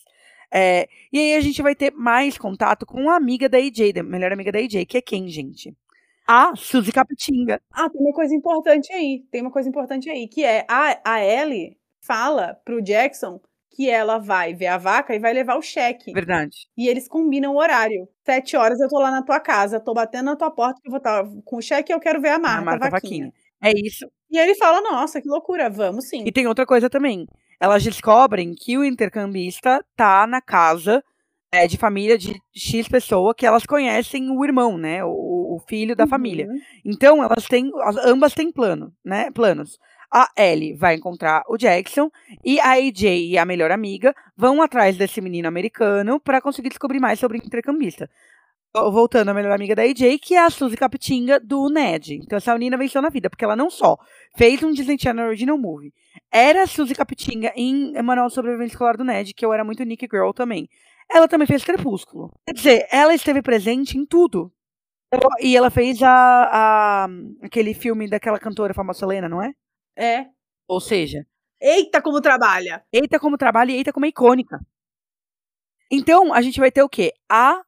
[0.53, 4.03] É, e aí a gente vai ter mais contato com uma amiga da AJ, da
[4.03, 5.75] melhor amiga da AJ, que é quem, gente?
[6.27, 7.61] A Suzy Capitinga.
[7.71, 9.25] Ah, tem uma coisa importante aí.
[9.31, 13.41] Tem uma coisa importante aí, que é a, a Ellie fala pro Jackson
[13.75, 16.13] que ela vai ver a vaca e vai levar o cheque.
[16.13, 16.69] Verdade.
[16.77, 18.09] E eles combinam o horário.
[18.25, 20.93] Sete horas eu tô lá na tua casa, tô batendo na tua porta que eu
[20.93, 23.27] vou estar tá com o cheque e eu quero ver a Marta, a Marta vaquinha.
[23.27, 23.44] vaquinha.
[23.65, 24.07] É isso.
[24.31, 26.25] E ele fala, nossa, que loucura, vamos sim.
[26.27, 27.27] E tem outra coisa também
[27.61, 31.03] elas descobrem que o intercambista tá na casa
[31.53, 35.05] é, de família de X pessoa que elas conhecem o irmão, né?
[35.05, 36.11] O, o filho da uhum.
[36.11, 36.49] família.
[36.85, 37.71] Então, elas têm.
[38.05, 39.31] Ambas têm plano, né?
[39.31, 39.79] Planos.
[40.13, 42.09] A Ellie vai encontrar o Jackson
[42.45, 47.01] e a AJ e a melhor amiga vão atrás desse menino americano para conseguir descobrir
[47.01, 48.09] mais sobre o intercambista
[48.75, 52.17] voltando a melhor amiga da AJ, que é a Suzy Capitinga do Ned.
[52.17, 53.97] Então essa menina venceu na vida, porque ela não só
[54.37, 55.93] fez um Disney Channel Original Movie,
[56.31, 59.85] era a Suzy Capitinga em Manual de Sobrevivência Escolar do Ned, que eu era muito
[59.85, 60.69] Nick Girl também.
[61.11, 62.33] Ela também fez Crepúsculo.
[62.47, 64.53] Quer dizer, ela esteve presente em tudo.
[65.41, 67.09] E ela fez a, a
[67.43, 69.53] aquele filme daquela cantora famosa Helena, não é?
[69.97, 70.27] É.
[70.67, 71.25] Ou seja...
[71.61, 72.85] Eita como trabalha!
[72.93, 74.59] Eita como trabalha e eita como é icônica.
[75.91, 77.13] Então, a gente vai ter o quê?
[77.31, 77.63] A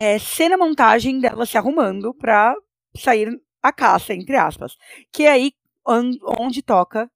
[0.00, 2.54] é, cena montagem dela se arrumando pra
[2.96, 4.76] sair a caça, entre aspas.
[5.12, 5.52] Que é aí
[5.86, 7.10] onde toca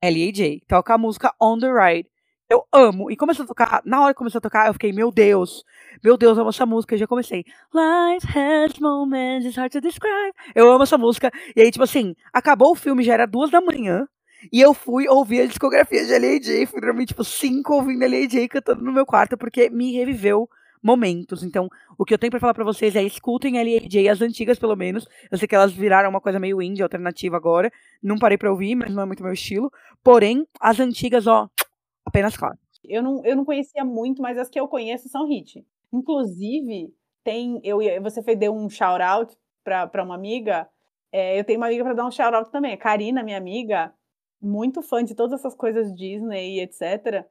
[0.00, 0.62] L.A.J.
[0.68, 2.08] Toca a música On The Ride.
[2.48, 3.10] Eu amo.
[3.10, 5.64] E começou a tocar, na hora que começou a tocar, eu fiquei, meu Deus,
[6.02, 6.94] meu Deus, eu amo essa música.
[6.94, 7.44] Eu já comecei.
[7.74, 10.32] Life has moments, it's hard to describe.
[10.54, 11.30] Eu amo essa música.
[11.56, 14.06] E aí, tipo assim, acabou o filme, já era duas da manhã.
[14.52, 16.66] E eu fui ouvir a discografia de L.A.J.
[16.66, 18.48] Fui dormir, tipo, cinco ouvindo L.A.J.
[18.48, 20.48] cantando no meu quarto, porque me reviveu
[20.82, 21.42] momentos.
[21.42, 21.68] Então,
[21.98, 24.08] o que eu tenho para falar para vocês é escutem L.A.J.
[24.08, 25.06] as antigas, pelo menos.
[25.30, 27.70] Eu sei que elas viraram uma coisa meio indie, alternativa agora.
[28.02, 29.70] Não parei pra ouvir, mas não é muito meu estilo.
[30.02, 31.48] Porém, as antigas, ó,
[32.08, 32.58] Apenas claro.
[32.82, 35.62] Eu não, eu não conhecia muito, mas as que eu conheço são hit.
[35.92, 36.90] Inclusive,
[37.22, 37.60] tem.
[37.62, 40.66] Eu, você deu um shout-out para uma amiga.
[41.12, 42.72] É, eu tenho uma amiga para dar um shout-out também.
[42.72, 43.92] A Karina, minha amiga,
[44.40, 47.26] muito fã de todas essas coisas Disney e etc.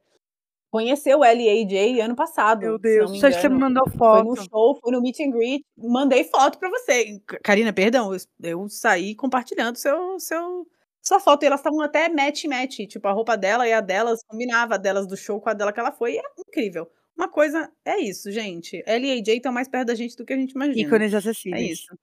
[0.70, 2.02] Conheceu o L.A.J.
[2.02, 2.62] ano passado.
[2.62, 4.26] Meu Deus, você você me mandou foto.
[4.26, 5.66] Foi no show, foi no meet and greet.
[5.78, 7.20] Mandei foto para você.
[7.42, 10.68] Karina, perdão, eu, eu saí compartilhando seu, seu,
[11.02, 14.76] sua foto, e elas estavam até match-match, tipo, a roupa dela e a delas combinava,
[14.76, 16.90] a delas do show com a dela que ela foi, e é incrível.
[17.18, 18.84] Uma coisa, é isso, gente.
[18.86, 20.80] Ela e AJ estão mais perto da gente do que a gente imagina.
[20.80, 21.64] Ícones acessíveis.
[21.64, 21.98] É isso.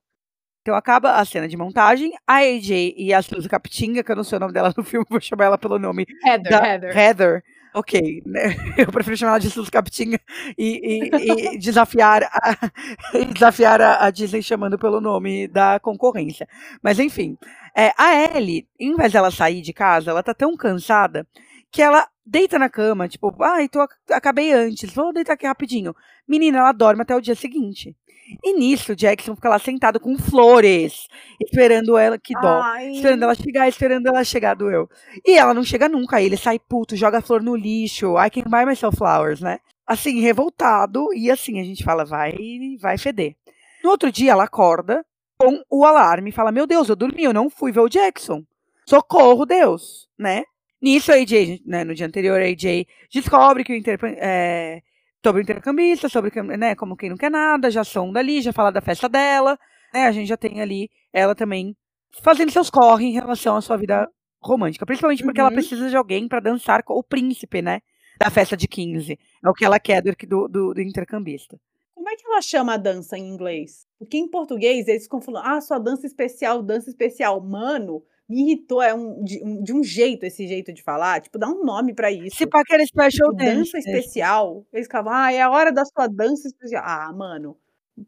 [0.62, 4.24] Então acaba a cena de montagem, a AJ e a Suzy Capitinga, que eu não
[4.24, 6.06] sei o nome dela no filme, vou chamar ela pelo nome.
[6.24, 6.96] Heather, da, Heather.
[6.96, 7.44] Heather.
[7.74, 8.54] Ok, né?
[8.78, 10.20] eu prefiro chamar ela de Suzy Capitinga
[10.56, 12.56] e, e, e desafiar, a,
[13.34, 16.48] desafiar a, a Disney chamando pelo nome da concorrência.
[16.80, 17.36] Mas enfim,
[17.76, 21.26] é, a Ellie, em vez dela sair de casa, ela tá tão cansada
[21.72, 25.96] que ela deita na cama, tipo, ai, tô, acabei antes, vou deitar aqui rapidinho.
[26.28, 27.96] Menina, ela dorme até o dia seguinte.
[28.42, 31.06] E nisso, Jackson fica lá sentado com flores,
[31.40, 32.92] esperando ela, que dó, Ai.
[32.92, 34.88] esperando ela chegar, esperando ela chegar, doeu.
[35.24, 38.30] E ela não chega nunca, aí ele sai puto, joga a flor no lixo, I
[38.30, 39.58] can buy myself flowers, né?
[39.86, 42.34] Assim, revoltado, e assim, a gente fala, vai,
[42.80, 43.36] vai feder.
[43.82, 45.04] No outro dia, ela acorda,
[45.38, 48.44] com o alarme e fala: Meu Deus, eu dormi, eu não fui ver o Jackson.
[48.88, 50.44] Socorro, Deus, né?
[50.80, 53.82] Nisso, a AJ, né, no dia anterior, a AJ descobre que o
[54.18, 54.82] é,
[55.24, 58.70] sobre o intercambista, sobre né, como quem não quer nada, já sonda ali, já fala
[58.70, 59.58] da festa dela,
[59.92, 60.04] né?
[60.06, 61.74] A gente já tem ali ela também
[62.22, 64.06] fazendo seus corre em relação à sua vida
[64.42, 65.46] romântica, principalmente porque uhum.
[65.46, 67.80] ela precisa de alguém para dançar com o príncipe, né?
[68.20, 69.18] Da festa de 15.
[69.42, 70.12] É o que ela quer do,
[70.46, 71.58] do, do intercambista.
[71.94, 73.86] Como é que ela chama a dança em inglês?
[73.98, 77.40] Porque em português eles ficam falando, ah, sua dança especial, dança especial.
[77.40, 81.38] Mano, me irritou, é um de, um de, um jeito esse jeito de falar, tipo,
[81.38, 82.36] dá um nome para isso.
[82.36, 83.72] Se pá que era special tipo, dance.
[83.72, 84.66] Dança especial.
[84.72, 86.82] Eles ficavam, ah, é a hora da sua dança especial.
[86.86, 87.56] Ah, mano.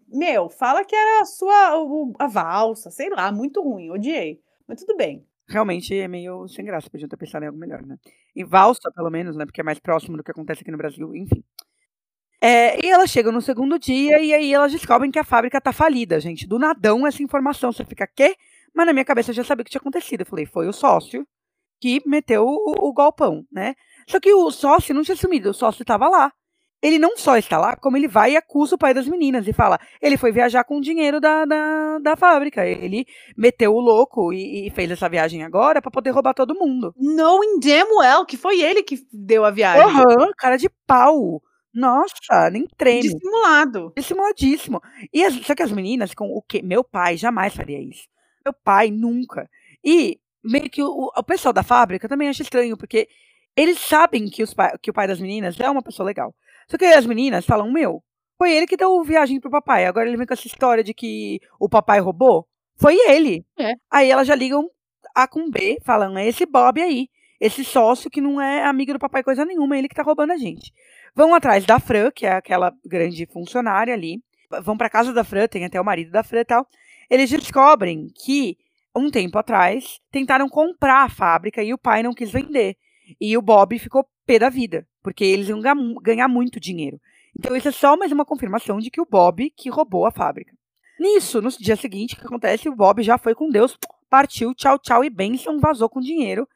[0.08, 4.40] Meu, fala que era a sua a valsa, sei lá, muito ruim, odiei.
[4.66, 5.24] Mas tudo bem.
[5.48, 7.96] Realmente é meio sem graça, podiam ter pensado em algo melhor, né?
[8.34, 9.44] Em valsa, pelo menos, né?
[9.44, 11.44] Porque é mais próximo do que acontece aqui no Brasil, enfim.
[12.40, 15.72] É, e elas chegam no segundo dia e aí elas descobrem que a fábrica tá
[15.72, 16.46] falida, gente.
[16.46, 17.72] Do nadão essa informação.
[17.72, 18.34] Você fica, quê?
[18.76, 20.20] Mas na minha cabeça eu já sabia o que tinha acontecido.
[20.20, 21.26] Eu falei, foi o sócio
[21.80, 23.74] que meteu o, o golpão, né?
[24.08, 26.30] Só que o sócio não tinha sumido, o sócio estava lá.
[26.82, 29.52] Ele não só está lá, como ele vai e acusa o pai das meninas e
[29.52, 32.66] fala: ele foi viajar com o dinheiro da, da, da fábrica.
[32.66, 36.92] Ele meteu o louco e, e fez essa viagem agora para poder roubar todo mundo.
[36.98, 39.86] Knowing damn well que foi ele que deu a viagem.
[39.86, 41.40] Uhum, cara de pau.
[41.74, 43.02] Nossa, nem treme.
[43.02, 43.92] Dissimulado.
[43.96, 44.80] Dissimuladíssimo.
[45.12, 46.60] E as, só que as meninas com o quê?
[46.62, 48.06] Meu pai jamais faria isso.
[48.46, 49.50] Meu pai nunca.
[49.84, 53.08] E meio que o, o pessoal da fábrica também acha estranho, porque
[53.56, 56.32] eles sabem que, os, que o pai das meninas é uma pessoa legal.
[56.68, 58.02] Só que as meninas falam, meu,
[58.38, 59.84] foi ele que deu viagem pro papai.
[59.84, 62.46] Agora ele vem com essa história de que o papai roubou.
[62.76, 63.44] Foi ele.
[63.58, 63.72] É.
[63.90, 64.68] Aí elas já ligam
[65.14, 67.08] A com B, falam, é esse Bob aí.
[67.40, 70.32] Esse sócio que não é amigo do papai coisa nenhuma, é ele que tá roubando
[70.32, 70.72] a gente.
[71.14, 74.22] Vão atrás da Fran, que é aquela grande funcionária ali.
[74.62, 76.66] Vão para casa da Fran, tem até o marido da Fran e tal.
[77.10, 78.56] Eles descobrem que,
[78.94, 82.76] um tempo atrás, tentaram comprar a fábrica e o pai não quis vender.
[83.20, 85.60] E o Bob ficou pé da vida, porque eles iam
[86.02, 87.00] ganhar muito dinheiro.
[87.38, 90.54] Então isso é só mais uma confirmação de que o Bob que roubou a fábrica.
[90.98, 92.68] Nisso, no dia seguinte, o que acontece?
[92.68, 93.78] O Bob já foi com Deus,
[94.08, 96.48] partiu, tchau, tchau e benção, vazou com dinheiro.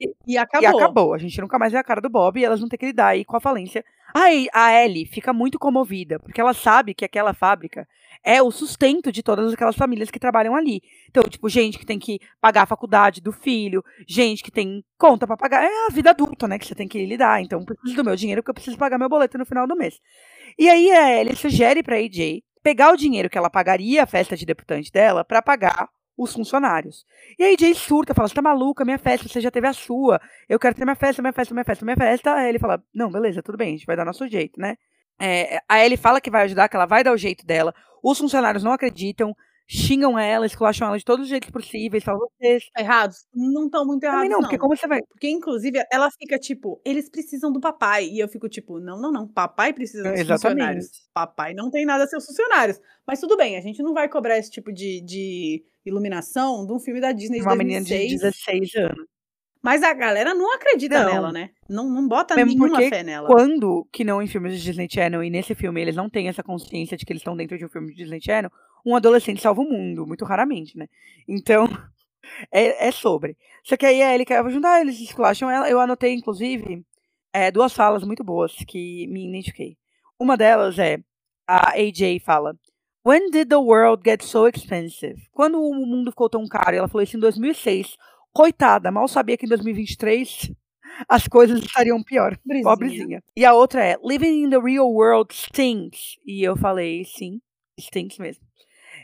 [0.00, 0.62] E, e acabou.
[0.62, 1.14] E acabou.
[1.14, 3.08] A gente nunca mais vê a cara do Bob e elas vão ter que lidar
[3.08, 7.32] aí com a falência Aí a Ellie fica muito comovida, porque ela sabe que aquela
[7.32, 7.86] fábrica
[8.24, 10.82] é o sustento de todas aquelas famílias que trabalham ali.
[11.08, 15.26] Então, tipo, gente que tem que pagar a faculdade do filho, gente que tem conta
[15.26, 15.64] para pagar.
[15.64, 16.58] É a vida adulta, né?
[16.58, 17.40] Que você tem que lidar.
[17.40, 20.00] Então, preciso do meu dinheiro porque eu preciso pagar meu boleto no final do mês.
[20.58, 24.36] E aí a Ellie sugere pra AJ pegar o dinheiro que ela pagaria a festa
[24.36, 25.88] de deputante dela para pagar
[26.22, 27.06] os funcionários.
[27.38, 30.20] E aí Jay surta, fala, você tá maluca, minha festa, você já teve a sua,
[30.46, 32.34] eu quero ter minha festa, minha festa, minha festa, minha festa.
[32.34, 34.76] Aí ele fala, não, beleza, tudo bem, a gente vai dar nosso jeito, né?
[35.18, 37.74] É, a Ellie fala que vai ajudar, que ela vai dar o jeito dela.
[38.02, 39.34] Os funcionários não acreditam,
[39.72, 42.64] xingam ela, esculacham ela de todos os jeitos possíveis, falam vocês.
[42.76, 43.18] Errados?
[43.32, 44.22] Não estão muito errados.
[44.24, 45.00] Também não, porque como você vai.
[45.02, 48.08] Porque, inclusive, ela fica tipo, eles precisam do papai.
[48.08, 49.28] E eu fico tipo, não, não, não.
[49.28, 50.40] Papai precisa dos Exatamente.
[50.42, 51.08] funcionários.
[51.14, 52.80] Papai não tem nada a seus funcionários.
[53.06, 56.80] Mas tudo bem, a gente não vai cobrar esse tipo de, de iluminação de um
[56.80, 58.10] filme da Disney de Uma menina 2006.
[58.10, 59.06] de 16 anos.
[59.62, 61.12] Mas a galera não acredita Não.
[61.12, 61.50] nela, né?
[61.68, 63.28] Não, não bota Mesmo nenhuma fé nela.
[63.28, 66.42] Quando, que não em filmes de Disney Channel, e nesse filme eles não têm essa
[66.42, 68.50] consciência de que eles estão dentro de um filme de Disney Channel,
[68.84, 70.88] um adolescente salva o mundo, muito raramente, né?
[71.28, 71.66] Então,
[72.52, 73.36] é, é sobre.
[73.64, 75.68] Só que aí a Ellie quer ajudar, eles esculacham ela.
[75.68, 76.84] Eu anotei, inclusive,
[77.32, 79.76] é, duas falas muito boas que me identifiquei.
[80.18, 80.98] Uma delas é,
[81.46, 82.54] a AJ fala,
[83.04, 85.26] When did the world get so expensive?
[85.32, 86.74] Quando o mundo ficou tão caro?
[86.74, 87.96] E ela falou isso em 2006.
[88.32, 90.52] Coitada, mal sabia que em 2023
[91.08, 92.36] as coisas estariam pior.
[92.36, 92.62] Pobrezinha.
[92.62, 93.24] Pobrezinha.
[93.34, 96.16] E a outra é Living in the real world stinks.
[96.26, 97.40] E eu falei, sim,
[97.80, 98.44] stinks mesmo.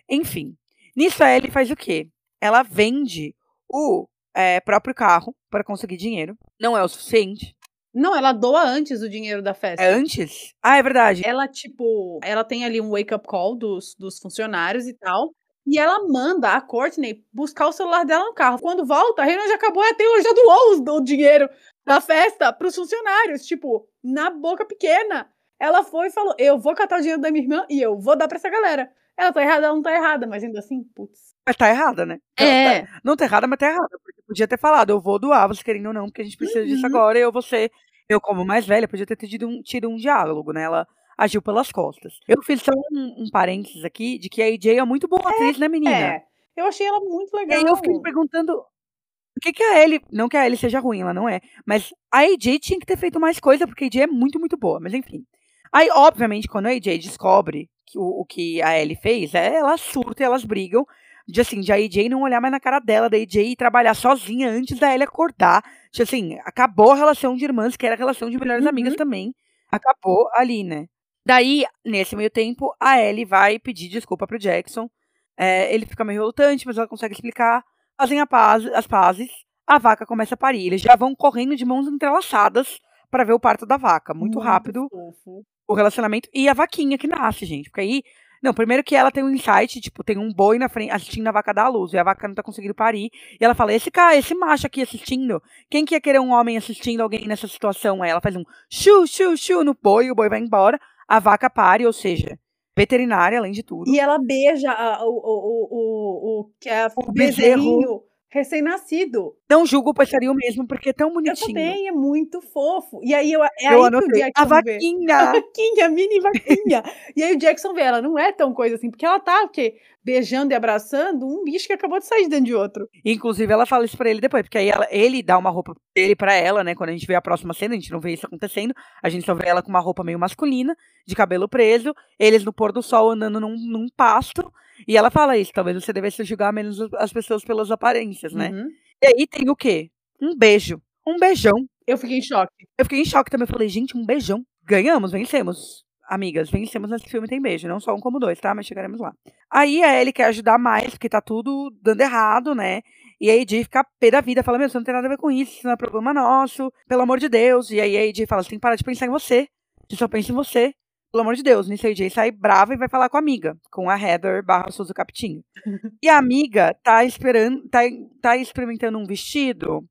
[0.09, 0.57] Enfim,
[0.97, 2.09] nisso a Ellie faz o quê?
[2.41, 3.35] Ela vende
[3.69, 6.37] o é, próprio carro para conseguir dinheiro.
[6.61, 7.55] Não é o suficiente.
[7.93, 9.83] Não, ela doa antes o dinheiro da festa.
[9.83, 10.53] É antes?
[10.63, 11.23] Ah, é verdade.
[11.25, 15.35] Ela, tipo, ela tem ali um wake-up call dos, dos funcionários e tal.
[15.67, 18.61] E ela manda a Courtney buscar o celular dela no carro.
[18.61, 21.49] Quando volta, a reunião já acabou e a Taylor já doou os- o dinheiro
[21.85, 23.45] da festa pros funcionários.
[23.47, 25.29] Tipo, na boca pequena.
[25.59, 28.15] Ela foi e falou: Eu vou catar o dinheiro da minha irmã e eu vou
[28.15, 28.93] dar pra essa galera.
[29.17, 31.35] Ela tá errada, ela não tá errada, mas ainda assim, putz.
[31.47, 32.19] Mas tá errada, né?
[32.39, 32.83] É.
[32.83, 33.99] tá- não tá errada, mas tá errada.
[34.05, 36.65] Porque podia ter falado, eu vou doar, você querendo ou não, porque a gente precisa
[36.65, 36.87] disso Uhum.
[36.87, 37.71] agora, e eu vou ser.
[38.09, 40.63] Eu, como mais velha, podia ter tido um, tido um diálogo, né?
[40.63, 40.87] Ela
[41.19, 42.19] agiu pelas costas.
[42.29, 45.59] Eu fiz só um, um parênteses aqui de que a AJ é muito boa atriz,
[45.59, 45.97] né, menina?
[45.97, 46.23] É.
[46.57, 47.59] Eu achei ela muito E legal.
[47.59, 48.53] aí eu fiquei me perguntando.
[48.53, 50.01] O que, que a Ellie.
[50.13, 51.41] Não que a Ellie seja ruim, ela não é.
[51.67, 54.57] Mas a AJ tinha que ter feito mais coisa, porque a AJ é muito, muito
[54.57, 54.79] boa.
[54.81, 55.25] Mas enfim.
[55.73, 60.23] Aí, obviamente, quando a AJ descobre o, o que a Ellie fez, é, ela surta
[60.23, 60.85] e elas brigam.
[61.29, 63.95] De assim, de a AJ não olhar mais na cara dela, da AJ ir trabalhar
[63.95, 65.63] sozinha antes da Ellie acordar.
[65.93, 68.71] De assim, acabou a relação de irmãs, que era a relação de melhores Uhum.
[68.71, 69.35] amigas também.
[69.71, 70.87] Acabou ali, né?
[71.27, 74.89] Daí, nesse meio tempo, a Ellie vai pedir desculpa pro Jackson.
[75.37, 77.65] É, ele fica meio relutante, mas ela consegue explicar.
[77.99, 79.29] Fazem a paz, as pazes.
[79.67, 80.67] A vaca começa a parir.
[80.69, 82.79] Eles já vão correndo de mãos entrelaçadas
[83.11, 84.15] para ver o parto da vaca.
[84.15, 85.45] Muito, rápido fofo.
[85.69, 86.29] O relacionamento.
[86.33, 87.69] E a vaquinha que nasce, gente.
[87.71, 88.03] Porque aí.
[88.43, 91.33] Não, primeiro que ela tem um insight, tipo, tem um boi na frente assistindo a
[91.33, 91.93] vaca dar à luz.
[91.95, 93.11] E a vaca não tá conseguindo parir.
[93.41, 96.57] E ela fala: esse cara, esse macho aqui assistindo, quem que ia querer um homem
[96.57, 98.03] assistindo alguém nessa situação?
[98.03, 100.79] Aí ela faz um chu, chu, chu no boi, o boi vai embora.
[101.09, 102.39] A vaca pare, ou seja,
[102.77, 103.91] veterinária, além de tudo.
[103.91, 108.05] E ela beija a- o, o, o, o, o, que é o bezerro.
[108.29, 109.35] Recém-nascido.
[109.49, 111.49] Não julgo o passarinho mesmo, porque é tão Eu bonitinho.
[111.49, 113.01] também, é muito fofo.
[113.03, 114.23] E aí eu, é Eu aí anotei.
[114.35, 114.49] A vê.
[114.49, 115.17] vaquinha!
[115.17, 116.83] A vaquinha, a mini vaquinha.
[117.17, 119.49] e aí o Jackson vê, ela não é tão coisa assim, porque ela tá o
[119.49, 119.77] quê?
[120.05, 122.89] beijando e abraçando um bicho que acabou de sair de dentro de outro.
[123.05, 126.15] Inclusive, ela fala isso pra ele depois, porque aí ela- ele dá uma roupa dele
[126.15, 126.77] pra ela, né?
[126.77, 128.73] Quando a gente vê a próxima cena, a gente não vê isso acontecendo.
[129.03, 132.53] A gente só vê ela com uma roupa meio masculina, de cabelo preso, eles no
[132.53, 134.49] pôr do sol andando num, num pasto.
[134.87, 138.51] E ela fala isso, talvez você devesse julgar menos as pessoas pelas aparências, né?
[138.51, 138.69] Uhum.
[139.03, 139.91] E aí tem o quê?
[140.21, 140.81] Um beijo.
[141.07, 141.69] Um beijão.
[141.87, 142.67] Eu fiquei em choque.
[142.77, 143.45] Eu fiquei em choque também.
[143.45, 144.45] Eu falei, gente, um beijão.
[144.65, 145.85] Ganhamos, vencemos.
[146.09, 147.69] Amigas, vencemos nesse filme Tem Beijo.
[147.69, 148.55] Não só um como dois, tá?
[148.55, 149.13] Mas chegaremos lá.
[149.51, 152.83] Aí a Ellie quer ajudar mais, porque tá tudo dando errado, né?
[153.21, 154.43] E a AJ fica pé da vida.
[154.43, 155.53] Fala, meu, você não tem nada a ver com isso.
[155.53, 156.73] Isso não é problema nosso.
[156.89, 157.71] Pelo amor de Deus.
[157.71, 159.49] E aí a AJ fala, você tem que parar de pensar em você.
[159.89, 160.75] Você só pensa em você.
[161.13, 161.69] Pelo amor de Deus.
[161.69, 163.57] Nisso a AJ sai brava e vai falar com a amiga.
[163.71, 165.43] Com a Heather barra Suzy Capitinho.
[166.03, 167.81] e a amiga tá esperando, tá,
[168.21, 169.85] tá experimentando um vestido,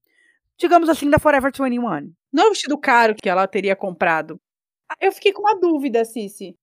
[0.57, 1.81] digamos assim, da Forever 21.
[2.31, 4.39] Não é o vestido caro que ela teria comprado.
[4.89, 6.55] Ah, Eu fiquei com uma dúvida, Cici.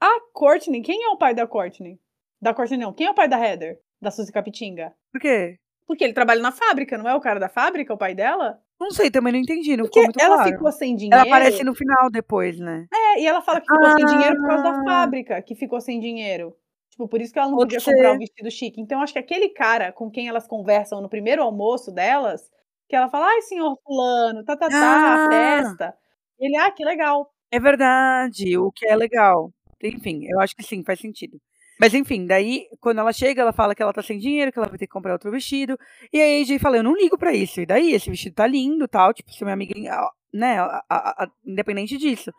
[0.00, 1.98] A Courtney, quem é o pai da Courtney?
[2.40, 3.78] Da Courtney não, quem é o pai da Heather?
[4.00, 4.94] Da Suzy Capitinga?
[5.12, 5.58] Por quê?
[5.86, 8.58] Porque ele trabalha na fábrica, não é o cara da fábrica, o pai dela?
[8.80, 10.52] Não sei, também não entendi, não Porque ficou muito ela claro.
[10.52, 11.14] ficou sem dinheiro.
[11.14, 12.86] Ela aparece no final depois, né?
[12.94, 14.84] É, e ela fala que ficou sem dinheiro por causa da Ah.
[14.84, 16.54] fábrica, que ficou sem dinheiro.
[16.90, 18.80] Tipo, por isso que ela não podia comprar um vestido chique.
[18.80, 22.42] Então, acho que aquele cara com quem elas conversam no primeiro almoço delas,
[22.88, 25.28] que ela fala, ai, senhor fulano, tá, tá, tá, Ah.
[25.30, 25.94] festa.
[26.38, 27.30] Ele, ah, que legal.
[27.52, 29.52] É verdade, o que é legal.
[29.82, 31.38] Enfim, eu acho que sim, faz sentido.
[31.80, 34.68] Mas enfim, daí, quando ela chega, ela fala que ela tá sem dinheiro, que ela
[34.68, 35.78] vai ter que comprar outro vestido.
[36.12, 37.60] E aí a AJ fala, eu não ligo pra isso.
[37.60, 41.24] E daí, esse vestido tá lindo tal, tipo, se minha amiga, ah, né, a- a-
[41.24, 42.30] a- independente disso.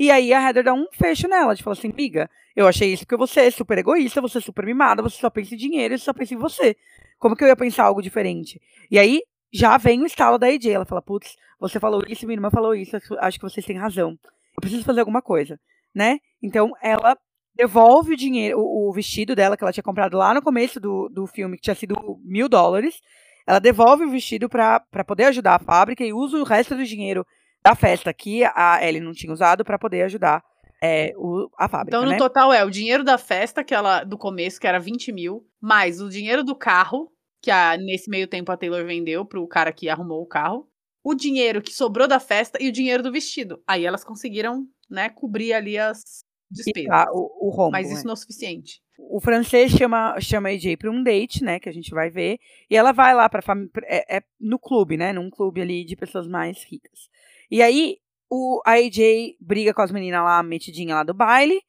[0.00, 3.04] E aí a Heather dá um fecho nela, de falar assim, amiga, eu achei isso
[3.04, 6.02] porque você é super egoísta, você é super mimada, você só pensa em dinheiro, você
[6.02, 6.74] só pensa em você.
[7.18, 8.58] Como que eu ia pensar algo diferente?
[8.90, 9.20] E aí,
[9.52, 12.74] já vem o estalo da AJ, ela fala, putz, você falou isso, minha irmã falou
[12.74, 14.18] isso, acho- que vocês têm razão.
[14.56, 15.60] Eu preciso fazer alguma coisa.
[15.94, 16.18] né?
[16.42, 17.14] Então ela
[17.54, 21.10] devolve o dinheiro, o, o, vestido dela que ela tinha comprado lá no começo do,
[21.10, 21.94] do filme, que tinha sido
[22.24, 23.02] mil dólares.
[23.46, 27.26] Ela devolve o vestido para poder ajudar a fábrica e usa o resto do dinheiro
[27.62, 30.42] da festa que a Ellie não tinha usado para poder ajudar
[30.82, 31.96] é, o, a fábrica.
[31.96, 32.16] Então, no né?
[32.16, 36.00] total, é o dinheiro da festa, que ela, do começo, que era 20 mil, mais
[36.00, 37.12] o dinheiro do carro,
[37.42, 40.66] que a, nesse meio tempo a Taylor vendeu pro cara que arrumou o carro,
[41.04, 43.62] o dinheiro que sobrou da festa e o dinheiro do vestido.
[43.66, 46.88] Aí elas conseguiram, né, cobrir ali as despesas.
[46.88, 48.04] Tá, o, o rombo, Mas isso né?
[48.04, 48.80] não é o suficiente.
[48.98, 52.38] O francês chama, chama a AJ para um date, né, que a gente vai ver,
[52.68, 53.42] e ela vai lá para
[53.84, 57.08] é, é no clube, né, num clube ali de pessoas mais ricas.
[57.50, 57.96] E aí
[58.30, 61.60] o, a AJ briga com as meninas lá, metidinha lá do baile,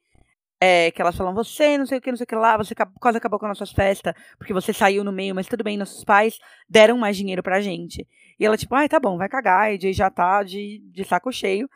[0.64, 2.76] é, que elas falam, você, não sei o que, não sei o que lá, você
[3.00, 6.04] quase acabou com as nossas festas, porque você saiu no meio, mas tudo bem, nossos
[6.04, 6.38] pais
[6.70, 8.08] deram mais dinheiro pra gente.
[8.40, 11.32] E ela, tipo, ai, tá bom, vai cagar, a AJ já tá de, de saco
[11.32, 11.68] cheio.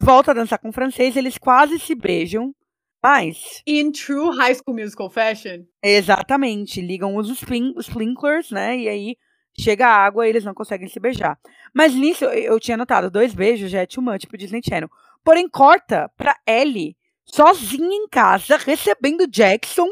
[0.00, 2.54] Volta a dançar com o francês, eles quase se beijam,
[3.02, 3.62] mas...
[3.66, 5.64] In true High School Musical fashion.
[5.82, 9.16] Exatamente, ligam os sprinklers, né, e aí
[9.58, 11.38] chega a água e eles não conseguem se beijar.
[11.74, 14.90] Mas nisso, eu, eu tinha notado, dois beijos já é too much pro Disney Channel.
[15.24, 19.86] Porém, corta pra Ellie, sozinha em casa, recebendo Jackson,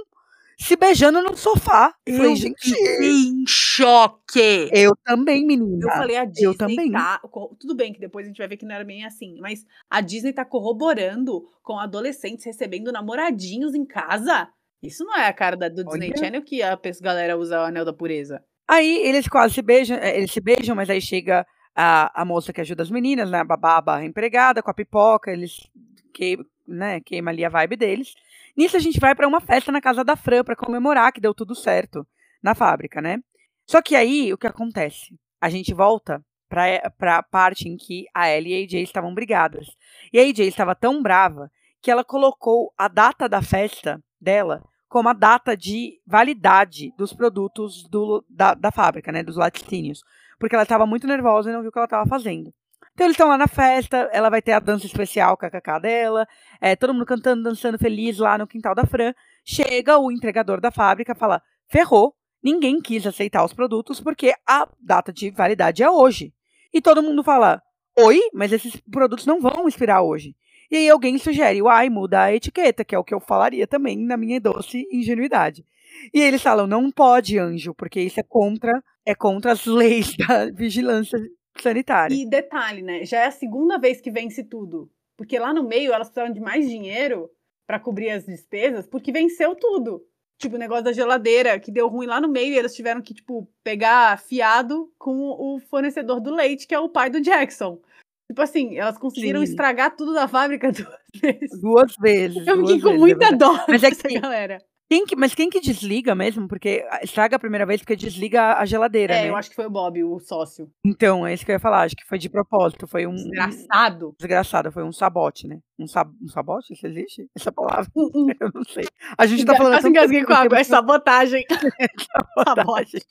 [0.59, 1.94] se beijando no sofá.
[2.05, 4.68] Eu falei, gente, em choque.
[4.72, 5.86] eu também, menina.
[5.86, 6.90] Eu falei, a Disney eu também.
[6.90, 7.20] tá.
[7.60, 10.01] Tudo bem que depois a gente vai ver que não era bem assim, mas a
[10.01, 14.48] Disney tá corroborando com adolescentes recebendo namoradinhos em casa.
[14.82, 16.16] Isso não é a cara da, do Disney Olha.
[16.16, 18.43] Channel que a galera usa o anel da pureza.
[18.69, 22.53] Aí eles quase se beijam, eh, eles se beijam, mas aí chega a, a moça
[22.53, 25.69] que ajuda as meninas, né, a babá barra empregada, com a pipoca, eles
[26.12, 28.15] que, né, queima ali a vibe deles.
[28.57, 31.32] Nisso a gente vai pra uma festa na casa da Fran pra comemorar que deu
[31.32, 32.07] tudo certo
[32.43, 33.19] na fábrica, né?
[33.66, 35.19] Só que aí o que acontece?
[35.40, 39.69] A gente volta pra, pra parte em que a Ellie e a AJ estavam brigadas.
[40.12, 41.51] E a AJ estava tão brava
[41.81, 47.86] que ela colocou a data da festa dela como a data de validade dos produtos
[47.89, 49.23] do, da, da fábrica, né?
[49.23, 50.02] Dos laticínios.
[50.39, 52.52] Porque ela estava muito nervosa e não viu o que ela estava fazendo.
[52.94, 56.27] Então eles estão lá na festa, ela vai ter a dança especial kkk dela,
[56.60, 59.15] é, todo mundo cantando, dançando feliz lá no quintal da Fran.
[59.44, 65.12] Chega o entregador da fábrica fala: ferrou, ninguém quis aceitar os produtos porque a data
[65.12, 66.35] de validade é hoje.
[66.73, 67.62] E todo mundo fala:
[67.97, 70.35] oi, mas esses produtos não vão expirar hoje.
[70.70, 73.97] E aí alguém sugere, uai, muda a etiqueta, que é o que eu falaria também
[73.97, 75.65] na minha doce ingenuidade.
[76.12, 80.51] E eles falam, não pode, anjo, porque isso é contra, é contra as leis da
[80.51, 81.19] vigilância
[81.59, 82.15] sanitária.
[82.15, 83.05] E detalhe, né?
[83.05, 84.90] Já é a segunda vez que vence tudo.
[85.16, 87.31] Porque lá no meio elas precisaram de mais dinheiro
[87.66, 90.05] pra cobrir as despesas, porque venceu tudo.
[90.39, 93.12] Tipo, o negócio da geladeira, que deu ruim lá no meio, e eles tiveram que,
[93.12, 97.81] tipo, pegar fiado com o fornecedor do leite, que é o pai do Jackson.
[98.29, 99.51] Tipo assim, elas conseguiram Sim.
[99.51, 101.61] estragar tudo da fábrica duas vezes.
[101.61, 102.47] Duas vezes.
[102.47, 103.39] Eu fiquei com é muita verdade.
[103.39, 104.63] dó Mas é que- galera.
[104.90, 106.48] Quem que- mas quem que desliga mesmo?
[106.48, 109.28] Porque estraga a primeira vez porque desliga a geladeira, É, né?
[109.28, 110.70] eu acho que foi o Bob, o sócio.
[110.85, 111.82] Então, é isso que eu ia falar.
[111.82, 112.86] Acho que foi de propósito.
[112.86, 113.15] Foi um.
[113.15, 114.15] Desgraçado.
[114.19, 115.59] Desgraçado, foi um sabote, né?
[115.78, 116.10] Um, sab...
[116.23, 116.73] um sabote?
[116.73, 117.27] Isso existe?
[117.36, 117.90] Essa palavra?
[117.94, 118.27] Hum, hum.
[118.40, 118.85] Eu não sei.
[119.19, 119.73] A gente tá falando.
[119.73, 120.56] Quase tanto engasguei com água.
[120.59, 121.44] É tempo sabotagem.
[122.47, 123.02] sabotagem.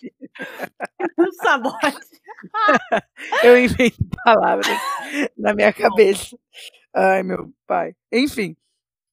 [1.20, 2.08] Um sabote.
[3.44, 4.68] Eu invento palavras
[5.38, 6.36] na minha cabeça.
[6.94, 7.94] Ai, meu pai.
[8.12, 8.56] Enfim.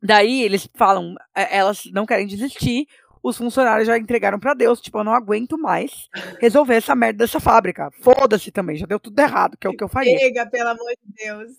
[0.04, 2.86] Daí eles falam, é, elas não querem desistir.
[3.22, 7.40] Os funcionários já entregaram pra Deus, tipo, eu não aguento mais resolver essa merda dessa
[7.40, 7.90] fábrica.
[8.02, 10.18] Foda-se também, já deu tudo errado, que é o que eu faria.
[10.18, 11.52] Chega, pelo amor de Deus.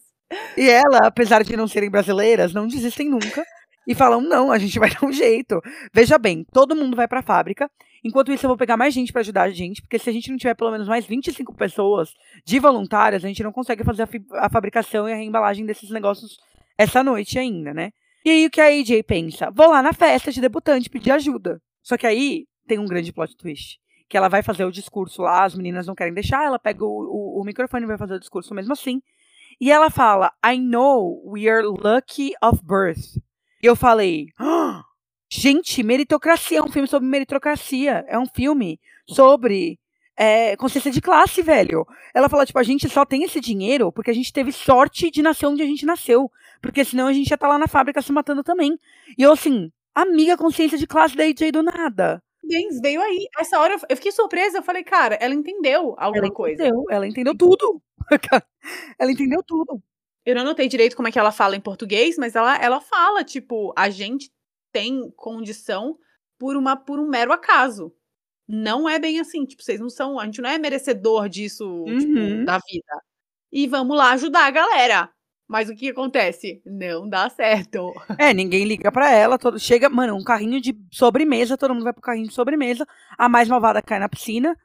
[0.56, 3.44] E ela, apesar de não serem brasileiras, não desistem nunca
[3.88, 5.60] e falam: não, a gente vai dar um jeito.
[5.92, 7.68] Veja bem, todo mundo vai pra fábrica.
[8.04, 10.30] Enquanto isso, eu vou pegar mais gente pra ajudar a gente, porque se a gente
[10.30, 12.14] não tiver pelo menos mais 25 pessoas
[12.46, 16.38] de voluntárias, a gente não consegue fazer a, a fabricação e a reembalagem desses negócios
[16.78, 17.92] essa noite ainda, né?
[18.26, 19.52] E aí o que a AJ pensa?
[19.52, 21.62] Vou lá na festa de debutante pedir ajuda.
[21.84, 23.80] Só que aí tem um grande plot twist.
[24.10, 26.88] Que ela vai fazer o discurso lá, as meninas não querem deixar, ela pega o,
[26.88, 29.00] o, o microfone e vai fazer o discurso mesmo assim.
[29.62, 33.16] E ela fala, I know we are lucky of birth.
[33.62, 34.84] E eu falei, "Ah,
[35.30, 38.04] gente, meritocracia, é um filme sobre meritocracia.
[38.08, 39.80] É um filme sobre
[40.18, 41.86] é, consciência de classe, velho.
[42.14, 45.22] Ela fala, tipo, a gente só tem esse dinheiro porque a gente teve sorte de
[45.22, 46.32] nascer onde a gente nasceu.
[46.62, 48.80] Porque senão a gente ia estar lá na fábrica se matando também.
[49.18, 52.22] E eu, assim, amiga, consciência de classe da AJ do nada.
[52.50, 53.28] James veio aí.
[53.40, 54.58] Essa hora eu- fiquei surpresa.
[54.60, 56.62] Eu falei, cara, ela entendeu alguma Ela coisa.
[56.64, 57.82] entendeu, ela entendeu tudo.
[59.00, 59.82] ela entendeu tudo.
[60.26, 63.24] Eu não anotei direito como é que ela fala em português, mas ela, ela fala,
[63.24, 64.32] tipo, a gente
[64.72, 65.98] tem condição
[66.40, 67.94] por, uma, por um mero acaso.
[68.48, 71.98] Não é bem assim, tipo, vocês não são, a gente não é merecedor disso, Uhum.
[71.98, 73.02] tipo, da vida.
[73.52, 75.10] E vamos lá ajudar a galera.
[75.48, 76.62] Mas o que acontece?
[76.66, 77.94] Não dá certo.
[78.18, 81.94] É, ninguém liga pra ela, todo, chega, mano, um carrinho de sobremesa, todo mundo vai
[81.94, 84.58] pro carrinho de sobremesa, a mais malvada cai na piscina,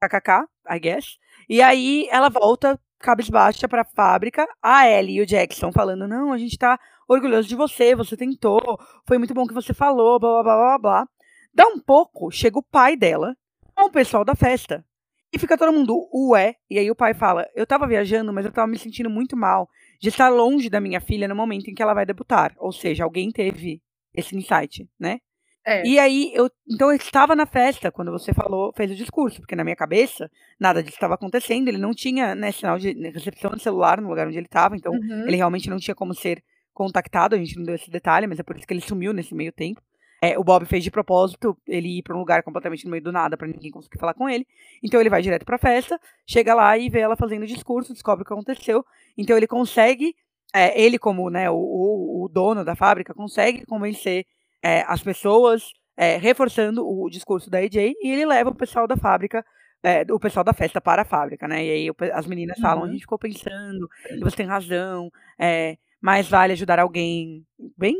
[0.00, 5.70] kkk, I guess, e aí ela volta cabisbaixa pra fábrica, a Ellie e o Jackson
[5.70, 6.78] falando, não, a gente tá
[7.08, 8.60] orgulhoso de você, você tentou,
[9.06, 11.08] foi muito bom que você falou, blá, blá, blá, blá, blá.
[11.54, 13.36] Dá um pouco, chega o pai dela
[13.74, 14.84] com o pessoal da festa.
[15.32, 16.56] E fica todo mundo, ué.
[16.70, 19.68] E aí o pai fala: Eu tava viajando, mas eu tava me sentindo muito mal
[20.00, 22.54] de estar longe da minha filha no momento em que ela vai debutar.
[22.58, 23.80] Ou seja, alguém teve
[24.14, 25.18] esse insight, né?
[25.64, 25.86] É.
[25.86, 29.56] E aí, eu, então eu estava na festa quando você falou, fez o discurso, porque
[29.56, 33.62] na minha cabeça nada disso estava acontecendo, ele não tinha né, sinal de recepção de
[33.62, 35.26] celular no lugar onde ele estava, então Uhum.
[35.26, 36.42] ele realmente não tinha como ser
[36.72, 39.34] contactado, a gente não deu esse detalhe, mas é por isso que ele sumiu nesse
[39.34, 39.82] meio tempo.
[40.26, 43.12] É, o Bob fez de propósito ele ir para um lugar completamente no meio do
[43.12, 44.46] nada para ninguém conseguir falar com ele.
[44.82, 47.92] Então ele vai direto para a festa, chega lá e vê ela fazendo o discurso,
[47.92, 48.84] descobre o que aconteceu.
[49.16, 50.14] Então ele consegue,
[50.54, 54.26] é, ele como né, o, o, dono da fábrica, consegue convencer
[54.62, 58.96] é, as pessoas, é, reforçando o discurso da AJ, e ele leva o pessoal da
[58.96, 59.44] fábrica,
[59.82, 61.64] é, o pessoal da festa para a fábrica, né?
[61.64, 62.92] E aí as meninas falam, a Uhum.
[62.92, 63.88] gente ficou pensando,
[64.20, 67.44] você tem razão, é, mais vale ajudar alguém.
[67.76, 67.94] Bem,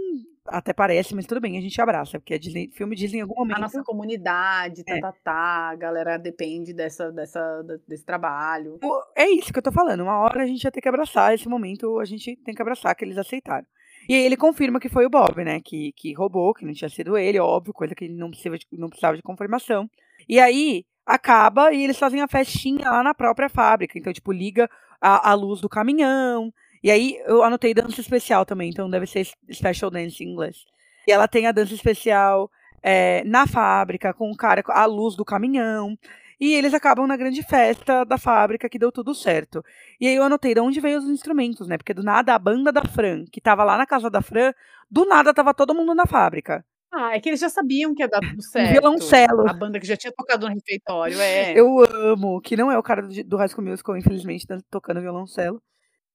[0.49, 3.35] até parece, mas tudo bem, a gente abraça, porque a Disney, filme Disney em algum
[3.35, 3.61] A momento.
[3.61, 5.01] nossa comunidade, tá, É.
[5.01, 8.79] tá, tá, a galera depende dessa, dessa, desse trabalho.
[8.83, 10.03] O- É isso que eu tô falando.
[10.03, 12.95] Uma hora a gente ia ter que abraçar esse momento, a gente tem que abraçar
[12.95, 13.67] que eles aceitaram.
[14.09, 15.61] E aí ele confirma que foi o Bob, né?
[15.65, 18.67] Que, que roubou, que não tinha sido ele, óbvio, coisa que ele não precisava, de,
[18.73, 19.89] não precisava de confirmação.
[20.29, 23.99] E aí acaba e eles fazem a festinha lá na própria fábrica.
[23.99, 24.69] Então, tipo, liga
[25.01, 26.53] a, a luz do caminhão.
[26.83, 30.65] E aí eu anotei dança especial também, então deve ser special dance em inglês.
[31.07, 32.51] E ela tem a dança especial
[32.83, 35.97] é, na fábrica, com o cara, a luz do caminhão.
[36.39, 39.65] E eles acabam na grande festa da fábrica que deu tudo certo.
[39.99, 41.79] E aí eu anotei de onde veio os instrumentos, né?
[41.79, 44.53] Porque do nada a banda da Fran, que tava lá na casa da Fran,
[44.91, 46.65] do nada tava todo mundo na fábrica.
[46.93, 48.71] Ah, é que eles já sabiam que ia dar tudo certo.
[48.73, 49.49] violoncelo.
[49.49, 51.53] A banda que já tinha tocado no refeitório, é.
[51.53, 55.01] Eu amo, que não é o cara do, do High School Musical, infelizmente, tá tocando
[55.01, 55.61] violoncelo.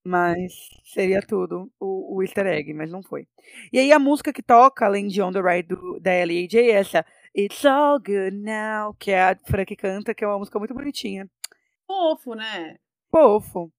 [0.03, 0.51] Mas
[0.83, 3.27] seria tudo o, o easter egg, mas não foi.
[3.71, 6.55] E aí a música que toca, além de On The Ride do, da Ellie AJ,
[6.55, 7.05] é essa
[7.37, 10.73] It's All Good Now, que é a Fran que canta, que é uma música muito
[10.73, 11.29] bonitinha.
[11.85, 12.77] Fofo, né?
[13.11, 13.71] Fofo.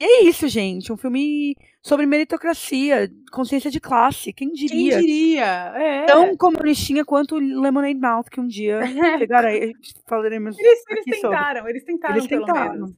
[0.00, 0.92] E é isso, gente.
[0.92, 4.32] Um filme sobre meritocracia, consciência de classe.
[4.32, 5.00] Quem Quem diria?
[5.00, 5.44] diria?
[5.76, 6.06] É.
[6.06, 8.80] Tão comunistinha quanto Lemonade Mouth, que um dia
[9.18, 9.72] chegarei,
[10.08, 11.36] falaremos Eles, eles aqui sobre.
[11.36, 12.96] tentaram, eles tentaram, Eles pelo tentaram.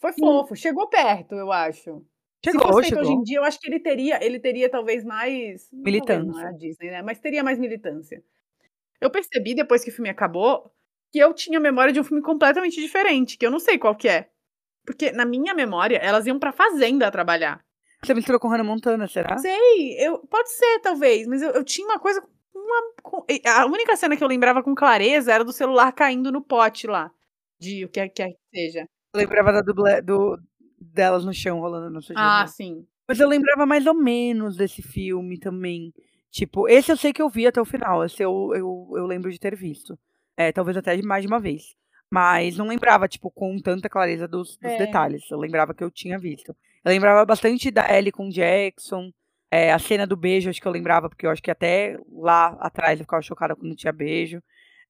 [0.00, 2.02] Foi fofo, chegou perto, eu acho.
[2.42, 3.02] Se Chegou, fosse feito chegou.
[3.02, 5.68] hoje em dia, eu acho que ele teria, ele teria talvez mais.
[5.68, 6.40] talvez Militância.
[6.42, 7.02] É a Disney, né?
[7.02, 8.22] Mas teria mais militância.
[9.00, 10.70] Eu percebi depois que o filme acabou
[11.12, 14.08] que eu tinha memória de um filme completamente diferente, que eu não sei qual que
[14.08, 14.30] é.
[14.86, 17.62] Porque na minha memória, elas iam pra fazenda trabalhar.
[18.02, 19.36] Você misturou com Hannah Montana, será?
[19.36, 22.22] Sei, eu, pode ser, talvez, mas eu, eu tinha uma coisa.
[22.54, 26.40] Uma, com- a única cena que eu lembrava com clareza era do celular caindo no
[26.42, 27.10] pote lá.
[27.58, 28.86] De o que quer que seja.
[29.12, 30.38] Eu lembrava da dublê, do,
[30.80, 32.18] delas no chão rolando no sujeito.
[32.18, 32.86] Ah, sim.
[33.08, 35.92] Mas eu lembrava mais ou menos desse filme também.
[36.30, 38.04] Tipo, esse eu sei que eu vi até o final.
[38.04, 39.98] Esse eu, eu, eu lembro de ter visto.
[40.36, 41.74] É, talvez até mais de uma vez.
[42.08, 44.78] Mas não lembrava, tipo, com tanta clareza dos, dos É.
[44.78, 45.28] detalhes.
[45.30, 46.56] Eu lembrava que eu tinha visto.
[46.84, 49.12] Eu lembrava bastante da Ellie com o Jackson.
[49.50, 52.56] É, a cena do beijo, acho que eu lembrava, porque eu acho que até lá
[52.60, 54.40] atrás eu ficava chocada quando tinha beijo.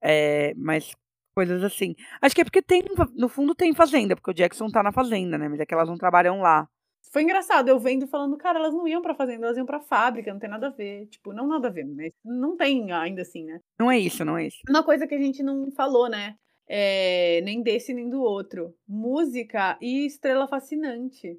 [0.03, 0.95] É, mas
[1.35, 1.95] coisas assim.
[2.21, 2.83] Acho que é porque tem,
[3.15, 5.49] no fundo tem fazenda, porque o Jackson tá na fazenda, né?
[5.49, 6.69] Mas é que elas não trabalham lá.
[7.13, 10.33] Foi engraçado, eu vendo falando, cara, elas não iam pra fazenda, elas iam pra fábrica,
[10.33, 11.07] não tem nada a ver.
[11.07, 13.59] Tipo, não nada a ver, mas não tem ainda assim, né?
[13.79, 14.59] Não é isso, não é isso.
[14.69, 16.37] Uma coisa que a gente não falou, né?
[16.69, 18.73] É, nem desse nem do outro.
[18.87, 21.37] Música e estrela fascinante.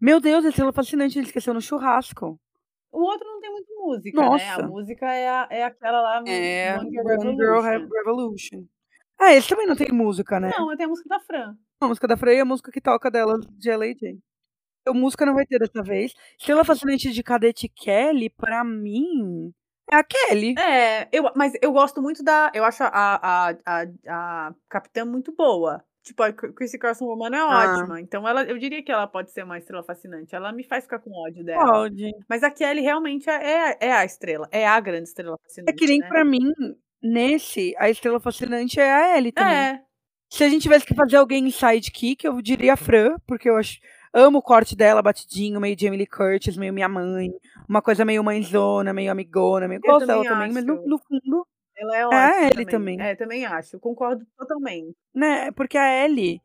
[0.00, 2.40] Meu Deus, é fascinante, ele esqueceu no churrasco.
[2.90, 4.26] O outro não tem muito música, né?
[4.26, 4.66] A Nossa.
[4.68, 7.62] música é, a- é aquela lá, É, One Girl Revolution.
[7.62, 8.64] Re- Revolution.
[9.20, 10.50] Ah, esse também não tem música, né?
[10.56, 11.54] Não, tem a música da Fran.
[11.82, 14.18] A música da Freya é a música que toca dela de LAJ.
[14.80, 16.14] Então, música não vai ter dessa vez.
[16.38, 19.52] Estrela Fascinante de Cadete Kelly, pra mim,
[19.92, 20.54] é a Kelly.
[20.58, 22.50] É, eu, mas eu gosto muito da.
[22.54, 25.84] Eu acho a, a, a, a Capitã muito boa.
[26.02, 27.74] Tipo, a Chrissy Carson Woman é Ah.
[27.74, 28.00] ótima.
[28.00, 30.34] Então, ela, eu diria que ela pode ser uma estrela fascinante.
[30.34, 31.62] Ela me faz ficar com ódio dela.
[31.62, 32.10] Pode.
[32.28, 34.48] Mas a Kelly realmente é, é a estrela.
[34.50, 35.72] É a grande estrela fascinante.
[35.72, 36.08] É que nem né?
[36.08, 36.40] pra mim,
[37.02, 39.52] nesse, a Estrela Fascinante é a Ellie também.
[39.54, 39.80] É.
[40.32, 43.78] Se a gente tivesse que fazer alguém sidekick, eu diria a Fran, porque eu acho,
[44.14, 47.28] amo o corte dela, batidinho, meio Jamie Lee Curtis, meio minha mãe.
[47.68, 51.46] Uma coisa meio mãezona, meio amigona, meio gosto dela também também, mas no, no fundo,
[51.76, 52.20] Ela é É ótima.
[52.26, 53.00] a Ellie também.
[53.00, 53.78] É, também acho.
[53.80, 54.94] Concordo totalmente.
[55.14, 55.50] né?
[55.52, 56.40] Porque a Ellie,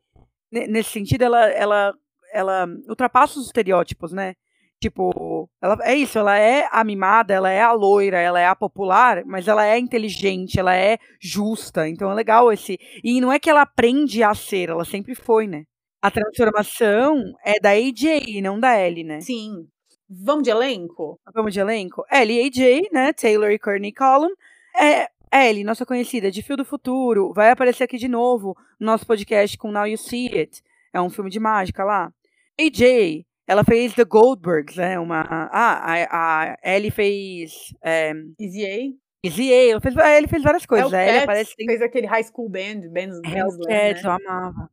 [0.50, 1.94] ne- nesse sentido, ela, ela,
[2.32, 4.34] ela ultrapassa os estereótipos, né?
[4.80, 8.54] Tipo, ela, é isso, ela é a mimada, ela é a loira, ela é a
[8.54, 11.88] popular, mas ela é inteligente, ela é justa.
[11.88, 12.78] Então é legal esse.
[13.02, 15.64] E não é que ela aprende a ser, ela sempre foi, né?
[16.02, 19.20] A transformação é da AJ, não da Ellie, né?
[19.22, 19.66] Sim.
[20.08, 21.18] Vamos de elenco?
[21.34, 22.04] Vamos de elenco?
[22.12, 23.12] Ellie e AJ, né?
[23.12, 24.30] Taylor e Courtney Collum.
[24.78, 29.06] É, Ellie, nossa conhecida de Fio do Futuro, vai aparecer aqui de novo no nosso
[29.06, 30.62] podcast com Now You See It.
[30.92, 32.12] É um filme de mágica lá.
[32.60, 34.98] AJ, ela fez The Goldbergs, né?
[34.98, 35.20] Uma.
[35.52, 37.74] Ah, a, a Ellie fez.
[37.82, 39.26] É, Easy A.
[39.26, 39.70] Easy A.
[39.70, 40.92] Ela fez, a Ellie fez várias coisas.
[40.92, 41.54] A Ellie aparece.
[41.54, 44.08] Fez aquele High School Band, Ben's Hellcats, né?
[44.08, 44.70] eu amava.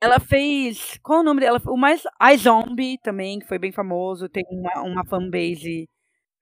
[0.00, 0.98] Ela fez.
[1.02, 1.60] Qual o nome dela?
[1.66, 2.02] O mais.
[2.32, 4.28] iZombie também, que foi bem famoso.
[4.28, 5.88] Tem uma, uma fanbase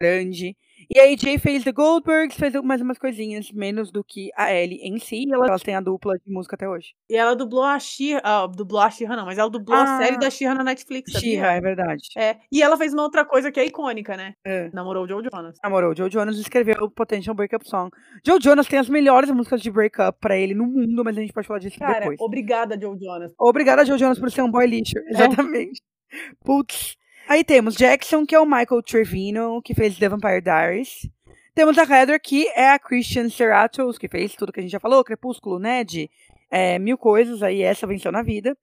[0.01, 0.57] grande.
[0.91, 4.79] E a AJ fez The Goldbergs, fez mais umas coisinhas, menos do que a Ellie
[4.83, 5.25] em si.
[5.27, 6.95] E elas têm a dupla de música até hoje.
[7.09, 9.99] E ela dublou a She-Ra, uh, dublou a She-Ra não, mas ela dublou ah, a
[9.99, 12.03] série da She-Ra na Netflix, She-Ra, é verdade.
[12.17, 14.35] É, e ela fez uma outra coisa que é icônica, né?
[14.45, 14.71] É.
[14.73, 15.57] Namorou o Joe Jonas.
[15.63, 17.91] Namorou o Joe Jonas e escreveu o Potential Breakup Song.
[18.25, 21.33] Joe Jonas tem as melhores músicas de breakup pra ele no mundo, mas a gente
[21.33, 22.21] pode falar disso Cara, depois.
[22.21, 23.33] obrigada, Joe Jonas.
[23.39, 24.99] Obrigada, Joe Jonas, por ser um boy lixo.
[24.99, 25.11] É.
[25.11, 25.81] Exatamente.
[26.13, 26.17] É.
[26.45, 26.97] Putz.
[27.29, 31.09] Aí temos Jackson, que é o Michael Trevino, que fez The Vampire Diaries.
[31.55, 34.79] Temos a Heather, que é a Christian Serratos, que fez tudo que a gente já
[34.79, 36.09] falou, Crepúsculo, Ned,
[36.51, 38.57] é, mil coisas, aí essa venceu na vida.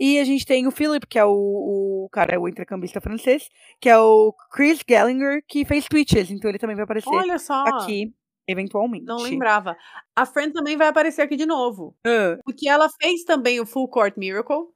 [0.00, 3.48] E a gente tem o Philip, que é o, o cara, o intercambista francês,
[3.80, 7.64] que é o Chris Gallinger, que fez Twitches, então ele também vai aparecer Olha só.
[7.66, 8.12] aqui,
[8.48, 9.04] eventualmente.
[9.04, 9.76] Não lembrava.
[10.16, 11.94] A Fran também vai aparecer aqui de novo.
[12.06, 12.40] Uh.
[12.44, 14.72] Porque ela fez também o Full Court Miracle,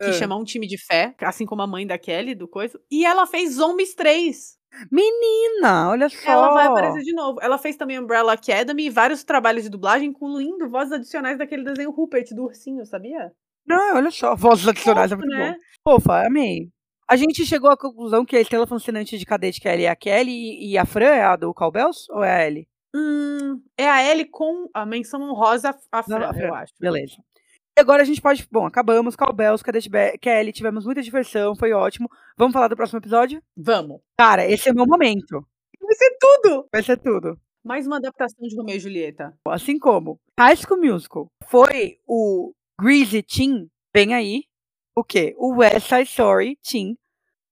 [0.00, 2.78] que chama Um Time de Fé, assim como a mãe da Kelly, do coisa.
[2.90, 4.58] E ela fez Zombies 3.
[4.90, 6.30] Menina, olha só.
[6.30, 7.38] Ela vai aparecer de novo.
[7.42, 11.90] Ela fez também Umbrella Academy e vários trabalhos de dublagem, incluindo vozes adicionais daquele desenho
[11.90, 13.32] Rupert do ursinho, sabia?
[13.66, 15.56] Não, olha só, vozes adicionais Fofo, é muito né?
[15.84, 15.92] bom.
[15.92, 16.70] Fofa, amei.
[17.08, 19.94] A gente chegou à conclusão que a estrela funcionante de cadete que é a é
[19.94, 22.66] Kelly e a Fran é a do Cowbells ou é a Ellie?
[22.94, 26.72] Hum, é a Ellie com a menção honrosa a Fran, Não, a Fran, eu acho.
[26.80, 27.16] Beleza.
[27.76, 28.46] E agora a gente pode.
[28.50, 29.16] Bom, acabamos.
[29.16, 29.90] Cowbells, Cadete
[30.20, 32.08] Kelly, tivemos muita diversão, foi ótimo.
[32.36, 33.42] Vamos falar do próximo episódio?
[33.56, 34.00] Vamos.
[34.18, 35.46] Cara, esse é o meu momento.
[35.80, 36.68] Vai ser tudo!
[36.72, 37.38] Vai ser tudo.
[37.64, 39.32] Mais uma adaptação de Romeo e Julieta.
[39.46, 44.44] Assim como High School Musical foi o Greasy Teen, vem aí
[44.96, 45.34] o quê?
[45.38, 46.98] O West Side Story Teen,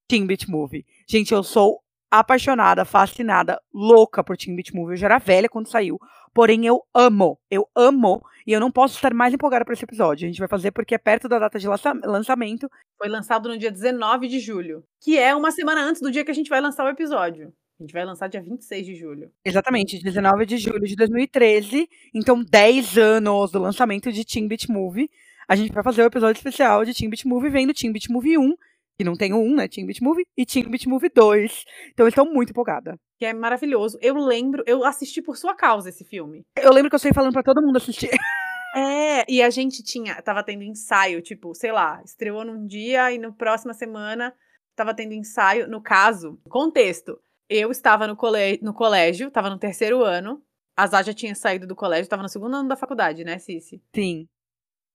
[0.09, 0.85] Teen Beat Movie.
[1.09, 1.81] Gente, eu sou
[2.11, 4.95] apaixonada, fascinada, louca por Teen Beat Movie.
[4.95, 5.99] Eu já era velha quando saiu.
[6.33, 7.39] Porém, eu amo.
[7.51, 8.23] Eu amo.
[8.47, 10.27] E eu não posso estar mais empolgada para esse episódio.
[10.27, 12.71] A gente vai fazer porque é perto da data de lançamento.
[12.97, 14.83] Foi lançado no dia 19 de julho.
[15.01, 17.53] Que é uma semana antes do dia que a gente vai lançar o episódio.
[17.79, 19.31] A gente vai lançar dia 26 de julho.
[19.45, 21.89] Exatamente, 19 de julho de 2013.
[22.15, 25.09] Então, 10 anos do lançamento de Teen Beat Movie.
[25.49, 28.39] A gente vai fazer o episódio especial de Teen Beat Movie, vendo Teen Beat Movie
[28.39, 28.55] 1
[29.01, 29.67] que não tem um, né?
[29.67, 31.65] Teen Beat Movie, e Teen Beat Movie 2.
[31.93, 32.99] Então eu estou muito empolgada.
[33.19, 33.99] Que é maravilhoso.
[34.03, 36.43] Eu lembro, eu assisti por sua causa esse filme.
[36.55, 38.11] Eu lembro que eu saí falando para todo mundo assistir.
[38.73, 43.19] É, e a gente tinha, tava tendo ensaio, tipo, sei lá, estreou num dia e
[43.19, 44.33] no próxima semana
[44.77, 45.67] tava tendo ensaio.
[45.67, 50.41] No caso, contexto, eu estava no, cole, no colégio, tava no terceiro ano,
[50.77, 53.83] a Zá já tinha saído do colégio, tava no segundo ano da faculdade, né, Cici?
[53.93, 54.29] Sim.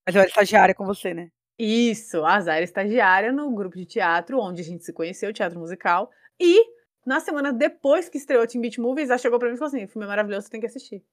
[0.07, 1.27] Mas eu era estagiária com você, né?
[1.57, 5.57] Isso, a Zá era estagiária no grupo de teatro, onde a gente se conheceu, teatro
[5.57, 6.11] musical.
[6.39, 6.65] E,
[7.05, 9.87] na semana depois que estreou Team Beat Movies, ela chegou pra mim e falou assim:
[9.87, 11.03] filme é maravilhoso, você tem que assistir.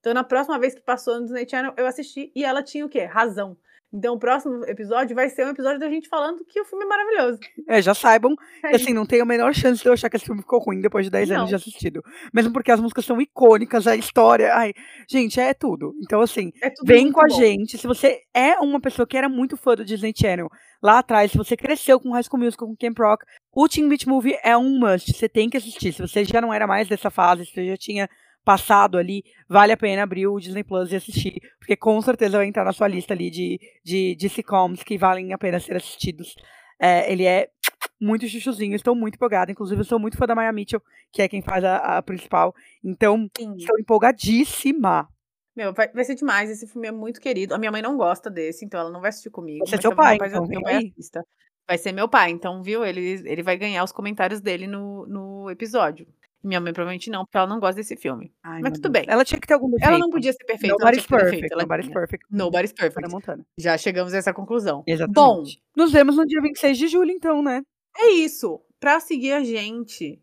[0.00, 2.88] Então, na próxima vez que passou no Disney Channel, eu assisti e ela tinha o
[2.88, 3.04] quê?
[3.04, 3.56] Razão.
[3.92, 6.88] Então, o próximo episódio vai ser um episódio da gente falando que o filme é
[6.88, 7.38] maravilhoso.
[7.68, 8.34] É, já saibam.
[8.64, 8.74] É.
[8.74, 11.04] Assim, não tem a menor chance de eu achar que esse filme ficou ruim depois
[11.04, 11.36] de 10 não.
[11.36, 12.02] anos de assistido.
[12.32, 14.54] Mesmo porque as músicas são icônicas, a história.
[14.54, 14.72] Ai,
[15.06, 15.92] gente, é tudo.
[16.02, 17.36] Então, assim, é vem com a bom.
[17.36, 17.76] gente.
[17.76, 20.48] Se você é uma pessoa que era muito fã do Disney Channel
[20.82, 24.08] lá atrás, se você cresceu com High School Musical, com Camp Rock, o Teen Beach
[24.08, 25.12] Movie é um must.
[25.12, 25.92] Você tem que assistir.
[25.92, 28.08] Se você já não era mais dessa fase, se você já tinha
[28.44, 32.46] passado ali, vale a pena abrir o Disney Plus e assistir, porque com certeza vai
[32.46, 36.34] entrar na sua lista ali de, de, de sitcoms que valem a pena ser assistidos.
[36.80, 37.48] É, ele é
[38.00, 39.52] muito chuchuzinho, estou muito empolgada.
[39.52, 40.82] Inclusive, eu sou muito fã da Maya Mitchell,
[41.12, 42.54] que é quem faz a, a principal.
[42.82, 43.54] Então, Sim.
[43.56, 45.08] estou empolgadíssima.
[45.54, 46.50] Meu, vai, vai, ser demais.
[46.50, 47.54] Esse filme é muito querido.
[47.54, 49.64] A minha mãe não gosta desse, então ela não vai assistir comigo.
[49.66, 51.24] Você é seu pai, então, meu pai assista.
[51.68, 52.84] Vai ser meu pai, então, viu?
[52.84, 56.06] Ele, ele vai ganhar os comentários dele no, no episódio.
[56.42, 58.32] Minha mãe provavelmente não, porque ela não gosta desse filme.
[58.42, 59.04] Ai, Mas tudo bem.
[59.06, 59.88] Ela tinha que ter algum defeito.
[59.88, 60.76] Ela não podia ser perfeita.
[60.76, 61.52] Nobody's perfect.
[61.52, 62.26] Ela Nobody's perfect.
[62.30, 63.10] Nobody's perfect.
[63.10, 63.46] Montana.
[63.56, 64.82] Já chegamos a essa conclusão.
[64.86, 65.14] Exatamente.
[65.14, 65.44] Bom,
[65.76, 67.62] nos vemos no dia 26 de julho, então, né?
[67.96, 68.60] É isso.
[68.80, 70.20] Pra seguir a gente,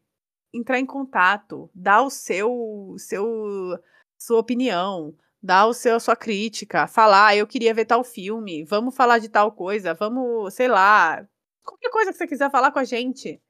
[0.53, 3.79] entrar em contato, dar o seu, seu
[4.19, 8.65] sua opinião, dar o seu, a sua crítica, falar, ah, eu queria ver tal filme,
[8.65, 11.25] vamos falar de tal coisa, vamos, sei lá,
[11.63, 13.41] qualquer coisa que você quiser falar com a gente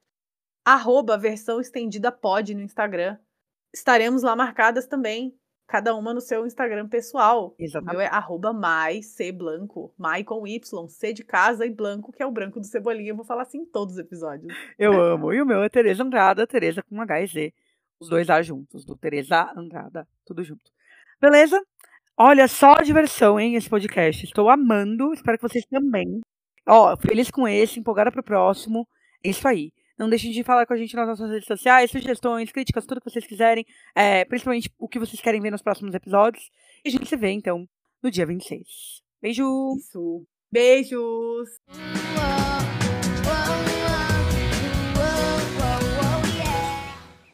[0.64, 3.16] arroba versão estendida pod no Instagram.
[3.72, 5.34] Estaremos lá marcadas também,
[5.66, 7.54] cada uma no seu Instagram pessoal.
[7.58, 7.94] Exatamente.
[7.94, 12.12] O meu é arroba mai, C blanco, mai com Y, C de casa e blanco,
[12.12, 13.10] que é o branco do Cebolinha.
[13.10, 14.52] Eu vou falar assim em todos os episódios.
[14.78, 15.32] Eu amo.
[15.32, 17.54] E o meu é Tereza Andrada, Tereza com H e Z.
[18.00, 20.72] Os dois A juntos, do Tereza Andrada, tudo junto.
[21.20, 21.62] Beleza?
[22.16, 24.24] Olha, só diversão, hein, esse podcast.
[24.24, 26.20] Estou amando, espero que vocês também.
[26.66, 28.88] Ó, feliz com esse, empolgada pro próximo.
[29.22, 29.72] É isso aí.
[30.00, 33.10] Não deixem de falar com a gente nas nossas redes sociais, sugestões, críticas, tudo que
[33.10, 33.66] vocês quiserem.
[33.94, 36.50] É, principalmente o que vocês querem ver nos próximos episódios.
[36.82, 37.68] E a gente se vê, então,
[38.02, 38.66] no dia 26.
[39.20, 39.44] Beijo!
[39.76, 40.26] Isso.
[40.50, 41.50] Beijos!
[41.68, 42.49] Love.